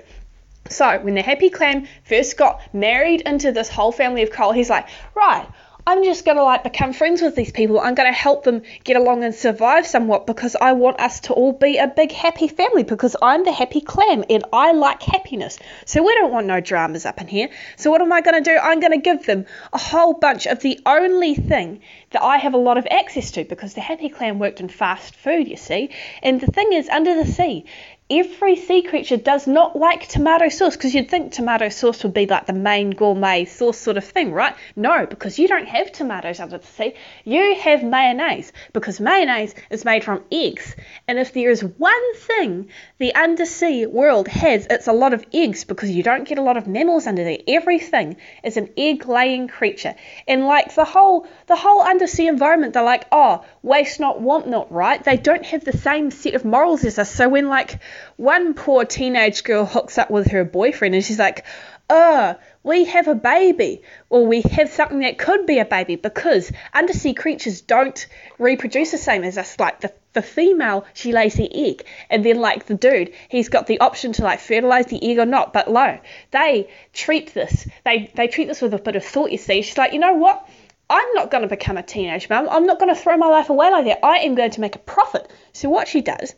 [0.67, 4.69] So when the happy clam first got married into this whole family of coral, he's
[4.69, 5.47] like, right,
[5.87, 7.79] I'm just gonna like become friends with these people.
[7.79, 11.53] I'm gonna help them get along and survive somewhat because I want us to all
[11.53, 15.59] be a big happy family because I'm the happy clam and I like happiness.
[15.85, 17.49] So we don't want no dramas up in here.
[17.77, 18.57] So what am I gonna do?
[18.57, 22.57] I'm gonna give them a whole bunch of the only thing that I have a
[22.57, 25.91] lot of access to because the happy clam worked in fast food, you see.
[26.23, 27.65] And the thing is, under the sea,
[28.07, 32.27] every sea creature does not like tomato sauce because you'd think tomato sauce would be
[32.27, 34.55] like the main gourmet sauce sort of thing, right?
[34.75, 36.93] No, because you don't have tomatoes under the sea.
[37.23, 40.75] You have mayonnaise because mayonnaise is made from eggs.
[41.07, 42.69] And if there is one thing
[42.99, 46.57] the undersea world has, it's a lot of eggs because you don't get a lot
[46.57, 47.39] of mammals under there.
[47.47, 49.95] Everything is an egg laying creature.
[50.27, 54.71] And like the whole the whole undersea environment, they're like, oh, waste not, want not,
[54.71, 55.03] right?
[55.03, 57.11] They don't have the same set of morals as us.
[57.11, 57.79] So when like
[58.17, 61.45] one poor teenage girl hooks up with her boyfriend and she's like,
[61.89, 66.51] oh, we have a baby, or we have something that could be a baby, because
[66.73, 68.07] undersea creatures don't
[68.39, 69.59] reproduce the same as us.
[69.59, 73.67] Like the, the female, she lays the egg, and then like the dude, he's got
[73.67, 75.53] the option to like fertilize the egg or not.
[75.53, 75.99] But lo,
[76.31, 79.31] they treat this, they they treat this with a bit of thought.
[79.31, 80.49] You see, she's like, you know what?
[80.89, 82.47] I'm not going to become a teenage mum.
[82.49, 84.05] I'm not going to throw my life away like that.
[84.05, 85.31] I am going to make a profit.
[85.51, 86.35] So what she does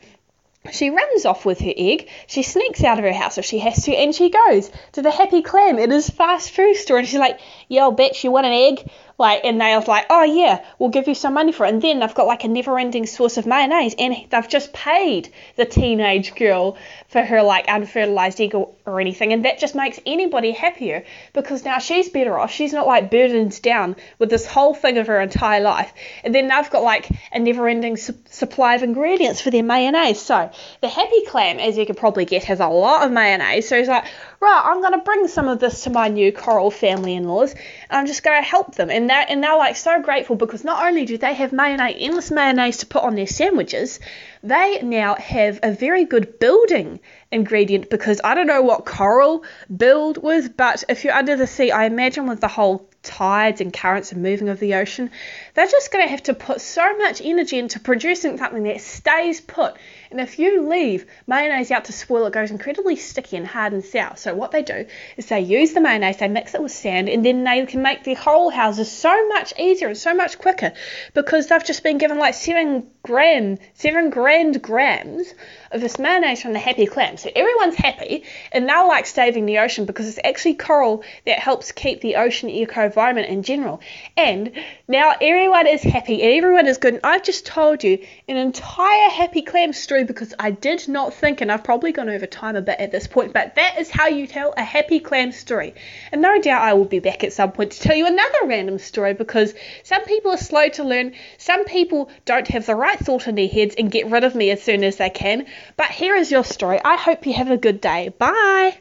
[0.72, 2.08] she runs off with her egg.
[2.28, 5.12] She sneaks out of her house if she has to, and she goes to the
[5.12, 7.00] Happy Clam in his fast food store.
[7.00, 10.06] And she's like, "Yo, I'll bet you want an egg." Like, and they was like,
[10.10, 12.48] "Oh yeah, we'll give you some money for it." And then they've got like a
[12.48, 16.78] never-ending source of mayonnaise, and they've just paid the teenage girl
[17.08, 21.64] for her like unfertilized egg or, or anything, and that just makes anybody happier because
[21.64, 22.52] now she's better off.
[22.52, 25.94] She's not like burdened down with this whole thing of her entire life,
[26.24, 30.22] and then they've got like a never-ending su- supply of ingredients for their mayonnaise.
[30.22, 30.52] So
[30.82, 33.70] the Happy Clam, as you could probably get, has a lot of mayonnaise.
[33.70, 34.06] So he's like,
[34.42, 37.62] right, I'm gonna bring some of this to my new coral family in-laws, and
[37.92, 38.90] I'm just gonna help them.
[38.90, 42.32] And they're and they're like so grateful because not only do they have mayonnaise, endless
[42.32, 44.00] mayonnaise to put on their sandwiches,
[44.44, 47.00] they now have a very good building
[47.32, 49.44] ingredient because I don't know what coral
[49.76, 53.74] build with, but if you're under the sea, I imagine with the whole tides and
[53.74, 55.12] currents and moving of the ocean,
[55.58, 59.42] they're just going to have to put so much energy into producing something that stays
[59.42, 59.76] put.
[60.12, 63.84] And if you leave mayonnaise out to spoil, it goes incredibly sticky and hard and
[63.84, 64.16] sour.
[64.18, 64.86] So what they do
[65.18, 68.04] is they use the mayonnaise, they mix it with sand, and then they can make
[68.04, 70.74] their whole houses so much easier and so much quicker
[71.16, 75.34] because they've just been given like seven gram, seven grand grams
[75.72, 77.18] of this mayonnaise from the happy clam.
[77.18, 81.72] So everyone's happy and they're like saving the ocean because it's actually coral that helps
[81.72, 83.82] keep the ocean eco environment in general.
[84.16, 84.52] And
[84.88, 86.96] now everyone is happy and everyone is good.
[86.96, 91.42] And I've just told you an entire happy clam story because I did not think,
[91.42, 94.08] and I've probably gone over time a bit at this point, but that is how
[94.08, 95.74] you tell a happy clam story.
[96.12, 98.80] And no doubt I will be back at some point to tell you another random
[98.80, 99.54] story because
[99.84, 103.48] some people are slow to learn, some people don't have the right thought in their
[103.48, 105.46] heads and get rid of me as soon as they can.
[105.76, 106.80] But here is your story.
[106.84, 108.10] I hope you have a good day.
[108.10, 108.78] Bye.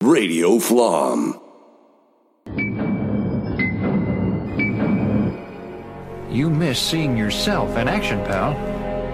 [0.00, 1.51] Radio Flom.
[6.32, 8.54] You miss seeing yourself in action, pal.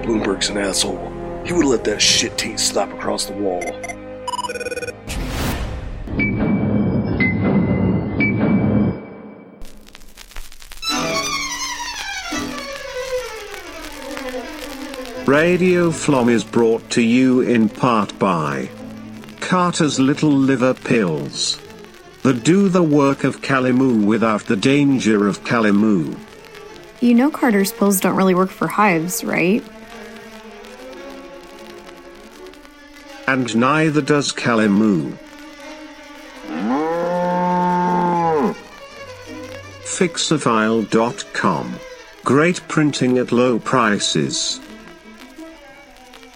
[0.05, 1.43] Bloomberg's an asshole.
[1.45, 3.61] He would let that shit teen slap across the wall.
[15.27, 18.71] Radio Flom is brought to you in part by
[19.41, 21.61] Carter's Little Liver Pills.
[22.23, 26.17] That do the work of calomel without the danger of calomel.
[27.01, 29.63] You know Carter's pills don't really work for hives, right?
[33.27, 35.17] And neither does calomel.
[39.99, 41.75] Fixafile.com.
[42.25, 44.61] Great printing at low prices.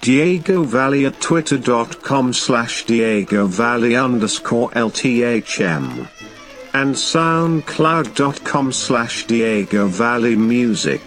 [0.00, 6.08] Diego Valley at twitter.com slash Diego Valley underscore LTHM.
[6.74, 11.02] And soundcloud.com slash Diego Valley Music.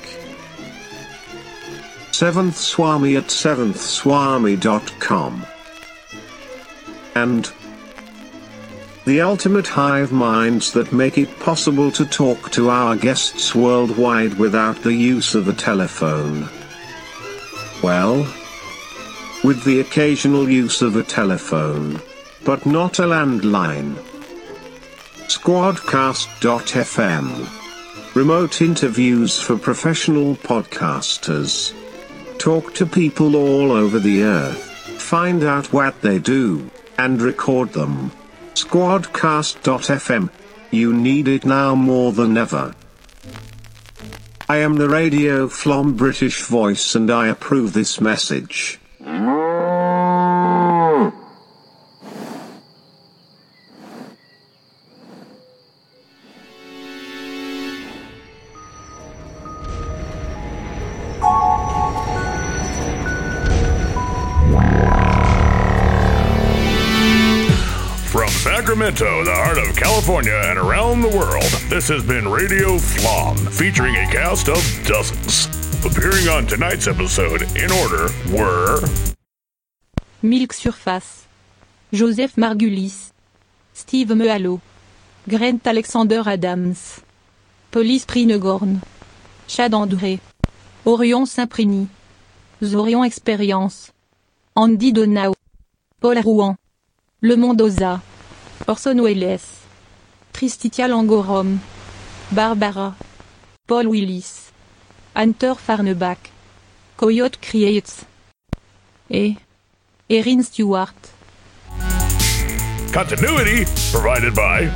[2.11, 5.45] Seventh Swami at seventhswami.com.
[7.15, 7.51] And
[9.05, 14.83] the ultimate hive minds that make it possible to talk to our guests worldwide without
[14.83, 16.47] the use of a telephone.
[17.83, 18.27] Well,
[19.43, 22.01] with the occasional use of a telephone,
[22.43, 23.95] but not a landline.
[25.27, 28.15] Squadcast.fm.
[28.15, 31.73] Remote interviews for professional podcasters.
[32.37, 34.61] Talk to people all over the earth.
[35.01, 36.69] Find out what they do,
[36.99, 38.11] and record them.
[38.53, 40.29] Squadcast.fm.
[40.71, 42.75] You need it now more than ever.
[44.47, 48.79] I am the Radio Flom British voice and I approve this message.
[49.01, 49.44] Mm-hmm.
[69.95, 75.47] California, and around the world, this has been Radio Flom, featuring a cast of dozens.
[75.85, 78.81] Appearing on tonight's episode, in order, were
[80.21, 81.27] Milk Surface,
[81.93, 83.13] Joseph Margulis,
[83.71, 84.59] Steve Mehalo,
[85.29, 86.99] Grant Alexander Adams,
[87.71, 88.83] Police Prinegorn,
[89.47, 90.19] Chad André,
[90.85, 91.87] Orion Saint-Prigny,
[92.61, 93.93] Zorion Experience,
[94.57, 95.33] Andy Donau,
[96.01, 96.57] Paul Rouen,
[97.21, 98.01] Le Mondoza,
[98.67, 99.64] Orson Welles,
[100.35, 101.59] Tristitia Langorum,
[102.29, 102.93] Barbara,
[103.65, 104.51] Paul Willis,
[105.15, 106.17] Hunter Farnebach,
[106.97, 108.03] Coyote Creates,
[109.09, 109.35] et
[110.09, 110.93] Erin Stewart,
[112.91, 113.63] Continuity,
[113.93, 114.69] provided by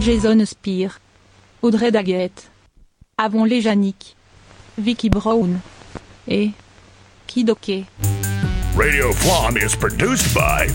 [0.00, 0.90] Jason Spear,
[1.62, 2.50] Audrey Daguette,
[3.16, 4.16] Avon Léjanic,
[4.76, 5.60] Vicky Brown,
[6.26, 6.50] et
[7.28, 7.84] Kidoke,
[8.74, 10.66] Radio Flom is produced by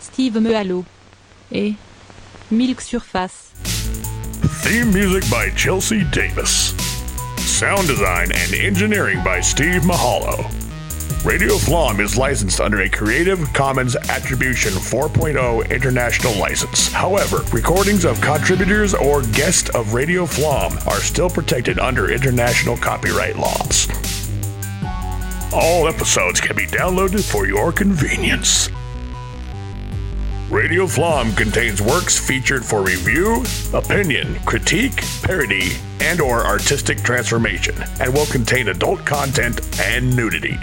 [0.00, 0.84] Steve Mehalo,
[1.52, 1.74] et
[2.50, 3.52] Milk Surface.
[4.62, 6.74] Theme music by Chelsea Davis.
[7.36, 10.44] Sound design and engineering by Steve Mahalo.
[11.26, 16.90] Radio Flom is licensed under a Creative Commons Attribution 4.0 international license.
[16.90, 23.36] However, recordings of contributors or guests of Radio Flom are still protected under international copyright
[23.36, 23.88] laws.
[25.52, 28.70] All episodes can be downloaded for your convenience.
[30.50, 33.44] Radio Flom contains works featured for review,
[33.74, 40.56] opinion, critique, parody, and or artistic transformation, and will contain adult content and nudity.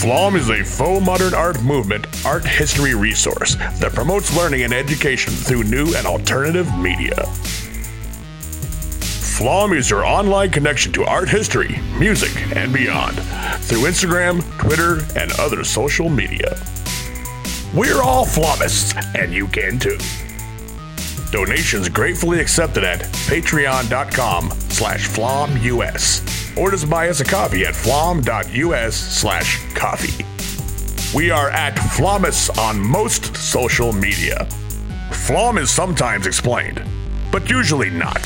[0.00, 5.34] Flom is a faux modern art movement art history resource that promotes learning and education
[5.34, 7.26] through new and alternative media.
[9.36, 13.16] Flom is your online connection to art history, music, and beyond
[13.64, 16.58] through Instagram, Twitter, and other social media.
[17.74, 19.98] We're all Flomists, and you can too.
[21.30, 28.96] Donations gratefully accepted at patreon.com slash flomus or just buy us a coffee at flom.us
[28.96, 30.24] slash coffee.
[31.16, 34.46] We are at Flomus on most social media.
[35.12, 36.82] Flom is sometimes explained,
[37.30, 38.22] but usually not.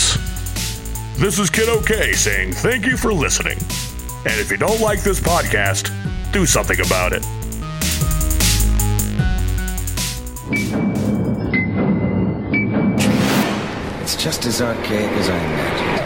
[1.17, 3.59] This is Kid OK saying thank you for listening.
[4.27, 5.93] And if you don't like this podcast,
[6.33, 7.25] do something about it.
[14.25, 16.01] Just as archaic as I imagined.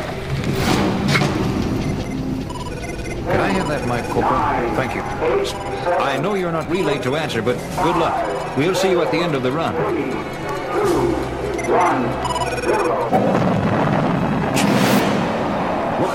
[3.29, 4.41] Can I have that mic, Corporal?
[4.75, 5.03] Thank you.
[6.01, 8.57] I know you're not relayed to answer, but good luck.
[8.57, 9.73] We'll see you at the end of the run.
[9.73, 9.85] Look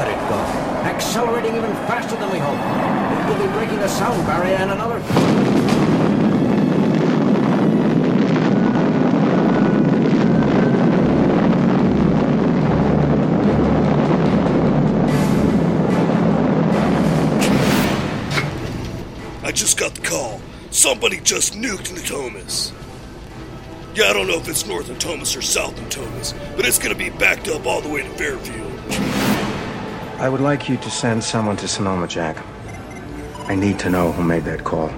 [0.01, 0.39] at it go.
[0.84, 2.59] Accelerating even faster than we hoped.
[2.59, 5.52] It will be breaking the sound barrier in another...
[19.53, 20.41] just got the call.
[20.71, 22.71] Somebody just nuked Natomas.
[23.95, 26.80] Yeah, I don't know if it's north of Thomas or south of Thomas, but it's
[26.80, 28.71] gonna be backed up all the way to Fairfield.
[30.19, 32.38] I would like you to send someone to Sonoma, Jack.
[33.47, 34.89] I need to know who made that call.